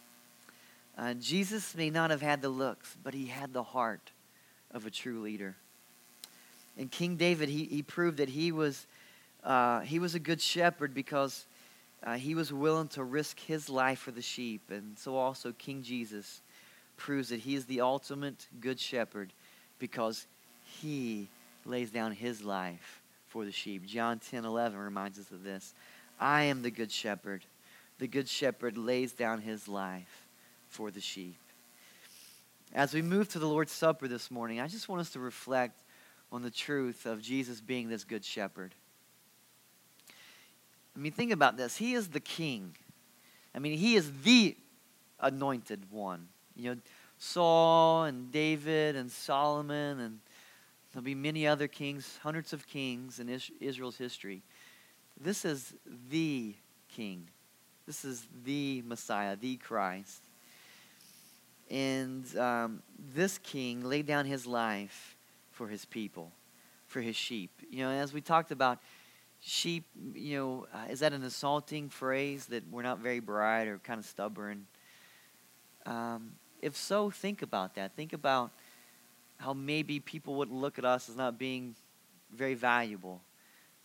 Uh, 0.97 1.13
Jesus 1.13 1.75
may 1.75 1.89
not 1.89 2.09
have 2.09 2.21
had 2.21 2.41
the 2.41 2.49
looks, 2.49 2.97
but 3.03 3.13
he 3.13 3.27
had 3.27 3.53
the 3.53 3.63
heart 3.63 4.11
of 4.71 4.85
a 4.85 4.89
true 4.89 5.21
leader. 5.21 5.55
And 6.77 6.89
King 6.89 7.15
David, 7.15 7.49
he, 7.49 7.65
he 7.65 7.81
proved 7.81 8.17
that 8.17 8.29
he 8.29 8.51
was, 8.51 8.87
uh, 9.43 9.81
he 9.81 9.99
was 9.99 10.15
a 10.15 10.19
good 10.19 10.41
shepherd 10.41 10.93
because 10.93 11.45
uh, 12.03 12.15
he 12.15 12.35
was 12.35 12.51
willing 12.51 12.87
to 12.89 13.03
risk 13.03 13.39
his 13.39 13.69
life 13.69 13.99
for 13.99 14.11
the 14.11 14.21
sheep. 14.21 14.71
And 14.71 14.97
so 14.97 15.15
also 15.15 15.51
King 15.51 15.83
Jesus 15.83 16.41
proves 16.97 17.29
that 17.29 17.41
he 17.41 17.55
is 17.55 17.65
the 17.65 17.81
ultimate 17.81 18.47
good 18.59 18.79
shepherd 18.79 19.33
because 19.79 20.27
he 20.63 21.27
lays 21.65 21.91
down 21.91 22.11
his 22.11 22.41
life 22.41 23.01
for 23.27 23.45
the 23.45 23.51
sheep. 23.51 23.85
John 23.85 24.19
10 24.19 24.45
11 24.45 24.77
reminds 24.77 25.19
us 25.19 25.31
of 25.31 25.43
this. 25.43 25.73
I 26.19 26.43
am 26.43 26.61
the 26.61 26.71
good 26.71 26.91
shepherd. 26.91 27.43
The 28.01 28.07
good 28.07 28.27
shepherd 28.27 28.79
lays 28.79 29.13
down 29.13 29.41
his 29.41 29.67
life 29.67 30.25
for 30.69 30.89
the 30.89 30.99
sheep. 30.99 31.37
As 32.73 32.95
we 32.95 33.03
move 33.03 33.29
to 33.29 33.37
the 33.37 33.45
Lord's 33.45 33.71
Supper 33.71 34.07
this 34.07 34.31
morning, 34.31 34.59
I 34.59 34.67
just 34.67 34.89
want 34.89 35.01
us 35.01 35.11
to 35.11 35.19
reflect 35.19 35.83
on 36.31 36.41
the 36.41 36.49
truth 36.49 37.05
of 37.05 37.21
Jesus 37.21 37.61
being 37.61 37.89
this 37.89 38.03
good 38.03 38.25
shepherd. 38.25 38.73
I 40.95 40.99
mean, 40.99 41.11
think 41.11 41.31
about 41.31 41.57
this. 41.57 41.77
He 41.77 41.93
is 41.93 42.07
the 42.07 42.19
king. 42.19 42.75
I 43.53 43.59
mean, 43.59 43.77
he 43.77 43.93
is 43.93 44.11
the 44.23 44.57
anointed 45.19 45.85
one. 45.91 46.27
You 46.55 46.73
know, 46.73 46.81
Saul 47.19 48.05
and 48.05 48.31
David 48.31 48.95
and 48.95 49.11
Solomon, 49.11 49.99
and 49.99 50.19
there'll 50.91 51.05
be 51.05 51.13
many 51.13 51.45
other 51.45 51.67
kings, 51.67 52.17
hundreds 52.23 52.51
of 52.51 52.65
kings 52.65 53.19
in 53.19 53.29
Israel's 53.59 53.99
history. 53.99 54.41
This 55.19 55.45
is 55.45 55.75
the 56.09 56.55
king. 56.89 57.27
This 57.85 58.05
is 58.05 58.25
the 58.45 58.83
Messiah, 58.85 59.35
the 59.35 59.57
Christ. 59.57 60.21
And 61.69 62.25
um, 62.37 62.83
this 63.13 63.37
king 63.37 63.83
laid 63.83 64.05
down 64.05 64.25
his 64.25 64.45
life 64.45 65.15
for 65.51 65.67
his 65.67 65.85
people, 65.85 66.31
for 66.87 67.01
his 67.01 67.15
sheep. 67.15 67.51
You 67.69 67.85
know, 67.85 67.89
as 67.89 68.13
we 68.13 68.21
talked 68.21 68.51
about, 68.51 68.79
sheep, 69.41 69.85
you 70.13 70.37
know, 70.37 70.67
uh, 70.73 70.91
is 70.91 70.99
that 70.99 71.13
an 71.13 71.23
assaulting 71.23 71.89
phrase 71.89 72.45
that 72.47 72.63
we're 72.69 72.83
not 72.83 72.99
very 72.99 73.19
bright 73.19 73.67
or 73.67 73.79
kind 73.79 73.99
of 73.99 74.05
stubborn? 74.05 74.67
Um, 75.85 76.33
if 76.61 76.75
so, 76.75 77.09
think 77.09 77.41
about 77.41 77.75
that. 77.75 77.95
Think 77.95 78.13
about 78.13 78.51
how 79.37 79.53
maybe 79.53 79.99
people 79.99 80.35
would 80.35 80.51
look 80.51 80.77
at 80.77 80.85
us 80.85 81.09
as 81.09 81.15
not 81.15 81.39
being 81.39 81.75
very 82.33 82.53
valuable. 82.53 83.21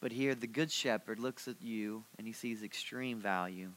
But 0.00 0.12
here, 0.12 0.34
the 0.34 0.46
Good 0.46 0.70
Shepherd 0.70 1.18
looks 1.18 1.48
at 1.48 1.56
you 1.62 2.04
and 2.18 2.26
he 2.26 2.32
sees 2.32 2.62
extreme 2.62 3.18
value. 3.18 3.70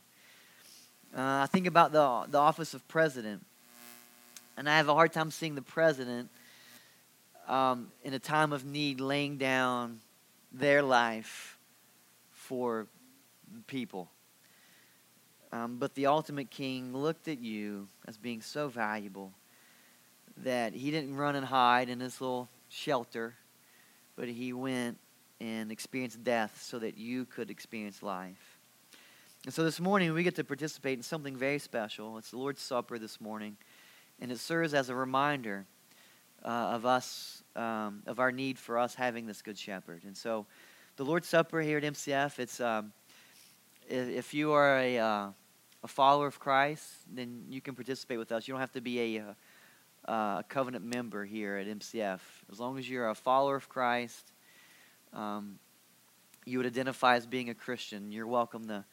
Uh, 1.15 1.41
I 1.41 1.47
think 1.47 1.65
about 1.65 1.91
the, 1.91 2.25
the 2.29 2.37
office 2.37 2.73
of 2.73 2.87
president. 2.87 3.43
And 4.57 4.69
I 4.69 4.77
have 4.77 4.89
a 4.89 4.93
hard 4.93 5.11
time 5.11 5.31
seeing 5.31 5.55
the 5.55 5.61
president 5.61 6.29
um, 7.47 7.91
in 8.03 8.13
a 8.13 8.19
time 8.19 8.53
of 8.53 8.63
need 8.63 9.01
laying 9.01 9.37
down 9.37 10.01
their 10.51 10.83
life 10.83 11.57
for 12.31 12.87
people. 13.65 14.09
Um, 15.51 15.77
but 15.77 15.95
the 15.95 16.05
ultimate 16.05 16.51
king 16.51 16.95
looked 16.95 17.27
at 17.27 17.39
you 17.39 17.87
as 18.07 18.17
being 18.17 18.41
so 18.41 18.67
valuable 18.67 19.31
that 20.37 20.73
he 20.73 20.91
didn't 20.91 21.15
run 21.15 21.35
and 21.35 21.45
hide 21.45 21.89
in 21.89 21.99
his 21.99 22.21
little 22.21 22.49
shelter, 22.69 23.33
but 24.15 24.27
he 24.27 24.53
went 24.53 24.99
and 25.41 25.71
experienced 25.71 26.23
death 26.23 26.61
so 26.61 26.77
that 26.79 26.97
you 26.97 27.25
could 27.25 27.49
experience 27.49 28.03
life. 28.03 28.48
And 29.45 29.53
so 29.53 29.63
this 29.63 29.79
morning 29.79 30.13
we 30.13 30.23
get 30.23 30.35
to 30.35 30.43
participate 30.43 30.97
in 30.97 31.03
something 31.03 31.33
very 31.33 31.59
special. 31.59 32.17
It's 32.17 32.31
the 32.31 32.37
Lord's 32.37 32.61
Supper 32.61 32.99
this 32.99 33.21
morning, 33.21 33.55
and 34.19 34.33
it 34.33 34.37
serves 34.37 34.73
as 34.73 34.89
a 34.89 34.95
reminder 34.95 35.65
uh, 36.43 36.49
of 36.49 36.85
us, 36.85 37.41
um, 37.55 38.03
of 38.05 38.19
our 38.19 38.33
need 38.33 38.59
for 38.59 38.77
us 38.77 38.95
having 38.95 39.25
this 39.25 39.41
Good 39.41 39.57
Shepherd. 39.57 40.01
And 40.05 40.15
so 40.15 40.45
the 40.97 41.05
Lord's 41.05 41.29
Supper 41.29 41.61
here 41.61 41.77
at 41.77 41.85
MCF, 41.85 42.37
it's 42.37 42.59
um, 42.59 42.91
if 43.87 44.33
you 44.33 44.51
are 44.51 44.77
a, 44.77 44.97
uh, 44.97 45.27
a 45.85 45.87
follower 45.87 46.27
of 46.27 46.37
Christ, 46.37 46.85
then 47.09 47.45
you 47.49 47.61
can 47.61 47.75
participate 47.75 48.19
with 48.19 48.33
us. 48.33 48.45
You 48.45 48.55
don't 48.55 48.61
have 48.61 48.73
to 48.73 48.81
be 48.81 49.15
a, 49.15 49.23
uh, 50.05 50.39
a 50.39 50.45
covenant 50.49 50.83
member 50.83 51.23
here 51.23 51.55
at 51.55 51.65
MCF. 51.65 52.19
As 52.51 52.59
long 52.59 52.77
as 52.77 52.89
you're 52.89 53.07
a 53.07 53.15
follower 53.15 53.55
of 53.55 53.69
Christ, 53.69 54.33
um, 55.13 55.59
you 56.45 56.57
would 56.57 56.67
identify 56.67 57.15
as 57.15 57.25
being 57.25 57.49
a 57.49 57.55
Christian. 57.55 58.11
You're 58.11 58.27
welcome 58.27 58.67
to 58.67 58.83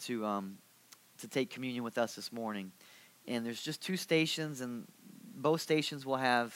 to 0.00 0.24
um, 0.24 0.58
to 1.18 1.28
take 1.28 1.50
communion 1.50 1.84
with 1.84 1.98
us 1.98 2.14
this 2.14 2.32
morning. 2.32 2.72
And 3.26 3.44
there's 3.44 3.62
just 3.62 3.82
two 3.82 3.96
stations, 3.96 4.60
and 4.60 4.86
both 5.34 5.60
stations 5.60 6.06
will 6.06 6.16
have 6.16 6.54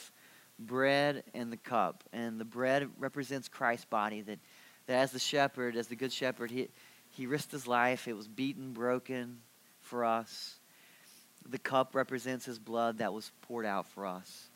bread 0.59 1.25
and 1.35 1.53
the 1.53 1.57
cup. 1.57 2.05
And 2.13 2.41
the 2.41 2.45
bread 2.45 2.89
represents 2.99 3.49
Christ's 3.49 3.85
body 3.87 4.23
that 4.23 4.39
that 4.87 4.95
as 4.95 5.13
the 5.13 5.19
shepherd, 5.19 5.77
as 5.77 5.87
the 5.87 5.97
good 5.97 6.13
shepherd, 6.13 6.51
he, 6.51 6.69
he 7.11 7.27
risked 7.27 7.53
his 7.53 7.67
life. 7.67 8.09
It 8.09 8.17
was 8.17 8.27
beaten, 8.27 8.73
broken 8.73 9.39
for 9.81 10.05
us. 10.05 10.57
The 11.49 11.59
cup 11.59 11.95
represents 11.95 12.45
his 12.45 12.59
blood 12.59 12.99
that 12.99 13.13
was 13.13 13.31
poured 13.43 13.67
out 13.67 13.87
for 13.87 14.07
us. 14.07 14.49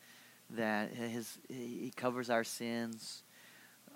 That 0.50 0.92
his, 0.92 1.38
he 1.48 1.92
covers 1.94 2.30
our 2.30 2.44
sins. 2.44 3.22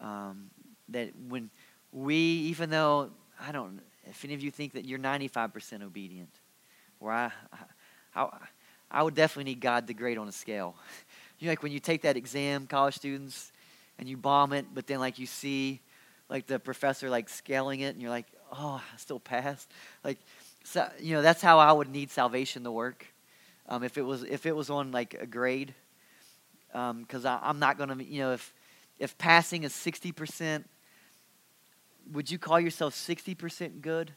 Um, 0.01 0.51
that 0.89 1.11
when 1.29 1.51
we, 1.93 2.17
even 2.17 2.71
though, 2.71 3.11
I 3.41 3.53
don't, 3.53 3.81
if 4.11 4.25
any 4.25 4.35
of 4.35 4.43
you 4.43 4.51
think 4.51 4.75
that 4.75 4.85
you're 4.85 4.99
95% 4.99 5.83
obedient, 5.83 6.31
or 7.01 7.13
I, 7.13 7.31
I, 8.15 8.29
I 8.91 9.03
would 9.03 9.15
definitely 9.15 9.53
need 9.53 9.61
God 9.61 9.87
to 9.87 9.95
grade 9.95 10.19
on 10.19 10.29
a 10.29 10.33
scale. 10.33 10.75
you 11.39 11.47
know, 11.47 11.53
like 11.53 11.63
when 11.63 11.73
you 11.73 11.81
take 11.81 12.03
that 12.03 12.17
exam, 12.17 12.67
college 12.67 12.97
students, 12.97 13.53
and 13.99 14.09
you 14.09 14.17
bomb 14.17 14.53
it, 14.53 14.67
but 14.75 14.87
then 14.87 14.99
like 14.99 15.19
you 15.19 15.27
see 15.27 15.81
like 16.31 16.47
the 16.47 16.59
professor 16.59 17.11
like 17.11 17.29
scaling 17.29 17.81
it 17.81 17.89
and 17.89 18.01
you're 18.01 18.11
like 18.11 18.27
oh 18.53 18.81
i 18.81 18.97
still 18.97 19.21
passed 19.21 19.69
like 20.05 20.19
so, 20.63 20.89
you 21.01 21.15
know 21.15 21.23
that's 21.23 21.43
how 21.43 21.59
i 21.59 21.71
would 21.71 21.89
need 21.89 22.11
salvation 22.11 22.65
to 22.65 22.71
work 22.71 23.07
um, 23.69 23.83
if 23.83 23.99
it 23.99 24.03
was 24.03 24.23
if 24.23 24.47
it 24.47 24.55
was 24.55 24.71
on 24.71 24.93
like 24.93 25.15
a 25.15 25.27
grade 25.27 25.75
because 26.69 27.27
um, 27.27 27.41
i'm 27.43 27.59
not 27.59 27.77
to 27.77 28.05
you 28.05 28.21
know 28.21 28.33
if 28.33 28.55
if 28.99 29.17
passing 29.19 29.65
is 29.65 29.73
60% 29.73 30.65
would 32.13 32.31
you 32.31 32.39
call 32.39 32.61
yourself 32.61 32.95
60% 32.95 33.81
good? 33.81 34.13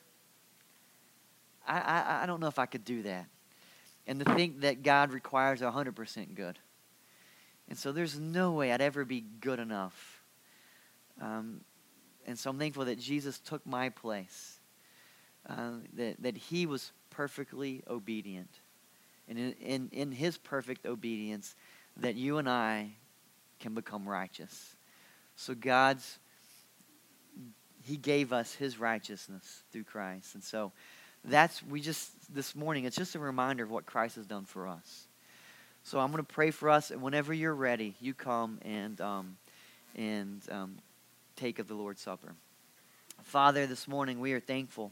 I, 1.67 1.79
I, 1.79 2.23
I 2.23 2.25
don't 2.25 2.39
know 2.39 2.47
if 2.47 2.59
I 2.59 2.65
could 2.65 2.83
do 2.83 3.03
that. 3.03 3.27
And 4.05 4.19
to 4.19 4.35
think 4.35 4.61
that 4.61 4.83
God 4.83 5.13
requires 5.13 5.61
100% 5.61 6.35
good. 6.35 6.59
And 7.69 7.77
so 7.77 7.91
there's 7.91 8.19
no 8.19 8.51
way 8.51 8.71
I'd 8.71 8.81
ever 8.81 9.05
be 9.05 9.21
good 9.21 9.59
enough. 9.59 10.21
Um, 11.21 11.61
and 12.25 12.37
so 12.37 12.49
I'm 12.49 12.59
thankful 12.59 12.85
that 12.85 12.99
Jesus 12.99 13.39
took 13.39 13.65
my 13.65 13.89
place, 13.89 14.59
uh, 15.47 15.71
that, 15.93 16.21
that 16.21 16.37
he 16.37 16.65
was 16.65 16.91
perfectly 17.09 17.83
obedient. 17.89 18.49
And 19.29 19.37
in, 19.39 19.53
in, 19.53 19.89
in 19.91 20.11
his 20.11 20.37
perfect 20.37 20.85
obedience, 20.85 21.55
that 21.97 22.15
you 22.15 22.37
and 22.37 22.49
I 22.49 22.91
can 23.59 23.73
become 23.73 24.07
righteous. 24.07 24.75
So 25.35 25.55
God's, 25.55 26.19
he 27.83 27.97
gave 27.97 28.31
us 28.33 28.53
his 28.53 28.79
righteousness 28.79 29.63
through 29.71 29.83
Christ. 29.83 30.35
And 30.35 30.43
so 30.43 30.71
that's, 31.25 31.61
we 31.63 31.81
just, 31.81 32.11
this 32.33 32.55
morning, 32.55 32.85
it's 32.85 32.95
just 32.95 33.15
a 33.15 33.19
reminder 33.19 33.63
of 33.63 33.71
what 33.71 33.85
Christ 33.85 34.15
has 34.15 34.25
done 34.25 34.45
for 34.45 34.67
us. 34.67 35.07
So 35.83 35.99
I'm 35.99 36.11
going 36.11 36.23
to 36.23 36.33
pray 36.33 36.51
for 36.51 36.69
us, 36.69 36.91
and 36.91 37.01
whenever 37.01 37.33
you're 37.33 37.53
ready, 37.53 37.95
you 37.99 38.13
come 38.13 38.59
and, 38.63 38.99
um, 39.01 39.37
and 39.95 40.41
um, 40.49 40.77
take 41.35 41.59
of 41.59 41.67
the 41.67 41.73
Lord's 41.73 42.01
Supper. 42.01 42.35
Father, 43.23 43.67
this 43.67 43.87
morning 43.87 44.19
we 44.19 44.33
are 44.33 44.39
thankful. 44.39 44.91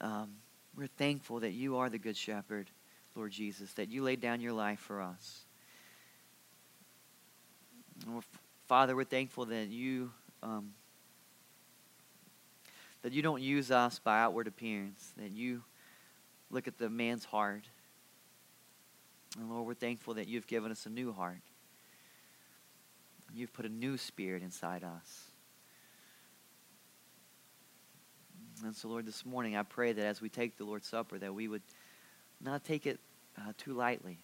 Um, 0.00 0.32
we're 0.76 0.86
thankful 0.86 1.40
that 1.40 1.52
you 1.52 1.78
are 1.78 1.88
the 1.88 1.98
Good 1.98 2.16
Shepherd, 2.16 2.70
Lord 3.14 3.32
Jesus, 3.32 3.72
that 3.74 3.88
you 3.88 4.02
laid 4.02 4.20
down 4.20 4.42
your 4.42 4.52
life 4.52 4.80
for 4.80 5.00
us. 5.00 5.44
We're, 8.06 8.20
Father, 8.66 8.94
we're 8.94 9.04
thankful 9.04 9.46
that 9.46 9.68
you 9.68 10.10
um, 10.46 10.72
that 13.02 13.12
you 13.12 13.22
don't 13.22 13.42
use 13.42 13.70
us 13.70 13.98
by 13.98 14.20
outward 14.20 14.46
appearance, 14.46 15.12
that 15.16 15.32
you 15.32 15.62
look 16.50 16.68
at 16.68 16.78
the 16.78 16.88
man's 16.88 17.24
heart. 17.24 17.64
And 19.38 19.50
Lord, 19.50 19.66
we're 19.66 19.74
thankful 19.74 20.14
that 20.14 20.28
you've 20.28 20.46
given 20.46 20.70
us 20.70 20.86
a 20.86 20.88
new 20.88 21.12
heart. 21.12 21.42
You've 23.34 23.52
put 23.52 23.66
a 23.66 23.68
new 23.68 23.96
spirit 23.96 24.42
inside 24.42 24.84
us. 24.84 25.30
And 28.64 28.74
so, 28.74 28.88
Lord, 28.88 29.04
this 29.04 29.26
morning 29.26 29.56
I 29.56 29.62
pray 29.62 29.92
that 29.92 30.04
as 30.04 30.20
we 30.20 30.28
take 30.28 30.56
the 30.56 30.64
Lord's 30.64 30.86
Supper, 30.86 31.18
that 31.18 31.34
we 31.34 31.48
would 31.48 31.62
not 32.40 32.64
take 32.64 32.86
it 32.86 32.98
uh, 33.36 33.52
too 33.58 33.74
lightly. 33.74 34.18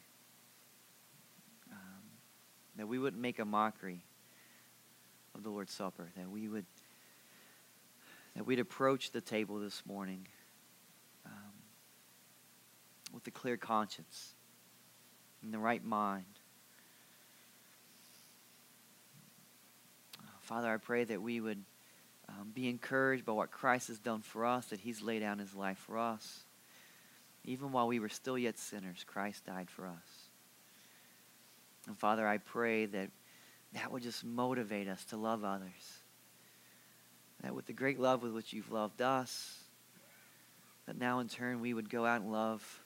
Um, 1.70 2.02
that 2.76 2.88
we 2.88 2.98
wouldn't 2.98 3.20
make 3.20 3.38
a 3.38 3.44
mockery 3.44 4.02
of 5.34 5.42
the 5.42 5.50
Lord's 5.50 5.72
Supper. 5.72 6.08
That 6.16 6.30
we 6.30 6.48
would 6.48 6.66
that 8.36 8.46
we'd 8.46 8.58
approach 8.58 9.10
the 9.10 9.20
table 9.20 9.58
this 9.58 9.82
morning 9.84 10.26
um, 11.26 11.52
with 13.12 13.26
a 13.26 13.30
clear 13.30 13.56
conscience, 13.56 14.34
in 15.42 15.50
the 15.50 15.58
right 15.58 15.84
mind. 15.84 16.24
Father, 20.40 20.72
I 20.72 20.76
pray 20.76 21.04
that 21.04 21.22
we 21.22 21.40
would 21.40 21.62
um, 22.28 22.50
be 22.52 22.68
encouraged 22.68 23.24
by 23.24 23.32
what 23.32 23.50
Christ 23.50 23.88
has 23.88 23.98
done 23.98 24.20
for 24.20 24.44
us, 24.44 24.66
that 24.66 24.80
He's 24.80 25.00
laid 25.00 25.20
down 25.20 25.38
His 25.38 25.54
life 25.54 25.78
for 25.78 25.98
us. 25.98 26.44
Even 27.44 27.72
while 27.72 27.88
we 27.88 28.00
were 28.00 28.08
still 28.08 28.36
yet 28.36 28.58
sinners, 28.58 29.04
Christ 29.06 29.46
died 29.46 29.70
for 29.70 29.86
us. 29.86 30.28
And 31.86 31.98
Father, 31.98 32.26
I 32.26 32.38
pray 32.38 32.86
that 32.86 33.10
that 33.74 33.90
would 33.90 34.02
just 34.02 34.24
motivate 34.24 34.88
us 34.88 35.04
to 35.06 35.16
love 35.16 35.44
others. 35.44 36.02
That 37.42 37.54
with 37.54 37.66
the 37.66 37.72
great 37.72 37.98
love 37.98 38.22
with 38.22 38.32
which 38.32 38.52
you've 38.52 38.70
loved 38.70 39.02
us, 39.02 39.58
that 40.86 40.98
now 40.98 41.20
in 41.20 41.28
turn 41.28 41.60
we 41.60 41.74
would 41.74 41.90
go 41.90 42.04
out 42.04 42.20
and 42.20 42.32
love 42.32 42.80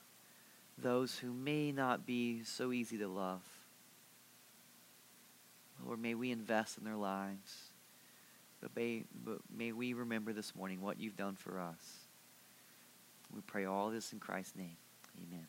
those 0.79 1.19
who 1.19 1.33
may 1.33 1.73
not 1.73 2.07
be 2.07 2.43
so 2.45 2.73
easy 2.73 2.99
to 2.99 3.09
love. 3.09 3.43
Lord, 5.85 6.01
may 6.01 6.15
we 6.15 6.31
invest 6.31 6.79
in 6.79 6.85
their 6.85 6.97
lives. 6.97 7.71
But 8.61 8.75
may, 8.75 9.05
but 9.25 9.39
may 9.55 9.73
we 9.73 9.93
remember 9.93 10.33
this 10.33 10.55
morning 10.55 10.81
what 10.81 10.99
you've 10.99 11.17
done 11.17 11.37
for 11.37 11.61
us. 11.61 11.99
We 13.35 13.41
pray 13.43 13.65
all 13.65 13.91
this 13.91 14.13
in 14.13 14.19
Christ's 14.19 14.57
name. 14.57 14.77
Amen. 15.19 15.47